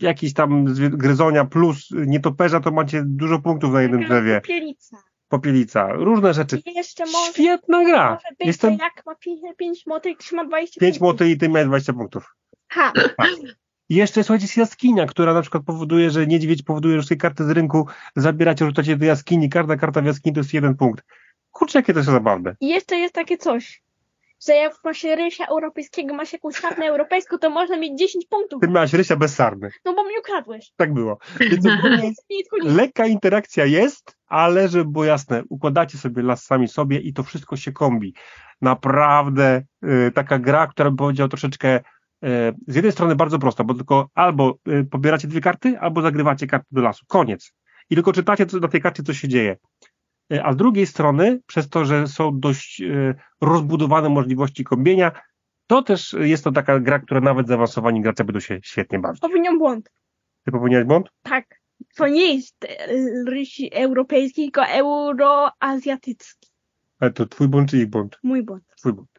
jakiś 0.00 0.32
tam 0.34 0.64
gryzonia 0.90 1.44
plus 1.44 1.88
nietoperza, 2.06 2.60
to 2.60 2.70
macie 2.70 3.02
dużo 3.06 3.38
punktów 3.38 3.72
na 3.72 3.82
jednym 3.82 4.04
drzewie. 4.04 4.40
Popielica. 4.40 4.96
Popielica, 5.28 5.88
różne 5.92 6.34
rzeczy. 6.34 6.62
I 6.66 6.74
jeszcze 6.74 7.04
może, 7.06 7.32
Świetna 7.32 7.84
gra. 7.84 8.08
może 8.10 8.26
być, 8.38 8.46
Jestem 8.46 8.72
jak 8.72 9.06
ma 9.06 9.14
pięć, 9.14 9.40
pięć 9.56 9.86
motyk, 9.86 10.18
trzyma 10.18 10.44
20 10.44 10.80
pięć 10.80 10.98
punktów. 10.98 11.14
moty 11.20 11.30
i 11.30 11.38
ty 11.38 11.48
miałeś 11.48 11.66
20 11.66 11.92
punktów. 11.92 12.34
Ha, 12.68 12.92
I 13.88 13.94
jeszcze 13.94 14.22
słuchajcie, 14.24 14.44
jest 14.44 14.56
jaskinia, 14.56 15.06
która 15.06 15.34
na 15.34 15.42
przykład 15.42 15.62
powoduje, 15.64 16.10
że 16.10 16.26
niedźwiedź 16.26 16.62
powoduje, 16.62 16.94
że 16.94 17.00
wszystkie 17.00 17.16
karty 17.16 17.44
z 17.44 17.50
rynku 17.50 17.86
zabieracie, 18.16 18.66
rzucacie 18.66 18.96
do 18.96 19.04
jaskini, 19.04 19.48
każda 19.48 19.76
karta 19.76 20.02
w 20.02 20.04
jaskini 20.04 20.34
to 20.34 20.40
jest 20.40 20.54
jeden 20.54 20.76
punkt. 20.76 21.04
Kurczę, 21.50 21.78
jakie 21.78 21.92
to 21.92 21.98
jest 21.98 22.10
zabawne. 22.10 22.56
I 22.60 22.68
jeszcze 22.68 22.96
jest 22.96 23.14
takie 23.14 23.36
coś, 23.38 23.82
że 24.46 24.54
jak 24.54 24.72
ma 24.84 24.94
się 24.94 25.16
rysia 25.16 25.46
europejskiego, 25.46 26.14
masz 26.14 26.32
jakąś 26.32 26.60
kartę 26.60 26.86
europejską, 26.86 27.38
to 27.38 27.50
można 27.50 27.76
mieć 27.76 27.98
10 27.98 28.26
punktów. 28.26 28.60
Ty 28.60 28.68
miałaś 28.68 28.92
rysia 28.92 29.16
bez 29.16 29.34
sarny. 29.34 29.70
No 29.84 29.94
bo 29.94 30.04
mnie 30.04 30.18
ukradłeś. 30.20 30.72
Tak 30.76 30.94
było. 30.94 31.18
Więc 32.00 32.16
lekka 32.62 33.06
interakcja 33.06 33.64
jest, 33.64 34.16
ale 34.26 34.68
żeby 34.68 34.90
było 34.90 35.04
jasne, 35.04 35.42
układacie 35.48 35.98
sobie 35.98 36.22
las 36.22 36.44
sami 36.44 36.68
sobie 36.68 36.98
i 36.98 37.12
to 37.12 37.22
wszystko 37.22 37.56
się 37.56 37.72
kombi. 37.72 38.14
Naprawdę 38.60 39.62
y, 39.84 40.12
taka 40.14 40.38
gra, 40.38 40.66
która 40.66 40.90
bym 40.90 40.96
powiedział 40.96 41.28
troszeczkę 41.28 41.76
y, 41.76 41.82
z 42.66 42.74
jednej 42.74 42.92
strony 42.92 43.16
bardzo 43.16 43.38
prosta, 43.38 43.64
bo 43.64 43.74
tylko 43.74 44.08
albo 44.14 44.58
y, 44.68 44.84
pobieracie 44.84 45.28
dwie 45.28 45.40
karty, 45.40 45.78
albo 45.80 46.02
zagrywacie 46.02 46.46
karty 46.46 46.66
do 46.70 46.82
lasu. 46.82 47.04
Koniec. 47.08 47.52
I 47.90 47.94
tylko 47.94 48.12
czytacie 48.12 48.46
co, 48.46 48.58
na 48.58 48.68
tej 48.68 48.80
karcie, 48.80 49.02
co 49.02 49.14
się 49.14 49.28
dzieje. 49.28 49.56
Y, 50.32 50.44
A 50.44 50.52
z 50.52 50.56
drugiej 50.56 50.86
strony, 50.86 51.40
przez 51.46 51.68
to, 51.68 51.84
że 51.84 52.06
są 52.06 52.40
dość 52.40 52.80
y, 52.80 53.14
rozbudowane 53.40 54.08
możliwości 54.08 54.64
kombienia, 54.64 55.12
to 55.66 55.82
też 55.82 56.16
jest 56.20 56.44
to 56.44 56.52
taka 56.52 56.80
gra, 56.80 56.98
która 56.98 57.20
nawet 57.20 57.48
zaawansowani 57.48 58.00
gracze 58.00 58.24
będą 58.24 58.40
się 58.40 58.60
świetnie 58.62 58.98
bawić. 58.98 59.20
Popełniam 59.20 59.58
błąd. 59.58 59.90
Ty 60.44 60.52
popełniłeś 60.52 60.84
błąd? 60.84 61.08
Tak. 61.22 61.60
To 61.96 62.08
nie 62.08 62.34
jest 62.34 62.64
e, 62.64 62.86
ryś 63.30 63.60
europejski, 63.72 64.42
tylko 64.42 64.66
euroazjatycki. 64.66 66.48
Ale 67.00 67.10
to 67.10 67.26
twój 67.26 67.48
błąd 67.48 67.70
czy 67.70 67.78
ich 67.78 67.86
błąd? 67.86 68.18
Mój 68.22 68.42
błąd. 68.42 68.64
Twój 68.76 68.92
błąd. 68.92 69.10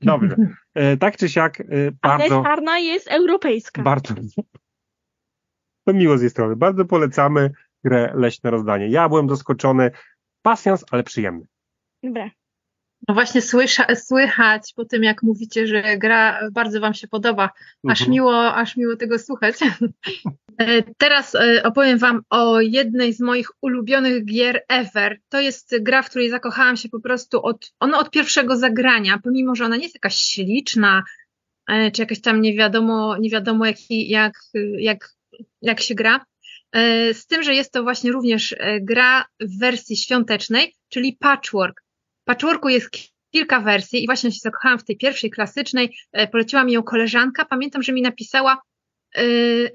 Dobrze. 0.00 0.36
E, 0.74 0.96
tak 0.96 1.16
czy 1.16 1.28
siak, 1.28 1.60
e, 1.60 1.64
Ale 2.02 2.18
bardzo, 2.18 2.42
czarna 2.42 2.78
jest 2.78 3.08
europejska. 3.08 3.82
bardzo, 3.82 4.14
to 5.84 5.92
miło 5.92 6.18
z 6.18 6.20
jej 6.20 6.30
strony. 6.30 6.56
Bardzo 6.56 6.84
polecamy 6.84 7.50
grę 7.84 8.12
Leśne 8.14 8.50
Rozdanie. 8.50 8.88
Ja 8.88 9.08
byłem 9.08 9.28
zaskoczony. 9.28 9.90
Pasjans, 10.42 10.84
ale 10.90 11.02
przyjemny. 11.02 11.46
Dobra. 12.02 12.30
No 13.08 13.14
właśnie 13.14 13.42
słysza, 13.42 13.86
słychać 13.94 14.72
po 14.76 14.84
tym, 14.84 15.02
jak 15.04 15.22
mówicie, 15.22 15.66
że 15.66 15.98
gra 15.98 16.40
bardzo 16.52 16.80
Wam 16.80 16.94
się 16.94 17.08
podoba. 17.08 17.50
Aż 17.88 18.00
Mhm. 18.00 18.10
miło, 18.10 18.54
aż 18.54 18.76
miło 18.76 18.96
tego 18.96 19.18
słuchać. 19.18 19.54
E, 20.58 20.82
Teraz 20.98 21.34
e, 21.34 21.62
opowiem 21.62 21.98
Wam 21.98 22.22
o 22.30 22.60
jednej 22.60 23.12
z 23.12 23.20
moich 23.20 23.48
ulubionych 23.62 24.24
gier 24.24 24.62
ever. 24.68 25.18
To 25.28 25.40
jest 25.40 25.74
gra, 25.80 26.02
w 26.02 26.10
której 26.10 26.30
zakochałam 26.30 26.76
się 26.76 26.88
po 26.88 27.00
prostu 27.00 27.42
od, 27.42 27.72
ona 27.80 27.98
od 27.98 28.10
pierwszego 28.10 28.56
zagrania, 28.56 29.18
pomimo, 29.24 29.54
że 29.54 29.64
ona 29.64 29.76
nie 29.76 29.82
jest 29.82 29.94
jakaś 29.94 30.16
śliczna, 30.16 31.02
e, 31.68 31.90
czy 31.90 32.02
jakaś 32.02 32.20
tam 32.20 32.40
nie 32.40 32.56
wiadomo, 32.56 33.16
nie 33.16 33.30
wiadomo 33.30 33.66
jak, 33.66 33.76
jak, 33.90 34.32
jak, 34.78 35.10
jak 35.62 35.80
się 35.80 35.94
gra. 35.94 36.24
E, 36.72 37.14
Z 37.14 37.26
tym, 37.26 37.42
że 37.42 37.54
jest 37.54 37.72
to 37.72 37.82
właśnie 37.82 38.12
również 38.12 38.52
e, 38.58 38.80
gra 38.80 39.24
w 39.40 39.58
wersji 39.58 39.96
świątecznej, 39.96 40.74
czyli 40.88 41.16
patchwork. 41.20 41.82
Patchworku 42.24 42.68
jest 42.68 42.90
ki- 42.90 43.08
kilka 43.32 43.60
wersji 43.60 44.02
i 44.04 44.06
właśnie 44.06 44.32
się 44.32 44.38
zakochałam 44.42 44.78
w 44.78 44.84
tej 44.84 44.96
pierwszej 44.96 45.30
klasycznej. 45.30 45.96
E, 46.12 46.28
Poleciła 46.28 46.64
mi 46.64 46.72
ją 46.72 46.82
koleżanka. 46.82 47.44
Pamiętam, 47.44 47.82
że 47.82 47.92
mi 47.92 48.02
napisała, 48.02 48.58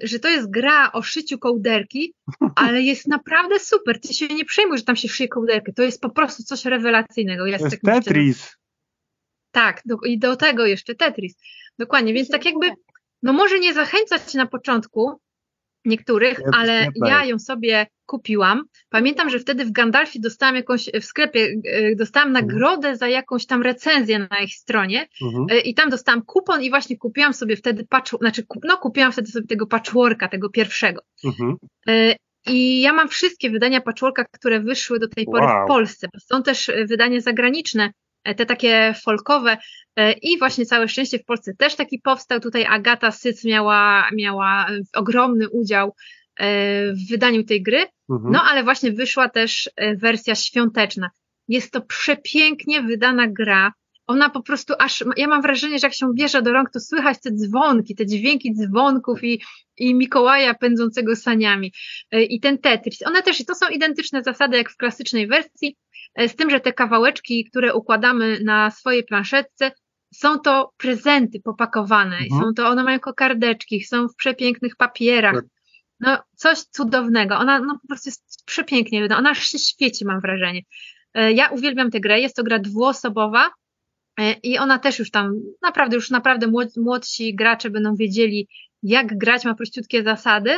że 0.02 0.18
to 0.18 0.28
jest 0.28 0.50
gra 0.50 0.92
o 0.92 1.02
szyciu 1.02 1.38
kołderki, 1.38 2.14
ale 2.56 2.82
jest 2.82 3.08
naprawdę 3.08 3.60
super. 3.60 4.00
Ty 4.00 4.14
się 4.14 4.26
nie 4.26 4.44
przejmuj, 4.44 4.78
że 4.78 4.84
tam 4.84 4.96
się 4.96 5.08
szyje 5.08 5.28
kołderkę. 5.28 5.72
To 5.72 5.82
jest 5.82 6.00
po 6.00 6.10
prostu 6.10 6.42
coś 6.42 6.64
rewelacyjnego. 6.64 7.46
Ja 7.46 7.58
To 7.58 7.64
jest 7.64 7.76
tak 7.76 7.82
myślę, 7.82 8.02
Tetris. 8.02 8.56
tak, 9.50 9.82
do, 9.84 9.96
i 10.06 10.18
do 10.18 10.36
tego 10.36 10.66
jeszcze 10.66 10.94
Tetris. 10.94 11.34
Dokładnie, 11.78 12.12
więc 12.14 12.28
tak 12.28 12.44
jakby, 12.44 12.70
no 13.22 13.32
może 13.32 13.58
nie 13.58 13.74
zachęcać 13.74 14.34
na 14.34 14.46
początku 14.46 15.20
niektórych, 15.86 16.40
ale 16.52 16.88
ja 17.06 17.24
ją 17.24 17.38
sobie 17.38 17.86
kupiłam. 18.06 18.64
Pamiętam, 18.90 19.30
że 19.30 19.38
wtedy 19.38 19.64
w 19.64 19.72
Gandalfie 19.72 20.20
dostałam 20.20 20.56
jakąś, 20.56 20.90
w 21.00 21.04
sklepie 21.04 21.48
e, 21.64 21.94
dostałam 21.96 22.28
Mhm. 22.28 22.46
nagrodę 22.46 22.96
za 22.96 23.08
jakąś 23.08 23.46
tam 23.46 23.62
recenzję 23.62 24.18
na 24.30 24.38
ich 24.40 24.54
stronie 24.54 25.08
Mhm. 25.22 25.46
e, 25.50 25.58
i 25.60 25.74
tam 25.74 25.90
dostałam 25.90 26.22
kupon 26.22 26.62
i 26.62 26.70
właśnie 26.70 26.96
kupiłam 26.98 27.34
sobie 27.34 27.56
wtedy 27.56 27.86
patch, 27.88 28.10
znaczy 28.20 28.42
no 28.64 28.76
kupiłam 28.76 29.12
wtedy 29.12 29.30
sobie 29.30 29.46
tego 29.46 29.66
patchworka, 29.66 30.28
tego 30.28 30.50
pierwszego. 30.50 31.00
Mhm. 31.24 31.56
E, 31.88 32.16
I 32.46 32.80
ja 32.80 32.92
mam 32.92 33.08
wszystkie 33.08 33.50
wydania 33.50 33.80
patchworka, 33.80 34.24
które 34.24 34.60
wyszły 34.60 34.98
do 34.98 35.08
tej 35.08 35.24
pory 35.24 35.46
Wow. 35.46 35.64
w 35.64 35.68
Polsce. 35.68 36.08
Są 36.32 36.42
też 36.42 36.70
wydania 36.88 37.20
zagraniczne, 37.20 37.90
te 38.34 38.46
takie 38.46 38.94
folkowe 39.04 39.58
e, 39.96 40.12
i 40.12 40.38
właśnie 40.38 40.66
całe 40.66 40.88
szczęście 40.88 41.18
w 41.18 41.24
Polsce 41.24 41.54
też 41.58 41.74
taki 41.74 41.98
powstał. 41.98 42.40
Tutaj 42.40 42.64
Agata 42.64 43.10
Syc 43.10 43.44
miała, 43.44 44.08
miała 44.12 44.66
e, 44.68 44.80
ogromny 44.94 45.48
udział 45.50 45.94
e, 46.36 46.92
w 46.92 47.08
wydaniu 47.10 47.44
tej 47.44 47.62
gry. 47.62 47.86
Mhm. 48.10 48.32
No 48.32 48.42
ale 48.50 48.64
właśnie 48.64 48.92
wyszła 48.92 49.28
też 49.28 49.70
e, 49.76 49.96
wersja 49.96 50.34
świąteczna. 50.34 51.10
Jest 51.48 51.72
to 51.72 51.80
przepięknie 51.80 52.82
wydana 52.82 53.26
gra. 53.28 53.72
Ona 54.06 54.30
po 54.30 54.42
prostu 54.42 54.74
aż, 54.78 55.04
ja 55.16 55.26
mam 55.26 55.42
wrażenie, 55.42 55.78
że 55.78 55.86
jak 55.86 55.94
się 55.94 56.14
bierze 56.14 56.42
do 56.42 56.52
rąk, 56.52 56.70
to 56.70 56.80
słychać 56.80 57.20
te 57.20 57.30
dzwonki, 57.30 57.94
te 57.94 58.06
dźwięki 58.06 58.54
dzwonków 58.54 59.24
i, 59.24 59.42
i 59.76 59.94
Mikołaja 59.94 60.54
pędzącego 60.54 61.16
saniami. 61.16 61.72
E, 62.10 62.22
I 62.22 62.40
ten 62.40 62.58
Tetris. 62.58 63.06
One 63.06 63.22
też, 63.22 63.44
to 63.44 63.54
są 63.54 63.68
identyczne 63.68 64.22
zasady 64.22 64.56
jak 64.56 64.70
w 64.70 64.76
klasycznej 64.76 65.26
wersji, 65.26 65.76
e, 66.14 66.28
z 66.28 66.36
tym, 66.36 66.50
że 66.50 66.60
te 66.60 66.72
kawałeczki, 66.72 67.44
które 67.44 67.74
układamy 67.74 68.40
na 68.44 68.70
swojej 68.70 69.04
planszetce, 69.04 69.72
są 70.14 70.38
to 70.38 70.72
prezenty 70.76 71.40
popakowane. 71.40 72.16
Mhm. 72.16 72.42
Są 72.42 72.54
to, 72.54 72.68
one 72.68 72.84
mają 72.84 73.00
kokardeczki, 73.00 73.84
są 73.84 74.08
w 74.08 74.16
przepięknych 74.16 74.76
papierach. 74.76 75.42
No, 76.00 76.18
coś 76.36 76.58
cudownego. 76.58 77.38
Ona 77.38 77.60
no, 77.60 77.78
po 77.82 77.88
prostu 77.88 78.08
jest 78.08 78.44
przepięknie. 78.46 79.08
Ona 79.16 79.30
aż 79.30 79.46
się 79.46 79.58
świeci, 79.58 80.04
mam 80.04 80.20
wrażenie. 80.20 80.62
E, 81.14 81.32
Ja 81.32 81.48
uwielbiam 81.48 81.90
tę 81.90 82.00
grę. 82.00 82.20
Jest 82.20 82.36
to 82.36 82.42
gra 82.42 82.58
dwuosobowa 82.58 83.50
i 84.42 84.58
ona 84.58 84.78
też 84.78 84.98
już 84.98 85.10
tam, 85.10 85.32
naprawdę, 85.62 85.96
już 85.96 86.10
naprawdę 86.10 86.46
młod- 86.46 86.76
młodsi 86.82 87.34
gracze 87.34 87.70
będą 87.70 87.96
wiedzieli, 87.96 88.48
jak 88.82 89.18
grać, 89.18 89.44
ma 89.44 89.54
prościutkie 89.54 90.02
zasady. 90.02 90.50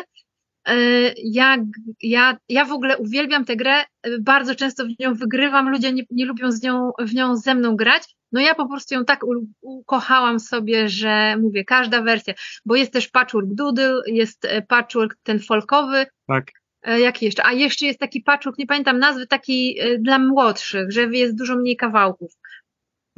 E, 0.69 0.75
Ja, 1.17 1.57
ja, 2.03 2.37
ja 2.49 2.65
w 2.65 2.73
ogóle 2.73 2.99
uwielbiam 2.99 3.45
tę 3.45 3.57
grę, 3.57 3.75
e, 4.03 4.19
bardzo 4.21 4.55
często 4.55 4.85
w 4.85 5.01
nią 5.01 5.15
wygrywam, 5.15 5.69
ludzie 5.71 5.93
nie, 5.93 6.03
nie 6.11 6.27
lubią 6.27 6.53
z 6.53 6.63
nią, 6.63 6.91
w 6.99 7.15
nią 7.15 7.37
ze 7.37 7.55
mną 7.55 7.77
grać, 7.77 8.03
no 8.33 8.41
ja 8.41 8.55
po 8.55 8.69
prostu 8.69 8.95
ją 8.95 9.05
tak 9.05 9.21
ukochałam 9.61 10.41
sobie, 10.41 10.89
że 10.89 11.37
mówię, 11.41 11.65
każda 11.65 12.03
wersja, 12.03 12.35
bo 12.65 12.77
jest 12.77 12.93
też 12.93 13.09
patchwork 13.09 13.47
doodle, 13.51 14.01
jest 14.07 14.45
e, 14.45 14.63
patchwork 14.63 15.17
ten 15.23 15.41
folkowy, 15.41 16.07
Tak. 16.27 16.45
E, 16.83 17.01
Jaki 17.01 17.25
jeszcze? 17.25 17.47
A 17.47 17.53
jeszcze 17.53 17.87
jest 17.87 17.99
taki 17.99 18.21
patchwork, 18.23 18.59
nie 18.59 18.67
pamiętam 18.67 18.99
nazwy, 18.99 19.27
taki 19.27 19.81
e, 19.81 19.99
dla 19.99 20.19
młodszych, 20.19 20.93
że 20.93 21.03
jest 21.03 21.39
dużo 21.39 21.57
mniej 21.57 21.77
kawałków. 21.77 22.33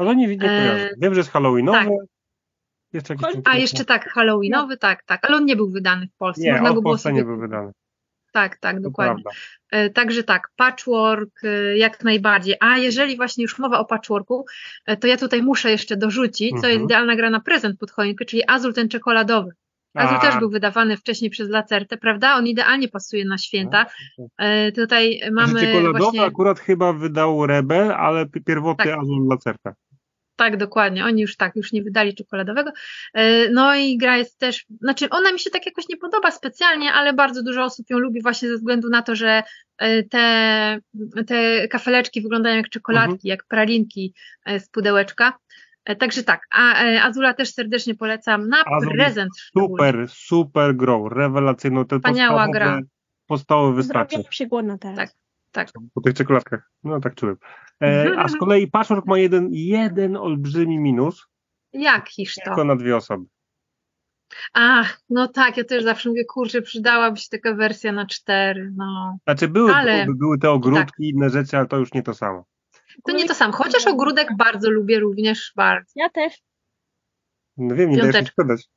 Ale 0.00 0.16
nie, 0.16 0.26
nie 0.26 0.34
E, 0.34 0.38
kojarzę. 0.38 0.90
Wiem, 0.98 1.14
że 1.14 1.20
jest 1.20 1.30
Halloweenowy. 1.30 1.78
tak. 1.78 1.88
Jeszcze 2.92 3.14
jakiś 3.14 3.40
A 3.44 3.56
jeszcze 3.56 3.84
tak, 3.84 4.10
Halloweenowy, 4.10 4.76
tak, 4.76 5.02
tak, 5.04 5.24
ale 5.28 5.36
on 5.36 5.44
nie 5.44 5.56
był 5.56 5.70
wydany 5.70 6.06
w 6.06 6.16
Polsce. 6.16 6.42
Nie, 6.42 6.52
Można 6.52 6.70
on 6.70 6.80
w 6.80 6.82
Polsce 6.82 7.02
sobie 7.02 7.14
nie 7.14 7.24
był 7.24 7.38
wydany. 7.38 7.72
tak, 8.32 8.56
tak, 8.58 8.80
dokładnie. 8.80 9.22
prawda. 9.22 9.40
E, 9.70 9.90
Także 9.90 10.22
tak, 10.24 10.48
patchwork 10.56 11.44
e, 11.44 11.76
jak 11.78 12.04
najbardziej. 12.04 12.54
A 12.60 12.78
jeżeli 12.78 13.16
właśnie 13.16 13.42
już 13.42 13.58
mowa 13.58 13.78
o 13.78 13.84
patchworku, 13.84 14.46
e, 14.86 14.96
to 14.96 15.06
ja 15.06 15.16
tutaj 15.16 15.42
muszę 15.42 15.70
jeszcze 15.70 15.96
dorzucić, 15.96 16.50
co 16.50 16.56
Mhm. 16.56 16.72
jest 16.72 16.84
idealna 16.84 17.16
gra 17.16 17.30
na 17.30 17.40
prezent 17.40 17.78
pod 17.80 17.90
choinkę, 17.90 18.24
czyli 18.24 18.42
Azul 18.48 18.74
ten 18.74 18.88
czekoladowy. 18.88 19.50
Azul 19.94 20.16
A, 20.16 20.20
też 20.20 20.36
był 20.38 20.50
wydawany 20.50 20.96
wcześniej 20.96 21.30
przez 21.30 21.48
Lacertę, 21.48 21.96
prawda? 21.96 22.34
On 22.34 22.46
idealnie 22.46 22.88
pasuje 22.88 23.24
na 23.24 23.38
święta. 23.38 23.86
E, 24.38 24.72
Tutaj 24.72 25.20
mamy 25.32 25.60
czekoladowy 25.60 25.98
właśnie... 25.98 26.24
akurat 26.24 26.60
chyba 26.60 26.92
wydał 26.92 27.46
Rebel, 27.46 27.92
ale 27.92 28.26
pierwotny 28.46 28.84
Tak. 28.84 28.98
Azul 28.98 29.26
Lacerta. 29.28 29.74
Tak, 30.40 30.56
dokładnie. 30.56 31.04
Oni 31.04 31.22
już 31.22 31.36
tak, 31.36 31.56
już 31.56 31.72
nie 31.72 31.82
wydali 31.82 32.14
czekoladowego. 32.14 32.70
E, 33.14 33.48
No 33.50 33.74
i 33.74 33.98
gra 33.98 34.16
jest 34.16 34.38
też, 34.38 34.66
znaczy 34.80 35.08
ona 35.10 35.32
mi 35.32 35.38
się 35.38 35.50
tak 35.50 35.66
jakoś 35.66 35.88
nie 35.88 35.96
podoba 35.96 36.30
specjalnie, 36.30 36.92
ale 36.92 37.12
bardzo 37.12 37.42
dużo 37.42 37.64
osób 37.64 37.90
ją 37.90 37.98
lubi 37.98 38.22
właśnie 38.22 38.48
ze 38.48 38.54
względu 38.54 38.88
na 38.88 39.02
to, 39.02 39.14
że 39.14 39.42
e, 39.78 40.02
te, 40.02 40.78
te 41.26 41.68
kafeleczki 41.68 42.22
wyglądają 42.22 42.56
jak 42.56 42.68
czekoladki, 42.68 43.12
Mhm. 43.12 43.28
jak 43.28 43.44
pralinki 43.48 44.14
e, 44.44 44.60
z 44.60 44.68
pudełeczka. 44.68 45.38
Także 45.98 46.22
tak, 46.22 46.40
a 46.50 46.74
Azula 47.02 47.34
też 47.34 47.54
serdecznie 47.54 47.94
polecam 47.94 48.48
na 48.48 48.64
Azul 48.64 48.92
prezent. 48.92 49.30
Super, 49.58 50.04
super 50.08 50.76
grą, 50.76 51.08
rewelacyjną. 51.08 51.84
Te 51.84 51.96
Wspaniała 51.98 52.48
gra. 52.48 52.80
podstawowy 53.26 53.74
wystarczy 53.76 54.16
Zrobię 54.16 54.32
się 54.32 54.46
głodna 54.46 54.78
teraz. 54.78 54.96
Tak. 54.96 55.10
Tak. 55.52 55.68
po 55.94 56.00
tych 56.00 56.14
czekoladkach. 56.14 56.70
No 56.84 57.00
tak 57.00 57.14
czułem. 57.14 57.36
E, 57.82 58.12
a 58.18 58.28
z 58.28 58.36
kolei 58.36 58.70
Patchwork 58.70 59.06
ma 59.06 59.18
jeden, 59.18 59.48
jeden 59.52 60.16
olbrzymi 60.16 60.78
minus, 60.78 61.26
Jakiż 61.72 62.34
to? 62.34 62.40
tylko 62.44 62.64
na 62.64 62.76
dwie 62.76 62.96
osoby. 62.96 63.24
Ach, 64.52 65.00
no 65.08 65.28
tak, 65.28 65.56
ja 65.56 65.64
też 65.64 65.84
zawsze 65.84 66.08
mówię, 66.08 66.24
kurczę, 66.24 66.62
przydałaby 66.62 67.16
się 67.16 67.28
taka 67.30 67.54
wersja 67.54 67.92
na 67.92 68.06
cztery, 68.06 68.72
no. 68.76 69.18
Znaczy 69.24 69.48
były, 69.48 69.74
Ale- 69.74 70.04
były, 70.04 70.16
były 70.16 70.38
te 70.38 70.50
ogródki 70.50 71.04
i 71.04 71.08
inne 71.10 71.30
rzeczy, 71.30 71.56
ale 71.56 71.66
to 71.66 71.76
już 71.76 71.92
nie 71.92 72.02
to 72.02 72.14
samo. 72.14 72.44
To 73.04 73.12
nie 73.12 73.28
to 73.28 73.34
samo, 73.34 73.52
chociaż 73.52 73.86
ogródek 73.86 74.36
bardzo 74.36 74.70
lubię 74.70 74.98
również, 74.98 75.52
bardzo. 75.56 75.92
Ja 75.94 76.08
też. 76.08 76.38
No 77.56 77.74
wiem, 77.74 77.90
nie 77.90 77.96
dajesz 77.96 78.14
mi 78.14 78.20
Piąteczka. 78.20 78.42
sprzedać. 78.42 78.68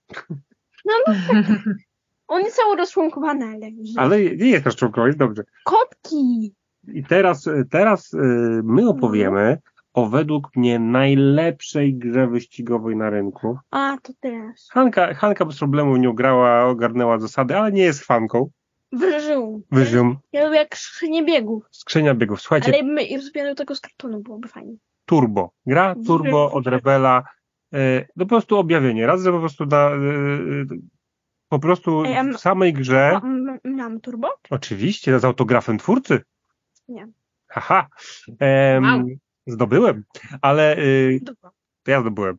On 2.28 2.42
jest 2.42 2.56
cały 2.56 2.76
rozczłonkowany, 2.76 3.46
ale... 3.46 3.72
Ale 3.98 4.22
nie 4.22 4.50
jest 4.50 4.66
rozczłonkowany, 4.66 5.10
jest 5.10 5.20
dobrze. 5.20 5.44
Kotki! 5.66 6.56
I 6.88 7.04
teraz, 7.04 7.50
teraz 7.70 8.14
y, 8.14 8.18
my 8.64 8.90
opowiemy 8.90 9.58
o 9.94 10.06
według 10.10 10.56
mnie 10.56 10.80
najlepszej 10.80 11.96
grze 11.96 12.28
wyścigowej 12.28 12.96
na 12.96 13.10
rynku. 13.10 13.58
A, 13.72 13.98
to 14.04 14.14
teraz. 14.20 14.70
Hanka, 14.72 15.14
Hanka 15.14 15.46
bez 15.46 15.60
problemu 15.60 15.96
nie 15.98 16.14
grała, 16.16 16.66
ogarnęła 16.66 17.20
zasady, 17.20 17.58
ale 17.58 17.72
nie 17.72 17.84
jest 17.84 18.04
fanką. 18.04 18.50
Wyżył. 18.92 19.64
Wyzium, 19.72 20.18
Ja 20.32 20.46
lubię 20.46 20.58
jak 20.58 20.78
skrzynię 20.78 21.26
biegów. 21.26 21.64
skrzynia 21.72 22.16
biegów. 22.16 22.42
Słuchajcie, 22.42 22.72
Ale 22.74 22.84
my 22.84 23.02
do 23.44 23.56
tego 23.56 23.76
z 23.76 23.80
kartonu 23.80 24.20
byłoby 24.22 24.48
fajnie. 24.48 24.76
Turbo. 25.06 25.52
Gra 25.66 25.96
Turbo 26.08 26.52
od 26.52 26.68
Rebela. 26.68 27.24
y, 27.76 28.08
No 28.16 28.26
po 28.26 28.30
prostu 28.30 28.58
objawienie. 28.58 29.08
Raz, 29.08 29.24
że 29.24 29.32
po 29.32 29.40
prostu 29.40 29.66
na, 29.66 29.90
y, 29.92 29.96
y, 29.96 30.66
po 31.50 31.60
prostu 31.60 32.04
Ej, 32.06 32.34
w 32.34 32.38
samej 32.40 32.74
grze, 32.74 33.20
Mam 33.64 34.00
turbo? 34.02 34.30
oczywiście 34.50 35.20
z 35.20 35.26
autografem 35.26 35.78
twórcy. 35.78 36.22
Nie. 36.88 37.08
Haha. 37.48 37.88
Wow. 38.82 39.06
Zdobyłem, 39.48 40.04
ale 40.42 40.78
y. 40.78 41.20
To 41.84 41.92
ja 41.92 42.02
zdobyłem. 42.02 42.38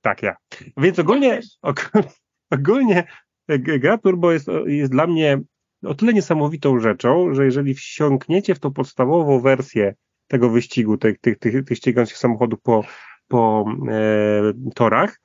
Tak, 0.00 0.22
ja. 0.22 0.36
Więc 0.76 0.98
ogólnie, 0.98 1.40
og, 1.62 1.90
ogólnie 2.50 3.04
e, 3.48 3.58
gra 3.58 3.98
Turbo 3.98 4.32
jest, 4.32 4.46
jest 4.66 4.92
dla 4.92 5.06
mnie 5.06 5.40
o 5.84 5.94
tyle 5.94 6.12
niesamowitą 6.12 6.80
rzeczą, 6.80 7.34
że 7.34 7.44
jeżeli 7.44 7.74
wsiąkniecie 7.74 8.54
w 8.54 8.60
tą 8.60 8.72
podstawową 8.72 9.40
wersję 9.40 9.94
tego 10.26 10.50
wyścigu, 10.50 10.98
tych, 10.98 11.18
tych, 11.18 11.38
tych, 11.38 11.64
tych 11.64 11.78
ścigających 11.78 12.18
samochodów 12.18 12.60
po, 12.62 12.84
po 13.28 13.64
e, 13.88 14.72
torach, 14.74 15.20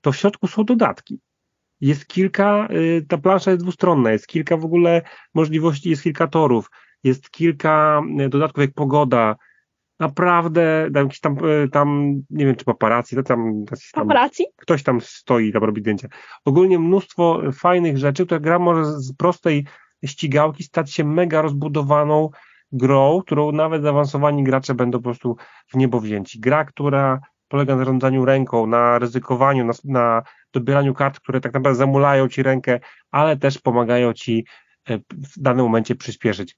to 0.00 0.12
w 0.12 0.16
środku 0.16 0.46
są 0.46 0.64
dodatki. 0.64 1.20
Jest 1.80 2.06
kilka, 2.06 2.68
y, 2.70 3.06
ta 3.08 3.18
plansza 3.18 3.50
jest 3.50 3.62
dwustronna, 3.62 4.12
jest 4.12 4.26
kilka 4.26 4.56
w 4.56 4.64
ogóle 4.64 5.02
możliwości, 5.34 5.90
jest 5.90 6.02
kilka 6.02 6.26
torów, 6.26 6.70
jest 7.04 7.30
kilka 7.30 8.02
y, 8.20 8.28
dodatków 8.28 8.60
jak 8.60 8.74
pogoda, 8.74 9.36
naprawdę 10.00 10.88
tam, 10.94 11.04
jakiś 11.04 11.20
tam, 11.20 11.44
y, 11.44 11.68
tam 11.68 12.14
nie 12.30 12.46
wiem 12.46 12.56
czy 12.56 12.64
paparazzi, 12.64 13.16
to 13.16 13.22
tam, 13.22 13.64
tam 13.66 13.78
Paparazzi? 13.94 14.44
ktoś 14.56 14.82
tam 14.82 15.00
stoi, 15.00 15.52
tam 15.52 15.64
robi 15.64 15.80
zdjęcia. 15.80 16.08
Ogólnie 16.44 16.78
mnóstwo 16.78 17.42
fajnych 17.52 17.98
rzeczy, 17.98 18.26
które 18.26 18.40
gra 18.40 18.58
może 18.58 18.84
z 18.84 19.12
prostej 19.12 19.66
ścigałki 20.04 20.64
stać 20.64 20.92
się 20.92 21.04
mega 21.04 21.42
rozbudowaną 21.42 22.30
grą, 22.72 23.22
którą 23.26 23.52
nawet 23.52 23.82
zaawansowani 23.82 24.44
gracze 24.44 24.74
będą 24.74 24.98
po 24.98 25.02
prostu 25.04 25.36
w 25.68 25.76
niebo 25.76 26.00
wzięci. 26.00 26.40
Gra, 26.40 26.64
która 26.64 27.20
polega 27.48 27.72
na 27.72 27.78
zarządzaniu 27.78 28.24
ręką, 28.24 28.66
na 28.66 28.98
ryzykowaniu, 28.98 29.64
na, 29.64 29.72
na 29.84 30.22
dobieraniu 30.52 30.94
kart, 30.94 31.20
które 31.20 31.40
tak 31.40 31.54
naprawdę 31.54 31.78
zamulają 31.78 32.28
ci 32.28 32.42
rękę, 32.42 32.80
ale 33.10 33.36
też 33.36 33.58
pomagają 33.58 34.12
ci 34.12 34.46
e, 34.88 34.98
w 34.98 35.40
danym 35.40 35.64
momencie 35.64 35.94
przyspieszyć. 35.94 36.56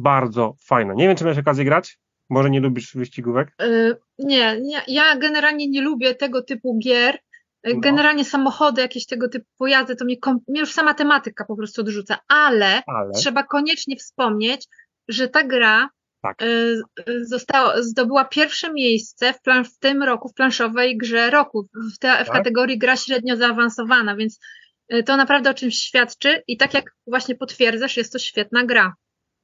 Bardzo 0.00 0.54
fajna. 0.64 0.94
Nie 0.94 1.08
wiem, 1.08 1.16
czy 1.16 1.24
miałeś 1.24 1.38
okazję 1.38 1.64
grać? 1.64 1.98
Może 2.28 2.50
nie 2.50 2.60
lubisz 2.60 2.94
wyścigówek? 2.94 3.48
Y, 3.62 3.96
Nie, 4.18 4.60
nie, 4.60 4.82
ja 4.86 5.16
generalnie 5.16 5.68
nie 5.68 5.82
lubię 5.82 6.14
tego 6.14 6.42
typu 6.42 6.78
gier. 6.78 7.14
Y, 7.14 7.74
No. 7.74 7.80
Generalnie 7.80 8.24
samochody, 8.24 8.82
jakieś 8.82 9.06
tego 9.06 9.28
typu 9.28 9.46
pojazdy, 9.58 9.96
to 9.96 10.04
mnie, 10.04 10.16
mnie 10.48 10.60
już 10.60 10.72
sama 10.72 10.94
tematyka 10.94 11.44
po 11.44 11.56
prostu 11.56 11.80
odrzuca, 11.80 12.18
ale 12.28 12.82
Ale 12.86 13.10
trzeba 13.16 13.42
koniecznie 13.42 13.96
wspomnieć, 13.96 14.66
że 15.08 15.28
ta 15.28 15.44
gra 15.44 15.88
Tak. 16.22 16.42
y, 16.42 16.80
y, 17.08 17.24
została, 17.26 17.82
zdobyła 17.82 18.24
pierwsze 18.24 18.72
miejsce 18.72 19.32
w, 19.32 19.40
plan, 19.42 19.64
w 19.64 19.78
tym 19.78 20.02
roku 20.02 20.28
w 20.28 20.34
planszowej 20.34 20.96
grze 20.96 21.30
roku, 21.30 21.68
w, 21.94 21.98
te, 21.98 22.24
w 22.24 22.26
Tak. 22.26 22.36
kategorii 22.36 22.78
gra 22.78 22.96
średnio 22.96 23.36
zaawansowana, 23.36 24.16
więc 24.16 24.38
to 25.06 25.16
naprawdę 25.16 25.50
o 25.50 25.54
czymś 25.54 25.78
świadczy 25.78 26.42
i 26.46 26.56
tak 26.56 26.74
jak 26.74 26.94
właśnie 27.06 27.34
potwierdzasz, 27.34 27.96
jest 27.96 28.12
to 28.12 28.18
świetna 28.18 28.64
gra. 28.64 28.94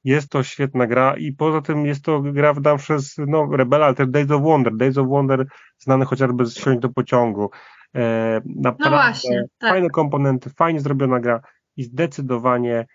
Jest 0.07 0.29
to 0.29 0.43
świetna 0.43 0.87
gra 0.87 1.17
i 1.17 1.31
poza 1.31 1.61
tym 1.61 1.85
jest 1.85 2.03
to 2.05 2.21
gra 2.21 2.53
wydana 2.53 2.77
przez 2.77 3.15
no, 3.17 3.49
Rebela, 3.51 3.85
ale 3.85 3.95
też 3.95 4.07
Days 4.07 4.31
of 4.31 4.41
Wonder. 4.41 4.75
Days 4.75 4.97
of 4.97 5.07
Wonder 5.07 5.45
znany 5.77 6.05
chociażby 6.05 6.45
z 6.45 6.57
Wsiąść 6.57 6.79
do 6.79 6.89
pociągu. 6.89 7.49
E, 7.95 8.41
naprawdę 8.45 8.83
No 8.85 8.89
właśnie, 8.89 9.43
tak. 9.57 9.69
fajne 9.69 9.89
komponenty, 9.89 10.49
fajnie 10.49 10.79
zrobiona 10.79 11.19
gra 11.19 11.41
i 11.77 11.83
zdecydowanie 11.83 12.85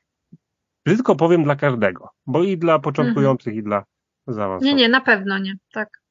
brzydko 0.86 1.16
powiem 1.16 1.44
dla 1.44 1.56
każdego, 1.56 2.08
bo 2.26 2.42
i 2.42 2.58
dla 2.58 2.78
początkujących 2.78 3.54
i 3.54 3.62
dla 3.62 3.78
Nie, 4.26 4.34
zaawansowanych. 4.34 4.78
nie, 4.78 4.88
na 4.88 5.00
pewno 5.00 5.38
nie, 5.38 5.54
tak. 5.72 6.01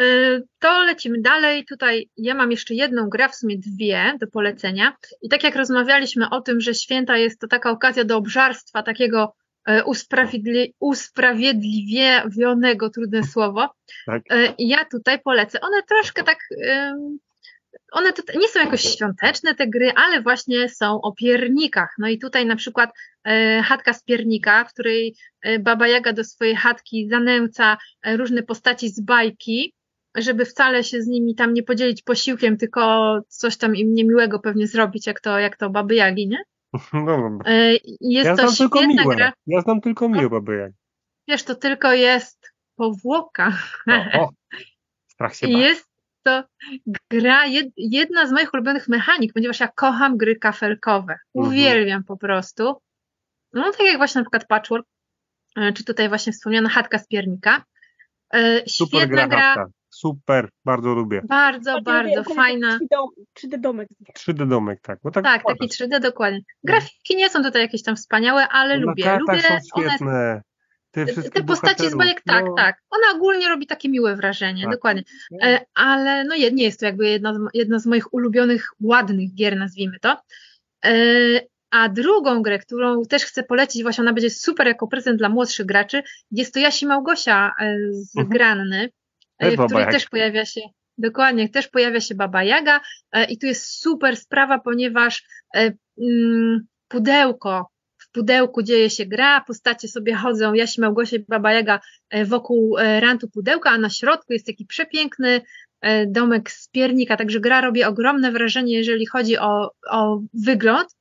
Y, 0.00 0.42
To 0.58 0.82
lecimy 0.82 1.20
dalej. 1.20 1.64
Tutaj 1.68 2.08
ja 2.16 2.34
mam 2.34 2.50
jeszcze 2.50 2.74
jedną 2.74 3.08
grę, 3.08 3.28
w 3.28 3.34
sumie 3.34 3.56
dwie 3.58 4.16
do 4.20 4.26
polecenia. 4.26 4.96
I 5.22 5.28
tak 5.28 5.44
jak 5.44 5.56
rozmawialiśmy 5.56 6.30
o 6.30 6.40
tym, 6.40 6.60
że 6.60 6.74
święta 6.74 7.16
jest 7.16 7.40
to 7.40 7.48
taka 7.48 7.70
okazja 7.70 8.04
do 8.04 8.16
obżarstwa, 8.16 8.82
takiego 8.82 9.34
e, 9.66 9.82
usprawiedli- 9.82 10.72
usprawiedliwionego, 10.80 12.90
trudne 12.90 13.22
słowo. 13.24 13.68
Tak. 14.06 14.22
E, 14.30 14.54
Ja 14.58 14.84
tutaj 14.84 15.18
polecę. 15.22 15.60
One 15.60 15.82
troszkę 15.82 16.24
tak. 16.24 16.38
One 17.92 18.12
nie 18.34 18.48
są 18.48 18.60
jakoś 18.60 18.82
świąteczne 18.82 19.54
te 19.54 19.66
gry, 19.68 19.92
ale 19.96 20.22
właśnie 20.22 20.68
są 20.68 21.00
o 21.00 21.12
piernikach. 21.12 21.94
No 21.98 22.08
i 22.08 22.18
tutaj 22.18 22.46
na 22.46 22.56
przykład 22.56 22.90
e, 23.24 23.62
chatka 23.62 23.92
z 23.92 24.02
piernika, 24.04 24.64
w 24.64 24.72
której 24.72 25.16
Baba 25.60 25.88
Jaga 25.88 26.12
do 26.12 26.24
swojej 26.24 26.56
chatki 26.56 27.08
zanęca 27.10 27.76
różne 28.06 28.42
postaci 28.42 28.88
z 28.88 29.00
bajki, 29.00 29.74
żeby 30.18 30.44
wcale 30.44 30.84
się 30.84 31.02
z 31.02 31.06
nimi 31.06 31.34
tam 31.34 31.54
nie 31.54 31.62
podzielić 31.62 32.02
posiłkiem, 32.02 32.56
tylko 32.56 33.20
coś 33.28 33.56
tam 33.56 33.76
im 33.76 33.94
niemiłego 33.94 34.38
pewnie 34.38 34.66
zrobić, 34.66 35.06
jak 35.06 35.20
to, 35.20 35.38
jak 35.38 35.56
to 35.56 35.70
Baby 35.70 35.94
Jagi, 35.94 36.28
nie? 36.28 36.38
No, 36.92 37.06
dobra. 37.06 37.52
E, 37.52 37.72
Jest 38.00 38.26
ja 38.26 38.36
to 38.36 38.48
znam 38.48 38.54
tylko 38.56 38.86
miłe. 38.86 39.16
gra. 39.16 39.32
Ja 39.46 39.60
znam 39.60 39.80
tylko 39.80 40.08
miłe 40.08 40.30
baby 40.30 40.56
jak. 40.56 40.72
Wiesz, 41.28 41.42
to 41.42 41.54
tylko 41.54 41.92
jest 41.92 42.52
powłoka. 42.76 43.52
O, 43.86 44.20
o. 44.20 44.30
Strach 45.12 45.34
się 45.36 45.46
bać. 45.46 45.56
jest 45.56 45.88
to 46.22 46.44
gra, 47.10 47.46
jed, 47.46 47.66
jedna 47.76 48.26
z 48.26 48.32
moich 48.32 48.54
ulubionych 48.54 48.88
mechanik, 48.88 49.32
ponieważ 49.32 49.60
ja 49.60 49.68
kocham 49.68 50.16
gry 50.16 50.36
kafelkowe. 50.36 51.12
Mhm. 51.12 51.22
Uwielbiam 51.34 52.04
po 52.04 52.16
prostu. 52.16 52.76
No 53.52 53.72
tak 53.72 53.86
jak 53.86 53.96
właśnie 53.96 54.18
na 54.18 54.24
przykład 54.24 54.46
Patchwork, 54.46 54.86
e, 55.56 55.72
czy 55.72 55.84
tutaj 55.84 56.08
właśnie 56.08 56.32
wspomniana 56.32 56.68
chatka 56.68 56.98
z 56.98 57.06
piernika. 57.06 57.64
E, 58.34 58.68
Super 58.68 59.00
Świetna 59.00 59.06
gra, 59.06 59.26
gra. 59.54 59.66
Super, 59.98 60.48
bardzo 60.64 60.94
lubię. 60.94 61.22
bardzo, 61.28 61.80
bardzo 61.82 62.34
fajna. 62.34 62.78
3D 63.38 63.60
domek. 63.60 63.88
3D 64.18 64.48
domek, 64.48 64.80
tak. 64.82 64.98
Bo 65.02 65.10
tak, 65.10 65.24
Tak, 65.24 65.42
taki 65.46 65.68
3D 65.68 66.00
dokładnie. 66.00 66.40
Grafiki 66.64 67.16
nie 67.16 67.30
są 67.30 67.42
tutaj 67.42 67.62
jakieś 67.62 67.82
tam 67.82 67.96
wspaniałe, 67.96 68.48
ale 68.48 68.78
Na 68.78 68.84
lubię. 68.86 69.04
kartach 69.04 69.20
Lubię 69.36 69.42
są 69.42 69.54
one 69.74 69.90
świetne. 69.90 70.42
Te, 70.90 71.06
wszystkie 71.06 71.40
Te 71.40 71.46
postaci 71.46 71.90
z 71.90 71.94
bajek, 71.94 72.22
tak, 72.26 72.44
no, 72.44 72.54
tak. 72.56 72.76
Ona 72.90 73.16
ogólnie 73.16 73.48
robi 73.48 73.66
takie 73.66 73.88
miłe 73.88 74.16
wrażenie, 74.16 74.62
Tak. 74.62 74.72
dokładnie. 74.72 75.02
no. 75.30 75.46
E, 75.48 75.60
ale 75.74 76.24
no 76.24 76.34
nie 76.52 76.64
jest 76.64 76.80
to 76.80 76.86
jakby 76.86 77.08
jedna 77.08 77.34
z, 77.34 77.38
jedna 77.54 77.78
z 77.78 77.86
moich 77.86 78.14
ulubionych, 78.14 78.66
ładnych 78.82 79.34
gier, 79.34 79.56
nazwijmy 79.56 79.98
to. 80.00 80.16
E, 80.84 80.92
A 81.70 81.88
drugą 81.88 82.42
grę, 82.42 82.58
którą 82.58 83.02
też 83.02 83.24
chcę 83.24 83.42
polecić, 83.42 83.82
właśnie 83.82 84.02
ona 84.02 84.12
będzie 84.12 84.30
super 84.30 84.66
jako 84.66 84.88
prezent 84.88 85.18
dla 85.18 85.28
młodszych 85.28 85.66
graczy, 85.66 86.02
jest 86.30 86.54
to 86.54 86.60
Jasi 86.60 86.86
Małgosia 86.86 87.52
e, 87.60 87.76
z 87.92 88.16
Mhm. 88.16 88.28
Granny, 88.28 88.88
w 89.40 89.56
Baba 89.56 89.66
której 89.66 89.86
też 89.86 90.06
pojawia 90.06 90.44
się, 90.44 90.60
dokładnie, 90.98 91.48
też 91.48 91.68
pojawia 91.68 92.00
się 92.00 92.14
Baba 92.14 92.44
Jaga 92.44 92.80
e, 93.12 93.24
i 93.24 93.38
tu 93.38 93.46
jest 93.46 93.80
super 93.80 94.16
sprawa, 94.16 94.58
ponieważ 94.58 95.24
e, 95.54 95.72
mm, 96.02 96.66
pudełko, 96.88 97.70
w 97.98 98.10
pudełku 98.10 98.62
dzieje 98.62 98.90
się 98.90 99.06
gra, 99.06 99.40
postacie 99.40 99.88
sobie 99.88 100.14
chodzą, 100.14 100.54
Jasi 100.54 100.80
Małgosia 100.80 101.16
i 101.16 101.24
Baba 101.28 101.52
Jaga 101.52 101.80
e, 102.10 102.24
wokół 102.24 102.78
e, 102.78 103.00
rantu 103.00 103.28
pudełka, 103.28 103.70
a 103.70 103.78
na 103.78 103.90
środku 103.90 104.32
jest 104.32 104.46
taki 104.46 104.66
przepiękny 104.66 105.42
e, 105.80 106.06
domek 106.06 106.50
z 106.50 106.68
piernika, 106.68 107.16
także 107.16 107.40
gra 107.40 107.60
robi 107.60 107.84
ogromne 107.84 108.32
wrażenie, 108.32 108.74
jeżeli 108.74 109.06
chodzi 109.06 109.38
o, 109.38 109.70
o 109.90 110.20
wygląd 110.34 110.98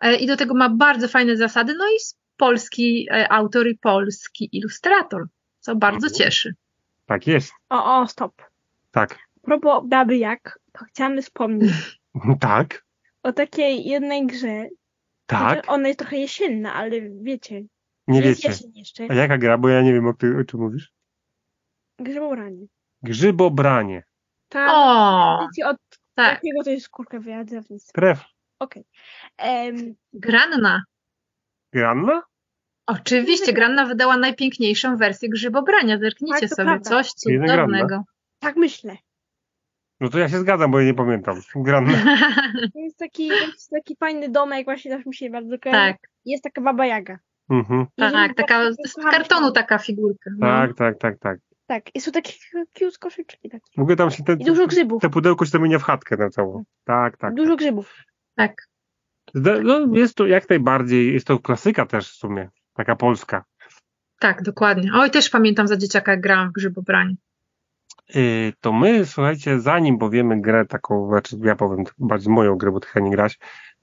E, 0.00 0.16
i 0.16 0.26
do 0.26 0.36
tego 0.36 0.54
ma 0.54 0.68
bardzo 0.68 1.08
fajne 1.08 1.36
zasady, 1.36 1.74
no 1.74 1.84
i 1.88 1.96
polski 2.36 3.08
e, 3.10 3.32
autor 3.32 3.68
i 3.68 3.78
polski 3.78 4.48
ilustrator, 4.52 5.26
co 5.60 5.76
bardzo 5.76 6.06
Mhm. 6.06 6.14
cieszy. 6.14 6.54
Tak 7.08 7.26
jest. 7.26 7.52
O, 7.70 8.00
o, 8.00 8.06
stop. 8.06 8.42
Tak. 8.90 9.18
Propos 9.42 9.84
Baby 9.86 10.16
Jak, 10.16 10.58
to 10.72 10.84
chciałam 10.84 11.22
wspomnieć 11.22 12.00
Tak. 12.40 12.84
o 13.22 13.32
takiej 13.32 13.84
jednej 13.84 14.26
grze. 14.26 14.66
Tak. 15.26 15.52
Znaczy, 15.52 15.68
Ona 15.68 15.88
jest 15.88 15.98
trochę 16.00 16.16
jesienna, 16.16 16.74
ale 16.74 17.00
wiecie, 17.22 17.62
Nie 18.06 18.20
jest 18.20 18.40
wiecie. 18.42 18.48
jesień 18.48 18.70
jeszcze. 18.74 19.06
A 19.10 19.14
jaka 19.14 19.38
gra? 19.38 19.58
Bo 19.58 19.68
ja 19.68 19.82
nie 19.82 19.92
wiem, 19.92 20.06
o, 20.06 20.12
ty, 20.14 20.36
o 20.40 20.44
czym 20.44 20.60
mówisz. 20.60 20.92
Grzybobranie. 21.98 22.66
Grzybobranie. 23.02 24.02
Tak. 24.48 24.70
O, 24.74 25.38
Wiecie, 25.42 25.68
od 25.68 25.76
tak, 26.14 26.34
jakiego 26.34 26.64
to 26.64 26.70
jest 26.70 26.88
kurka 26.88 27.18
wyjadzownictwa. 27.20 27.92
Krew. 28.00 28.24
Okej. 28.58 28.84
Em, 29.38 29.94
Granna. 30.12 30.82
Granna? 31.72 32.22
Oczywiście, 32.88 33.52
Granna 33.52 33.86
wydała 33.86 34.16
najpiękniejszą 34.16 34.96
wersję 34.96 35.28
grzybobrania. 35.28 35.98
Zerknijcie 35.98 36.40
Tak, 36.40 36.48
sobie, 36.50 36.66
prawda. 36.66 36.90
coś 36.90 37.12
cudownego. 37.12 38.02
tak 38.38 38.56
myślę. 38.56 38.96
No 40.00 40.08
to 40.08 40.18
ja 40.18 40.28
się 40.28 40.38
zgadzam, 40.38 40.70
bo 40.70 40.80
ja 40.80 40.86
nie 40.86 40.94
pamiętam. 40.94 41.40
Granna. 41.56 41.92
To 42.74 42.78
jest 42.78 42.98
taki, 42.98 43.26
jest 43.26 43.70
taki 43.70 43.96
fajny 43.96 44.28
domek, 44.28 44.64
właśnie 44.64 44.96
też 44.96 45.06
mi 45.06 45.14
się 45.14 45.30
bardzo 45.30 45.58
kojarzy. 45.58 45.92
tak, 45.92 46.10
Jest 46.24 46.42
taka 46.44 46.60
baba 46.60 46.86
Jaga. 46.86 47.18
Mhm. 47.50 47.86
tak, 47.96 48.34
taka 48.36 48.72
z 48.72 48.94
kartonu 49.10 49.52
taka 49.52 49.78
figurka. 49.78 50.30
No. 50.38 50.46
Tak, 50.46 50.76
tak, 50.76 50.98
tak, 50.98 51.18
tak. 51.18 51.38
Tak, 51.66 51.94
i 51.94 52.00
są 52.00 52.12
takie 52.12 52.32
cute 52.74 52.98
koszyczki 53.00 53.48
takie. 53.50 53.64
W 53.76 53.80
ogóle 53.80 53.96
tam 53.96 54.10
się 54.10 54.22
te, 54.24 54.32
I 54.32 54.44
dużo 54.44 54.66
grzybów. 54.66 55.02
te 55.02 55.10
pudełko 55.10 55.44
się 55.44 55.50
zamienia 55.50 55.78
w 55.78 55.82
chatkę 55.82 56.16
na 56.16 56.30
całą. 56.30 56.64
Tak, 56.84 57.16
tak. 57.16 57.34
Dużo 57.34 57.56
grzybów. 57.56 57.94
tak. 58.34 58.68
No, 59.34 59.86
jest 59.96 60.14
to 60.14 60.26
jak 60.26 60.50
najbardziej, 60.50 61.12
jest 61.14 61.26
to 61.26 61.38
klasyka 61.38 61.86
też 61.86 62.10
w 62.10 62.14
sumie, 62.14 62.48
taka 62.78 62.96
polska. 62.96 63.44
Tak, 64.20 64.42
dokładnie. 64.42 64.90
Oj, 64.94 65.10
też 65.10 65.30
pamiętam 65.30 65.68
za 65.68 65.76
dzieciaka, 65.76 66.12
jak 66.12 66.20
grałam 66.20 66.48
w 66.48 66.52
grzybobranie. 66.52 67.14
Yy, 68.14 68.52
to 68.60 68.72
my, 68.72 69.06
słuchajcie, 69.06 69.60
zanim 69.60 69.98
powiemy 69.98 70.40
grę 70.40 70.64
taką, 70.66 71.08
znaczy 71.08 71.36
ja 71.42 71.56
powiem 71.56 71.84
bardziej 71.98 72.32
moją 72.32 72.56
grę, 72.56 72.72
bo 72.72 72.80
ty 72.80 72.88
chyba 72.88 73.04
nie 73.04 73.10
graś, 73.10 73.38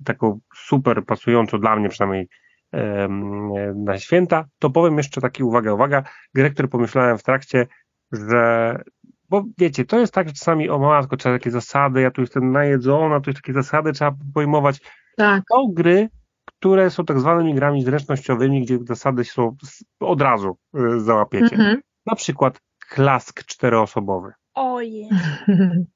taką 0.06 0.40
super 0.56 1.06
pasującą 1.06 1.60
dla 1.60 1.76
mnie 1.76 1.90
przynajmniej 1.90 2.28
em, 2.72 3.84
na 3.84 4.00
święta, 4.00 4.46
to 4.60 4.70
powiem 4.70 4.98
jeszcze 4.98 5.22
taki, 5.22 5.44
uwaga, 5.44 5.74
uwaga, 5.74 6.04
grę, 6.34 6.50
którą 6.50 6.68
pomyślałem 6.68 7.18
w 7.18 7.24
trakcie, 7.24 7.68
że 8.12 8.84
bo 9.30 9.44
wiecie, 9.58 9.86
to 9.86 10.00
jest 10.00 10.14
tak, 10.14 10.28
że 10.28 10.34
czasami 10.34 10.70
o 10.70 10.80
matko, 10.80 11.18
trzeba 11.18 11.36
takie 11.36 11.52
zasady, 11.52 12.02
ja 12.02 12.12
tu 12.12 12.22
jestem 12.22 12.52
najedzona, 12.52 13.20
tu 13.20 13.30
jest 13.30 13.42
takie 13.42 13.54
zasady, 13.54 13.94
trzeba 13.94 14.16
pojmować. 14.34 14.82
Tak. 15.18 15.44
Są 15.52 15.74
gry, 15.74 16.10
które 16.46 16.90
są 16.90 17.06
tak 17.06 17.20
zwanymi 17.20 17.56
grami 17.56 17.84
zręcznościowymi, 17.84 18.62
gdzie 18.62 18.80
zasady 18.82 19.24
są 19.24 19.56
od 20.00 20.22
razu 20.22 20.58
y, 20.78 21.00
załapiecie. 21.00 21.56
Mhm. 21.56 21.82
Na 22.06 22.16
przykład 22.16 22.62
klask 22.90 23.44
czteroosobowy. 23.44 24.32
Ojej. 24.54 25.10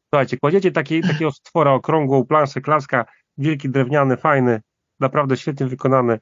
Słuchajcie, 0.10 0.38
kładziecie 0.38 0.72
taki, 0.72 1.02
takiego 1.02 1.32
stwora 1.32 1.72
okrągłą 1.72 2.26
planszę 2.26 2.62
klaska, 2.62 3.06
wielki 3.38 3.70
drewniany, 3.70 4.18
fajny, 4.18 4.62
naprawdę 5.00 5.38
świetnie 5.38 5.66
wykonany, 5.66 6.20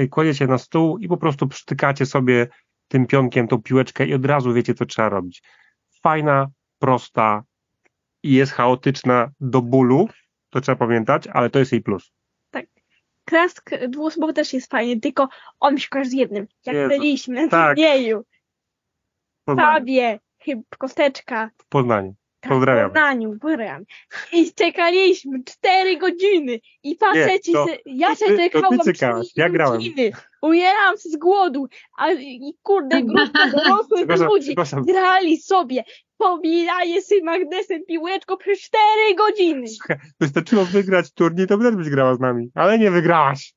y, 0.00 0.08
kładziecie 0.08 0.46
na 0.46 0.58
stół 0.58 0.98
i 0.98 1.08
po 1.08 1.16
prostu 1.16 1.48
przytykacie 1.48 2.06
sobie 2.06 2.48
tym 2.88 3.06
pionkiem 3.06 3.48
tą 3.48 3.62
piłeczkę 3.62 4.06
i 4.06 4.14
od 4.14 4.26
razu 4.26 4.52
wiecie, 4.52 4.74
co 4.74 4.86
trzeba 4.86 5.08
robić. 5.08 5.42
Fajna, 6.02 6.46
prosta 6.78 7.42
i 8.22 8.32
jest 8.32 8.52
chaotyczna 8.52 9.30
do 9.40 9.62
bólu, 9.62 10.08
to 10.50 10.60
trzeba 10.60 10.76
pamiętać, 10.76 11.26
ale 11.26 11.50
to 11.50 11.58
jest 11.58 11.72
jej 11.72 11.82
plus. 11.82 12.12
Klask 13.30 13.70
dwuosobowy 13.88 14.32
też 14.32 14.52
jest 14.52 14.70
fajny, 14.70 15.00
tylko 15.00 15.28
on 15.60 15.74
mi 15.74 15.80
się 15.80 15.88
kojarzy 15.88 16.10
z 16.10 16.12
jednym. 16.12 16.46
Jak 16.66 16.76
Jezu, 16.76 16.88
byliśmy 16.88 17.42
na 17.42 17.48
tak. 17.48 17.76
turnieju, 17.76 18.20
W 18.20 19.44
Poznaniu. 19.44 19.72
Fabie, 19.72 20.18
chyba 20.38 20.62
kosteczka, 20.78 21.50
W 21.58 21.68
Poznaniu. 21.68 22.14
tak, 22.40 22.52
Pozdrawiam. 22.52 22.90
w 22.90 22.92
Poznaniu, 22.92 23.30
pozdrawiam. 23.40 23.84
I 24.32 24.52
czekaliśmy 24.54 25.44
cztery 25.44 25.96
godziny 25.96 26.58
i 26.82 26.96
faceci, 26.96 27.52
to- 27.52 27.66
ja 27.86 28.14
się 28.16 28.36
czekałam 28.36 28.78
cykałaś, 28.78 29.26
trzy 29.26 29.32
ja 29.40 29.48
grałem. 29.48 29.74
godziny. 29.76 30.10
Umierałam 30.42 30.96
z 30.96 31.16
głodu, 31.16 31.66
a 31.98 32.12
i 32.12 32.54
kurde, 32.62 33.02
grupka 33.12 33.50
dorosłych 33.50 34.20
ludzi 34.20 34.54
grali 34.86 35.36
sobie, 35.36 35.84
pobijaje 36.20 37.02
z 37.02 37.10
magnesem 37.24 37.84
piłeczką 37.84 38.36
przez 38.36 38.60
cztery 38.60 39.14
godziny. 39.18 39.66
Wystarczyło 40.20 40.64
wygrać 40.64 41.12
turniej, 41.12 41.46
to 41.46 41.58
też 41.58 41.76
byś 41.76 41.88
grała 41.88 42.14
z 42.14 42.20
nami, 42.20 42.50
ale 42.54 42.78
nie 42.78 42.90
wygrałaś. 42.90 43.54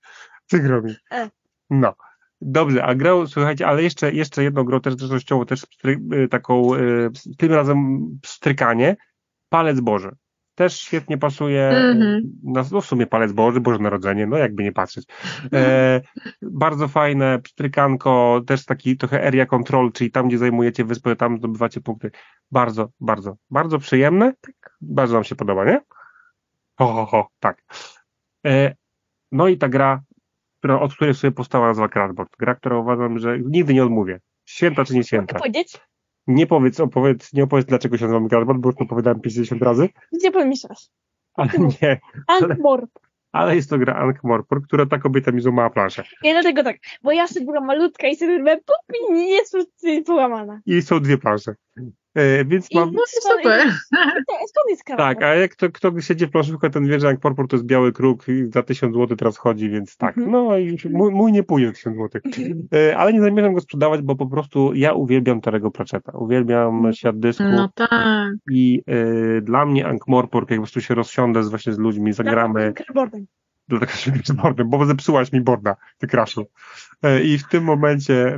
Przykro 0.47 0.81
mi. 0.81 0.95
E. 1.11 1.29
No. 1.69 1.95
Dobrze, 2.41 2.83
a 2.83 2.95
grał, 2.95 3.27
słuchajcie, 3.27 3.67
ale 3.67 3.83
jeszcze, 3.83 4.11
jeszcze 4.11 4.43
jedną 4.43 4.63
grą 4.63 4.81
też 4.81 4.95
zresztą 4.95 5.45
też 5.45 5.65
y, 6.13 6.27
taką, 6.27 6.75
y, 6.75 7.09
tym 7.37 7.53
razem 7.53 8.07
pstrykanie, 8.21 8.95
Palec 9.49 9.79
Boży. 9.79 10.11
Też 10.55 10.79
świetnie 10.79 11.17
pasuje, 11.17 11.67
Mhm. 11.69 12.21
na, 12.43 12.63
no 12.71 12.81
w 12.81 12.85
sumie 12.85 13.07
Palec 13.07 13.31
Boży, 13.31 13.61
Boże 13.61 13.79
Narodzenie, 13.79 14.27
no 14.27 14.37
jakby 14.37 14.63
nie 14.63 14.71
patrzeć. 14.71 15.05
E, 15.53 16.01
bardzo 16.41 16.87
fajne, 16.87 17.39
pstrykanko, 17.39 18.41
też 18.47 18.65
taki 18.65 18.97
trochę 18.97 19.27
area 19.27 19.45
control, 19.45 19.91
czyli 19.91 20.11
tam, 20.11 20.27
gdzie 20.27 20.37
zajmujecie 20.37 20.85
wyspę, 20.85 21.15
tam 21.15 21.37
zdobywacie 21.37 21.81
punkty. 21.81 22.11
Bardzo, 22.51 22.89
bardzo, 22.99 23.35
bardzo 23.49 23.79
przyjemne. 23.79 24.33
Bardzo 24.81 25.13
nam 25.13 25.23
się 25.23 25.35
podoba, 25.35 25.65
nie? 25.65 25.81
Ho, 26.79 26.93
ho, 26.93 27.05
ho, 27.05 27.27
tak. 27.39 27.63
E, 28.45 28.75
no 29.31 29.47
i 29.47 29.57
ta 29.57 29.69
gra, 29.69 30.01
która, 30.59 30.79
od 30.79 30.93
której 30.95 31.13
sobie 31.13 31.31
powstała 31.31 31.67
nazwa 31.67 31.87
Crashboard. 31.89 32.29
Gra, 32.39 32.55
która 32.55 32.77
uważam, 32.77 33.19
że 33.19 33.39
nigdy 33.39 33.73
nie 33.73 33.83
odmówię. 33.83 34.19
Święta 34.45 34.85
czy 34.85 34.93
nie 34.93 34.99
Mogę 34.99 35.07
święta. 35.07 35.39
powiedzieć? 35.39 35.79
Nie 36.27 36.47
powiedz, 36.47 36.79
opowiedz, 36.79 37.33
nie 37.33 37.43
opowiedz, 37.43 37.65
dlaczego 37.67 37.97
się 37.97 38.07
nazywa 38.07 38.29
Crashboard, 38.29 38.59
bo 38.59 38.69
już 38.69 38.75
to 38.75 38.85
powiedziałem 38.85 39.21
50 39.21 39.61
razy, 39.61 39.89
Gdzie 40.13 40.31
powiem 40.31 40.51
jeszcze 40.51 40.67
raz? 40.67 40.91
ale 41.33 41.49
nie. 41.81 41.99
Ankh-Morp. 42.27 42.89
Ale 43.31 43.55
jest 43.55 43.69
to 43.69 43.77
gra 43.77 43.93
Ankh-Morpork, 44.07 44.61
która 44.63 44.85
ta 44.85 44.97
kobieta 44.99 45.31
mi 45.31 45.41
złamała 45.41 45.69
planszę. 45.69 46.03
Ja 46.23 46.33
dlatego 46.33 46.63
tak, 46.63 46.77
bo 47.03 47.11
ja 47.11 47.27
sobie 47.27 47.45
była 47.45 47.61
malutka 47.61 48.07
i 48.07 48.15
sobie 48.15 48.39
byłem 48.39 48.57
pup 48.57 48.97
i 49.09 49.13
nie 49.13 49.29
jest 49.29 49.55
połamana. 50.05 50.59
I 50.65 50.81
są 50.81 50.99
dwie 50.99 51.17
plansze. 51.17 51.55
E, 52.15 52.45
więc 52.45 52.71
I 52.71 52.77
mam... 52.79 52.91
No 52.91 53.01
to 53.01 53.35
super. 53.37 53.59
Skąd 54.49 54.69
jest 54.69 54.83
kawał? 54.83 55.07
Tak, 55.07 55.23
a 55.23 55.35
jak 55.35 55.51
kto, 55.51 55.69
kto 55.71 56.01
siedzi 56.01 56.25
w 56.25 56.31
planszówkę, 56.31 56.69
ten 56.69 56.87
wie, 56.87 56.99
że 56.99 57.07
Ankh-Morpork 57.07 57.47
to 57.47 57.55
jest 57.55 57.65
biały 57.65 57.91
kruk 57.93 58.27
i 58.27 58.45
za 58.45 58.63
1000 58.63 58.93
zł 58.95 59.17
teraz 59.17 59.37
chodzi, 59.37 59.69
więc 59.69 59.97
tak. 59.97 60.17
Mhm. 60.17 60.31
No 60.31 60.57
i 60.57 60.77
mój, 60.91 61.11
mój 61.11 61.31
nie 61.31 61.43
pójdzie 61.43 61.67
za 61.67 61.73
1000 61.73 61.97
zł. 61.97 62.21
E, 62.73 62.97
ale 62.97 63.13
nie 63.13 63.21
zamierzam 63.21 63.53
go 63.53 63.61
sprzedawać, 63.61 64.01
bo 64.01 64.15
po 64.15 64.27
prostu 64.27 64.73
ja 64.73 64.93
uwielbiam 64.93 65.41
Terego 65.41 65.71
Pratchetta. 65.71 66.11
Uwielbiam 66.17 66.93
świat 66.93 67.19
dysku 67.19 67.43
No 67.43 67.69
tak. 67.75 68.33
i 68.51 68.81
e, 68.87 69.41
dla 69.41 69.65
mnie 69.65 69.85
Ankh-Morpork, 69.85 70.51
jak 70.51 70.59
po 70.59 70.63
prostu 70.63 70.81
się 70.81 70.95
rozsiądę 70.95 71.43
z, 71.43 71.49
właśnie 71.49 71.73
z 71.73 71.77
ludźmi, 71.77 72.13
zagramy, 72.13 72.73
Cardboardem. 72.77 73.25
do 73.67 73.79
tego 73.79 73.91
się 73.91 74.11
z 74.25 74.31
boardem, 74.31 74.69
bo 74.69 74.85
zepsułaś 74.85 75.31
mi 75.31 75.41
boarda, 75.41 75.75
ty 75.97 76.07
kraszu. 76.07 76.45
I 77.23 77.37
w 77.37 77.47
tym 77.47 77.63
momencie, 77.63 78.37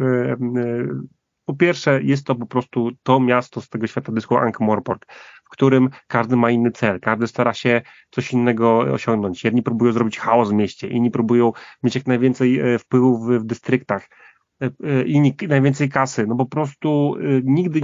po 1.46 1.54
pierwsze, 1.54 2.04
jest 2.04 2.26
to 2.26 2.36
po 2.36 2.46
prostu 2.46 2.92
to 3.04 3.20
miasto 3.20 3.62
z 3.62 3.70
tego 3.70 3.88
świata 3.88 4.12
dysku 4.12 4.36
Ankh-Morpork, 4.36 5.06
w 5.46 5.50
którym 5.50 5.90
każdy 6.08 6.36
ma 6.36 6.52
inny 6.52 6.72
cel, 6.72 7.00
każdy 7.00 7.28
stara 7.28 7.54
się 7.54 7.82
coś 8.12 8.34
innego 8.34 8.80
osiągnąć. 8.80 9.44
Jedni 9.44 9.64
próbują 9.64 9.92
zrobić 9.92 10.20
chaos 10.20 10.50
w 10.50 10.54
mieście, 10.54 10.88
inni 10.88 11.12
próbują 11.12 11.54
mieć 11.84 11.96
jak 11.96 12.08
najwięcej 12.08 12.60
e, 12.60 12.80
wpływu 12.80 13.18
w, 13.18 13.46
dystryktach, 13.46 14.10
e, 14.62 14.66
e, 14.66 15.32
k- 15.38 15.48
najwięcej 15.48 15.90
kasy. 15.90 16.28
No 16.28 16.36
po 16.36 16.46
prostu 16.46 17.16
nigdy, 17.44 17.82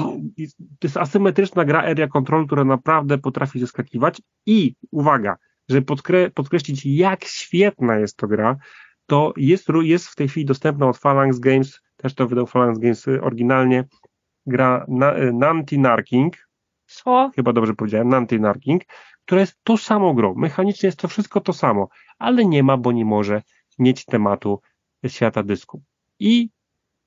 to 0.80 0.84
jest 0.84 0.98
asymetryczna 0.98 1.66
gra 1.66 1.82
area 1.84 2.08
control, 2.08 2.46
która 2.46 2.64
naprawdę 2.64 3.18
potrafi 3.18 3.60
zaskakiwać 3.60 4.22
i 4.46 4.76
uwaga, 4.92 5.38
żeby 5.70 5.82
podkre, 5.82 6.32
podkreślić, 6.32 6.86
jak 6.86 7.26
świetna 7.26 7.98
jest 7.98 8.18
to 8.18 8.28
gra, 8.28 8.58
to 9.06 9.34
jest, 9.38 9.68
jest 9.82 10.08
w 10.08 10.16
tej 10.16 10.28
chwili 10.28 10.46
dostępna 10.46 10.88
od 10.88 10.98
Phalanx 10.98 11.40
Games, 11.40 11.82
też 12.02 12.14
to 12.16 12.28
wydał 12.28 12.48
Phalanx 12.48 12.80
Games 12.80 13.08
y, 13.08 13.22
oryginalnie, 13.22 13.84
gra 14.46 14.86
na, 14.88 15.18
y, 15.18 15.34
Nanty 15.34 15.78
Narking, 15.78 16.34
Co? 16.86 17.32
chyba 17.36 17.54
dobrze 17.54 17.74
powiedziałem, 17.74 18.10
Nanty 18.10 18.40
Narking, 18.40 18.84
która 19.26 19.42
jest 19.42 19.60
tą 19.64 19.78
samą 19.78 20.14
grą. 20.14 20.34
Mechanicznie 20.36 20.88
jest 20.88 21.00
to 21.00 21.08
wszystko 21.08 21.42
to 21.42 21.54
samo, 21.54 21.88
ale 22.20 22.46
nie 22.46 22.64
ma, 22.64 22.78
bo 22.78 22.92
nie 22.92 23.06
może 23.06 23.42
mieć 23.80 24.06
tematu 24.06 24.62
świata 25.08 25.44
dysku. 25.44 25.84
I 26.20 26.50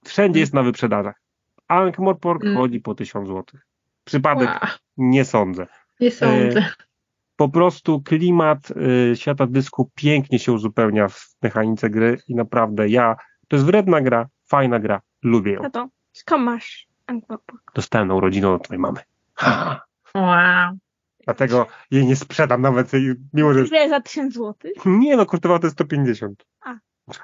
wszędzie 0.05 0.41
jest 0.41 0.55
na 0.55 0.63
wyprzedażach. 0.63 1.21
Ankh-Morpork 1.69 2.43
Mm. 2.45 2.57
chodzi 2.57 2.81
po 2.81 2.95
1000 2.95 3.29
zł. 3.29 3.45
Przypadek 4.05 4.49
Wow, 4.49 4.71
nie 4.97 5.25
sądzę. 5.25 5.67
nie 6.01 6.11
sądzę. 6.11 6.67
Po 7.37 7.49
prostu 7.49 8.03
klimat 8.03 8.71
y, 8.71 9.17
świata 9.17 9.47
dysku 9.47 9.91
pięknie 9.95 10.39
się 10.39 10.53
uzupełnia 10.53 11.09
w 11.09 11.37
mechanice 11.43 11.91
gry 11.91 12.19
i 12.29 12.35
naprawdę 12.35 12.89
ja, 12.89 13.17
to 13.49 13.57
jest 13.57 13.67
wredna 13.67 14.01
gra, 14.01 14.29
fajna 14.47 14.79
gra, 14.79 15.01
lubię 15.23 15.53
ją. 15.53 15.63
Tato, 15.63 15.89
skąd 16.13 16.45
masz 16.45 16.89
Ankh-Morpork? 17.07 17.73
Dostałem 17.75 18.09
na 18.09 18.15
urodziny 18.15 18.49
od 18.49 18.65
twojej 18.65 18.81
mamy. 18.81 19.01
Ha, 19.35 19.81
Wow. 20.15 20.79
dlatego 21.25 21.67
jej 21.91 22.07
nie 22.07 22.17
sprzedam 22.17 22.63
nawet, 22.63 22.91
mimo 23.35 23.55
że... 23.55 23.65
Ile 23.65 23.89
za 23.89 24.01
1000 24.01 24.35
zł? 24.35 24.55
Nie 24.87 25.17
no, 25.17 25.27
kosztowało 25.27 25.59
to 25.61 25.71
150. 25.71 26.45
A. 26.61 26.75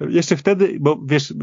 Jeszcze 0.00 0.36
wtedy, 0.36 0.76
bo 0.80 1.00
wiesz, 1.06 1.34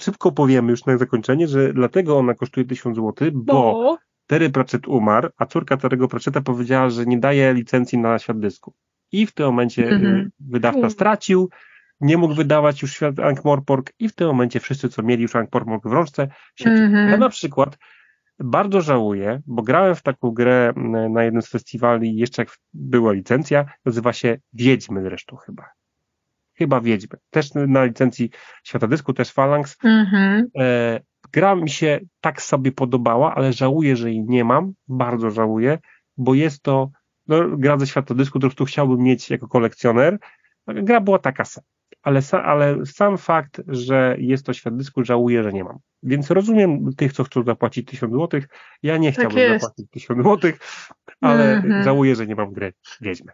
szybko 0.00 0.32
powiemy 0.32 0.70
już 0.70 0.84
na 0.84 0.98
zakończenie, 0.98 1.48
że 1.48 1.72
dlatego 1.72 2.18
ona 2.18 2.34
kosztuje 2.34 2.66
1000 2.66 2.96
zł, 2.96 3.30
bo 3.32 3.52
Bo 3.54 3.98
Terry 4.26 4.50
Pratchett 4.50 4.88
umarł, 4.88 5.28
a 5.36 5.46
córka 5.46 5.76
Terry'ego 5.76 6.08
Pratchetta 6.08 6.40
powiedziała, 6.40 6.90
że 6.90 7.06
nie 7.06 7.18
daje 7.18 7.54
licencji 7.54 7.98
na 7.98 8.18
świat 8.18 8.38
dysku. 8.40 8.74
I 9.12 9.26
w 9.26 9.32
tym 9.32 9.46
momencie 9.46 9.88
Mhm. 9.88 10.16
y, 10.16 10.30
wydawca 10.40 10.78
Mm. 10.78 10.90
stracił, 10.90 11.50
nie 12.02 12.16
mógł 12.16 12.34
wydawać 12.34 12.82
już 12.82 12.92
świat 12.92 13.14
Ankh-Morpork 13.14 13.92
i 13.98 14.08
w 14.08 14.14
tym 14.14 14.26
momencie 14.26 14.60
wszyscy, 14.60 14.88
co 14.88 15.02
mieli 15.02 15.22
już 15.22 15.34
Ankh-Morpork 15.34 15.80
w 15.84 15.92
rączce, 15.92 16.28
się 16.56 16.70
Mhm. 16.70 17.10
Ja 17.10 17.16
na 17.16 17.28
przykład 17.28 17.78
bardzo 18.38 18.80
żałuję, 18.80 19.40
bo 19.46 19.62
grałem 19.62 19.94
w 19.94 20.02
taką 20.02 20.30
grę 20.30 20.72
m, 20.76 21.12
na 21.12 21.24
jednym 21.24 21.42
z 21.42 21.48
festiwali, 21.48 22.16
jeszcze 22.16 22.42
jak 22.42 22.50
była 22.72 23.12
licencja, 23.12 23.64
nazywa 23.84 24.12
się 24.12 24.38
Wiedźmy 24.52 25.02
zresztą 25.02 25.36
chyba. 25.36 25.64
Chyba 26.54 26.80
Wiedźmy. 26.80 27.18
Też 27.30 27.54
na 27.54 27.84
licencji 27.84 28.30
Świata 28.64 28.86
Dysku, 28.86 29.12
też 29.12 29.32
Phalanx. 29.32 29.76
Mhm. 29.84 30.46
E, 30.58 31.00
gra 31.32 31.54
mi 31.54 31.70
się 31.70 32.00
tak 32.20 32.42
sobie 32.42 32.72
podobała, 32.72 33.34
ale 33.34 33.52
żałuję, 33.52 33.96
że 33.96 34.10
jej 34.10 34.24
nie 34.24 34.44
mam. 34.44 34.72
Bardzo 34.88 35.30
żałuję, 35.30 35.78
bo 36.16 36.34
jest 36.34 36.62
to 36.62 36.90
no, 37.28 37.56
gra 37.56 37.78
ze 37.78 37.86
Świata 37.86 38.14
Dysku, 38.14 38.38
którą 38.38 38.54
tu 38.54 38.64
chciałbym 38.64 38.98
mieć 38.98 39.30
jako 39.30 39.48
kolekcjoner. 39.48 40.18
Gra 40.66 41.00
była 41.00 41.18
taka 41.18 41.44
sama. 41.44 41.71
Ale, 42.02 42.22
sa, 42.22 42.44
ale 42.44 42.86
sam 42.86 43.18
fakt, 43.18 43.62
że 43.68 44.16
jest 44.18 44.46
to 44.46 44.52
świat 44.52 44.76
dysku, 44.76 45.04
żałuję, 45.04 45.42
że 45.42 45.52
nie 45.52 45.64
mam. 45.64 45.78
Więc 46.02 46.30
rozumiem 46.30 46.94
tych, 46.96 47.12
co 47.12 47.24
chcą 47.24 47.42
zapłacić 47.42 47.88
1000 47.88 48.12
zł. 48.12 48.40
Ja 48.82 48.96
nie 48.96 49.12
chciałbym 49.12 49.38
jest. 49.38 49.64
zapłacić 49.64 49.90
1000 49.90 50.24
zł, 50.24 50.52
ale 51.20 51.56
Mhm. 51.56 51.82
żałuję, 51.82 52.16
że 52.16 52.26
nie 52.26 52.34
mam 52.34 52.52
gry 52.52 52.72
Wiedźmy. 53.00 53.32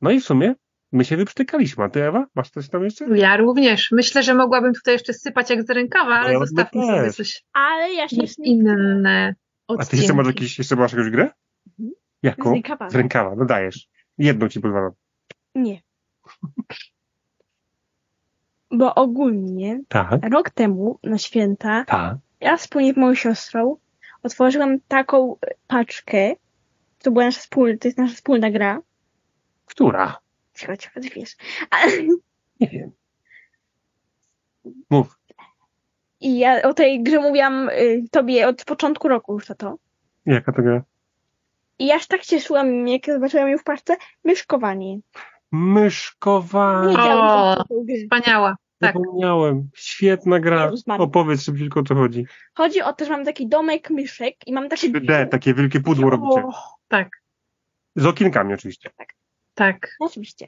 No 0.00 0.10
i 0.10 0.20
w 0.20 0.24
sumie 0.24 0.54
my 0.92 1.04
się 1.04 1.16
wyprztykaliśmy. 1.16 1.84
A 1.84 1.88
ty, 1.88 2.04
Ewa? 2.04 2.26
Masz 2.34 2.50
coś 2.50 2.68
tam 2.68 2.84
jeszcze? 2.84 3.18
Ja 3.18 3.36
również. 3.36 3.88
Myślę, 3.92 4.22
że 4.22 4.34
mogłabym 4.34 4.74
tutaj 4.74 4.94
jeszcze 4.94 5.12
sypać 5.12 5.50
jak 5.50 5.62
z 5.62 5.70
rękawa, 5.70 6.14
ale 6.14 6.32
ja 6.32 6.38
zostawmy 6.38 6.86
sobie 6.86 7.12
coś 7.12 7.44
ale 7.52 7.94
ja 7.94 8.08
się 8.08 8.16
inne 8.38 9.34
A 9.78 9.84
ty 9.84 9.96
jeszcze 9.96 10.14
masz, 10.14 10.26
jakieś, 10.26 10.58
jeszcze 10.58 10.76
masz 10.76 10.92
jakąś 10.92 11.10
grę? 11.10 11.30
Mhm. 11.68 11.94
Jaką? 12.22 12.50
Z 12.50 12.52
rękawa. 12.52 12.90
Z 12.90 12.94
rękawa, 12.94 13.34
no 13.36 13.44
dajesz. 13.44 13.88
Jedną 14.18 14.48
ci 14.48 14.60
pozwalam. 14.60 14.92
Nie. 15.54 15.82
Bo 18.74 18.94
ogólnie 18.94 19.80
Tak, 19.88 20.10
rok 20.32 20.50
temu 20.50 20.98
na 21.02 21.18
święta 21.18 21.84
tak. 21.84 22.16
ja 22.40 22.56
wspólnie 22.56 22.92
z 22.92 22.96
moją 22.96 23.14
siostrą 23.14 23.76
otworzyłam 24.22 24.80
taką 24.88 25.36
paczkę. 25.66 26.34
To 27.02 27.10
była 27.10 27.24
nasza 27.24 27.40
wspólna, 27.40 27.78
to 27.80 27.88
jest 27.88 27.98
nasza 27.98 28.14
wspólna 28.14 28.50
gra. 28.50 28.80
Która? 29.66 30.16
Cicho, 30.54 30.76
cicho, 30.76 31.00
ty 31.00 31.08
wiesz. 31.08 31.36
A, 31.70 31.76
Nie 32.60 32.66
wiem. 32.68 32.90
Mów. 34.90 35.18
I 36.20 36.38
ja 36.38 36.62
o 36.62 36.74
tej 36.74 37.02
grze 37.02 37.20
mówiłam 37.20 37.68
y, 37.68 38.04
tobie 38.10 38.48
od 38.48 38.64
początku 38.64 39.08
roku 39.08 39.32
już 39.34 39.46
to. 39.58 39.76
Jaka 40.26 40.52
to 40.52 40.62
gra? 40.62 40.82
I 41.78 41.86
ja 41.86 41.94
aż 41.94 42.06
tak 42.06 42.20
cieszyłam, 42.20 42.88
jak 42.88 43.06
zobaczyłam 43.06 43.48
ją 43.48 43.58
w 43.58 43.64
paczce, 43.64 43.96
myszkowanie. 44.24 44.98
Myszkowanie. 45.52 46.98
O, 46.98 47.56
to. 47.56 47.64
Wspaniała. 48.04 48.56
Tak. 48.86 48.94
Zapomniałem. 48.94 49.68
Świetna 49.74 50.40
gra. 50.40 50.70
Opowiedz 50.98 51.42
szybciutko 51.42 51.80
o 51.80 51.82
co 51.82 51.94
chodzi. 51.94 52.26
Chodzi 52.54 52.82
o 52.82 52.92
to, 52.92 53.04
że 53.04 53.10
mam 53.10 53.24
taki 53.24 53.48
domek 53.48 53.90
myszek 53.90 54.34
i 54.46 54.52
mam 54.52 54.68
takie... 54.68 54.90
3D, 54.90 55.28
takie 55.28 55.54
wielkie 55.54 55.80
pudło 55.80 56.10
robicie. 56.10 56.44
O, 56.44 56.52
Tak, 56.88 57.08
Z 57.96 58.06
okienkami 58.06 58.54
oczywiście. 58.54 58.90
tak. 59.54 59.96
oczywiście. 60.00 60.46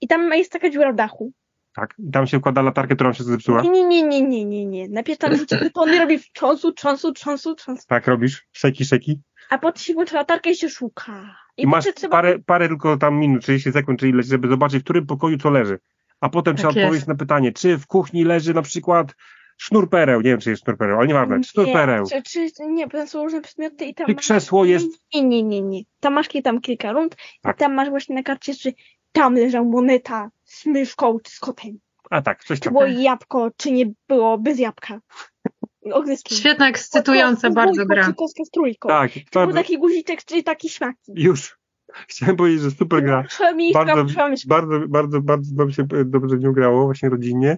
I 0.00 0.08
tam 0.08 0.32
jest 0.32 0.52
taka 0.52 0.70
dziura 0.70 0.92
w 0.92 0.96
dachu. 0.96 1.32
Tak. 1.74 1.94
I 1.98 2.10
tam 2.10 2.26
się 2.26 2.38
wkłada 2.38 2.62
latarkę, 2.62 2.94
która 2.94 3.12
się 3.14 3.24
zepsuła. 3.24 3.62
Nie, 3.62 3.70
nie, 3.84 4.02
nie, 4.02 4.22
nie, 4.22 4.44
nie, 4.44 4.66
nie. 4.66 4.88
Najpierw 4.88 5.18
tam 5.18 5.36
rzuci 5.36 5.56
betony, 5.56 5.98
robi 5.98 6.18
trząsu, 6.34 6.72
trząsu, 6.72 7.12
trząsu, 7.12 7.54
trząsu. 7.54 7.82
Tak 7.88 8.06
robisz? 8.06 8.46
Szeki, 8.52 8.84
szeki. 8.84 9.20
A 9.50 9.58
potem 9.58 9.82
się 9.82 9.94
włącza 9.94 10.16
latarkę 10.16 10.50
i 10.50 10.56
się 10.56 10.68
szuka. 10.68 11.36
I, 11.56 11.62
I 11.62 11.66
masz 11.66 11.84
trzeba... 11.94 12.12
parę, 12.16 12.38
parę 12.46 12.68
tylko 12.68 12.96
tam 12.96 13.18
minut, 13.18 13.42
30 13.42 13.72
sekund, 13.72 14.00
czy 14.00 14.08
ileś, 14.08 14.26
żeby 14.26 14.48
zobaczyć, 14.48 14.80
w 14.80 14.84
którym 14.84 15.06
pokoju 15.06 15.38
co 15.38 15.50
leży. 15.50 15.78
A 16.20 16.28
potem 16.28 16.54
Tak 16.54 16.58
trzeba 16.58 16.68
jest. 16.72 16.78
odpowiedzieć 16.84 17.06
na 17.08 17.14
pytanie, 17.14 17.52
czy 17.52 17.78
w 17.78 17.86
kuchni 17.86 18.24
leży 18.24 18.54
na 18.54 18.62
przykład 18.62 19.14
sznur 19.58 19.90
pereł. 19.90 20.20
Nie 20.20 20.30
wiem, 20.30 20.40
czy 20.40 20.50
jest 20.50 20.62
sznur 20.62 20.76
pereł, 20.78 20.98
ale 20.98 21.06
nieważne. 21.08 21.42
Sznur 21.42 21.66
pereł. 21.72 22.04
Czy, 22.24 22.50
czy, 22.52 22.66
nie, 22.66 22.86
bo 22.86 22.98
tam 22.98 23.08
są 23.08 23.22
różne 23.24 23.40
przedmioty 23.42 23.84
i 23.84 23.94
tam 23.94 24.06
Czy 24.06 24.12
masz- 24.14 24.20
krzesło 24.22 24.64
jest- 24.64 25.00
Nie, 25.14 25.22
nie, 25.24 25.42
nie, 25.42 25.62
nie. 25.62 25.80
Tam 26.00 26.12
masz 26.14 26.28
tam 26.44 26.60
kilka 26.60 26.92
rund 26.92 27.16
Tak. 27.42 27.56
i 27.56 27.58
tam 27.58 27.74
masz 27.74 27.88
właśnie 27.90 28.14
na 28.16 28.22
karcie, 28.22 28.54
czy 28.54 28.72
tam 29.12 29.34
leżał 29.34 29.64
moneta 29.64 30.30
z 30.44 30.66
myszką 30.66 31.18
czy 31.22 31.32
z 31.32 31.38
kotem. 31.38 31.78
A 32.10 32.22
tak, 32.22 32.44
coś 32.44 32.58
Czy 32.58 32.64
tam. 32.64 32.72
było 32.72 32.86
jabłko, 32.86 33.50
czy 33.56 33.70
nie 33.72 33.86
było 34.08 34.38
bez 34.38 34.58
jabłka. 34.58 35.00
Świetna, 36.32 36.68
ekscytująca 36.68 37.50
bardzo 37.50 37.86
gra. 37.86 38.06
Czy 38.06 38.14
kostka 38.14 38.44
z 38.44 38.50
trójką. 38.50 38.88
Tak, 38.88 39.12
Czy 39.12 39.22
był 39.32 39.52
taki 39.52 39.78
guziczek, 39.78 40.24
czy 40.24 40.42
taki 40.42 40.68
śmaki. 40.68 41.12
już. 41.14 41.58
Chciałem 41.92 42.36
powiedzieć, 42.36 42.62
że 42.62 42.70
super 42.70 43.02
gra. 43.02 43.24
Bardzo, 44.48 44.80
bardzo, 44.88 45.20
bardzo, 45.20 45.52
bardzo 45.52 45.72
się 45.72 45.82
e, 45.82 46.04
dobrze 46.04 46.36
w 46.36 46.40
nią 46.40 46.52
grało, 46.52 46.84
właśnie 46.84 47.08
rodzinnie. 47.08 47.56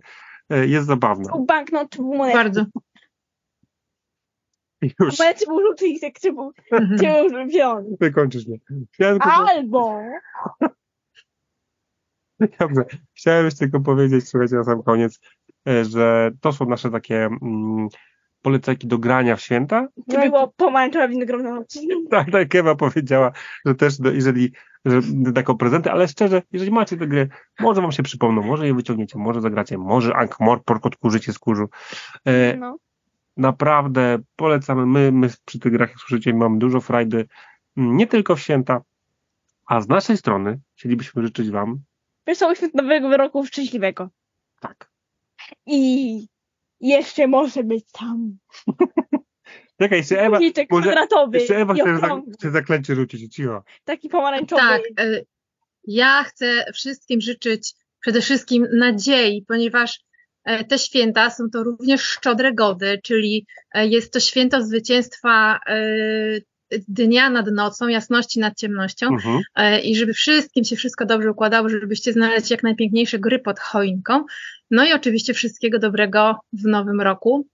E, 0.51 0.67
Jest 0.67 0.87
zabawna. 0.87 1.33
banknot, 1.47 1.97
był 1.97 2.15
moneta. 2.15 2.39
Bardzo. 2.39 2.65
Już, 4.83 5.19
Monety 5.19 5.45
był 5.47 5.61
żółty 5.63 5.87
i 5.87 6.01
czy 6.21 6.33
był, 6.33 6.53
czy 6.71 7.31
był 7.31 7.51
zielony. 7.51 7.97
wykończysz 8.01 8.47
mnie. 8.47 8.59
Chciałem 8.93 9.19
Albo 9.23 10.01
dobrze, 12.61 12.85
chciałem 13.15 13.45
jeszcze 13.45 13.59
tylko 13.59 13.81
powiedzieć, 13.81 14.29
słuchajcie, 14.29 14.57
na 14.57 14.65
sam 14.65 14.83
koniec, 14.83 15.21
e, 15.69 15.85
że 15.85 16.31
to 16.41 16.53
są 16.53 16.67
nasze 16.67 16.91
takie 16.91 17.25
mm, 17.25 17.89
polecajki 18.43 18.87
do 18.87 18.99
grania 18.99 19.37
w 19.37 19.41
święta. 19.41 19.89
czy 20.11 20.19
było 20.31 20.49
pomarańczowe 20.57 21.09
winogronne. 21.09 21.65
Tak, 22.11 22.31
tak, 22.31 22.55
Ewa 22.55 22.75
powiedziała, 22.75 23.33
że 23.67 23.75
też, 23.75 23.99
do, 23.99 24.11
jeżeli, 24.13 24.53
że 24.85 25.01
taką 25.35 25.57
prezenty, 25.57 25.91
ale 25.91 26.09
szczerze, 26.09 26.43
jeżeli 26.53 26.71
macie 26.71 26.97
tę 26.97 27.07
grę, 27.07 27.27
może 27.61 27.81
wam 27.83 27.93
się 27.93 28.03
przypomną, 28.03 28.43
może 28.43 28.67
je 28.67 28.75
wyciągniecie, 28.75 29.19
może 29.19 29.41
zagracie, 29.41 29.79
może 29.79 30.13
Ankh-Morpork 30.13 30.81
odkurzycie 30.87 31.33
z 31.33 31.39
kurzu. 31.39 31.69
E, 32.25 32.57
No. 32.57 32.77
naprawdę 33.37 34.19
polecamy. 34.37 34.87
My, 34.87 35.13
my 35.13 35.29
przy 35.45 35.59
tych 35.59 35.73
grach, 35.73 35.89
jak 35.91 35.99
słyszycie, 35.99 36.35
mamy 36.35 36.59
dużo 36.59 36.81
frajdy, 36.81 37.29
mm, 37.77 37.97
nie 37.97 38.07
tylko 38.07 38.37
w 38.37 38.41
święta, 38.41 38.81
a 39.67 39.81
z 39.81 39.89
naszej 39.89 40.17
strony 40.17 40.61
chcielibyśmy 40.77 41.23
życzyć 41.23 41.51
wam 41.51 41.79
Wesołych 42.27 42.75
nowego 42.75 43.17
roku 43.17 43.47
szczęśliwego. 43.47 44.09
tak. 44.61 44.91
I 45.67 46.29
jeszcze 46.81 47.27
może 47.27 47.65
być 47.65 47.85
tam 47.93 48.39
Czekaj, 49.81 49.99
jeszcze 49.99 50.21
Ewa, 50.23 50.39
guziczek 50.39 50.71
może- 50.71 50.83
kwadratowy 50.91 51.39
jeszcze 51.39 51.57
Ewa 51.57 51.75
chce, 51.75 51.99
za, 51.99 52.21
chce 52.35 52.51
zaklęcie 52.51 52.95
rzucić, 52.95 53.35
cicho. 53.35 53.63
taki 53.85 54.09
pomarańczowy. 54.09 54.63
Tak. 54.63 54.81
y, 55.07 55.27
Ja 55.85 56.25
chcę 56.25 56.65
wszystkim 56.75 57.21
życzyć 57.21 57.73
przede 58.01 58.21
wszystkim 58.21 58.67
nadziei, 58.73 59.45
ponieważ 59.49 60.01
e, 60.45 60.65
te 60.65 60.79
święta 60.79 61.31
są 61.31 61.45
to 61.53 61.63
również 61.63 62.03
szczodre 62.03 62.55
gody, 62.55 63.01
czyli 63.05 63.47
e, 63.75 63.87
jest 63.87 64.13
to 64.13 64.21
święto 64.21 64.63
zwycięstwa 64.63 65.61
e, 65.67 65.79
dnia 66.89 67.31
nad 67.31 67.47
nocą, 67.51 67.89
jasności 67.89 68.41
nad 68.41 68.57
ciemnością 68.57 69.07
Mhm. 69.07 69.41
e, 69.55 69.81
i 69.81 69.97
żeby 69.97 70.13
wszystkim 70.13 70.65
się 70.65 70.77
wszystko 70.77 71.07
dobrze 71.07 71.31
układało, 71.31 71.69
żebyście 71.69 72.13
znaleźć 72.13 72.51
jak 72.51 72.63
najpiękniejsze 72.63 73.19
gry 73.19 73.39
pod 73.39 73.61
choinką. 73.61 74.25
No 74.71 74.85
i 74.85 74.93
oczywiście 74.93 75.35
wszystkiego 75.35 75.79
dobrego 75.79 76.37
w 76.53 76.65
nowym 76.65 77.01
roku. 77.01 77.47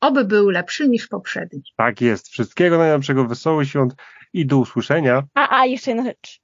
Oby 0.00 0.24
był 0.24 0.50
lepszy 0.50 0.88
niż 0.88 1.08
poprzedni. 1.08 1.62
Tak 1.76 2.00
jest. 2.00 2.28
Wszystkiego 2.28 2.78
najlepszego, 2.78 3.24
wesołych 3.24 3.68
świąt 3.68 3.94
i 4.32 4.46
do 4.46 4.58
usłyszenia. 4.58 5.22
A, 5.34 5.60
a, 5.60 5.66
jeszcze 5.66 5.90
jedna 5.90 6.04
rzecz. 6.04 6.40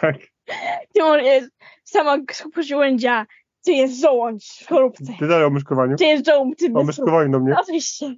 Tak. 0.00 0.16
Ty 0.92 1.00
jest 1.22 1.50
sama 1.84 2.18
żołędzia, 2.68 3.26
ty 3.64 3.72
jest 3.72 4.00
żołądź 4.00 4.46
w 4.64 4.68
chorobce. 4.68 5.12
Ty 5.18 5.28
dalej 5.28 5.44
o 5.44 5.50
myszkowaniu. 5.50 5.96
Ty 5.96 6.04
jest 6.04 6.26
żołądź, 6.26 6.58
ty 6.58 6.72
O 6.74 6.84
myszkowaniu 6.84 7.32
do 7.32 7.40
mnie. 7.40 7.54
Oczywiście. 7.62 8.16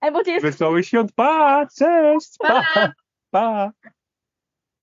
Albo 0.00 0.24
ty 0.24 0.30
jest 0.30 0.42
Wesołych 0.42 0.86
świąt, 0.86 1.12
pa, 1.12 1.66
cześć, 1.78 2.36
pa, 2.38 2.92
pa. 3.30 3.70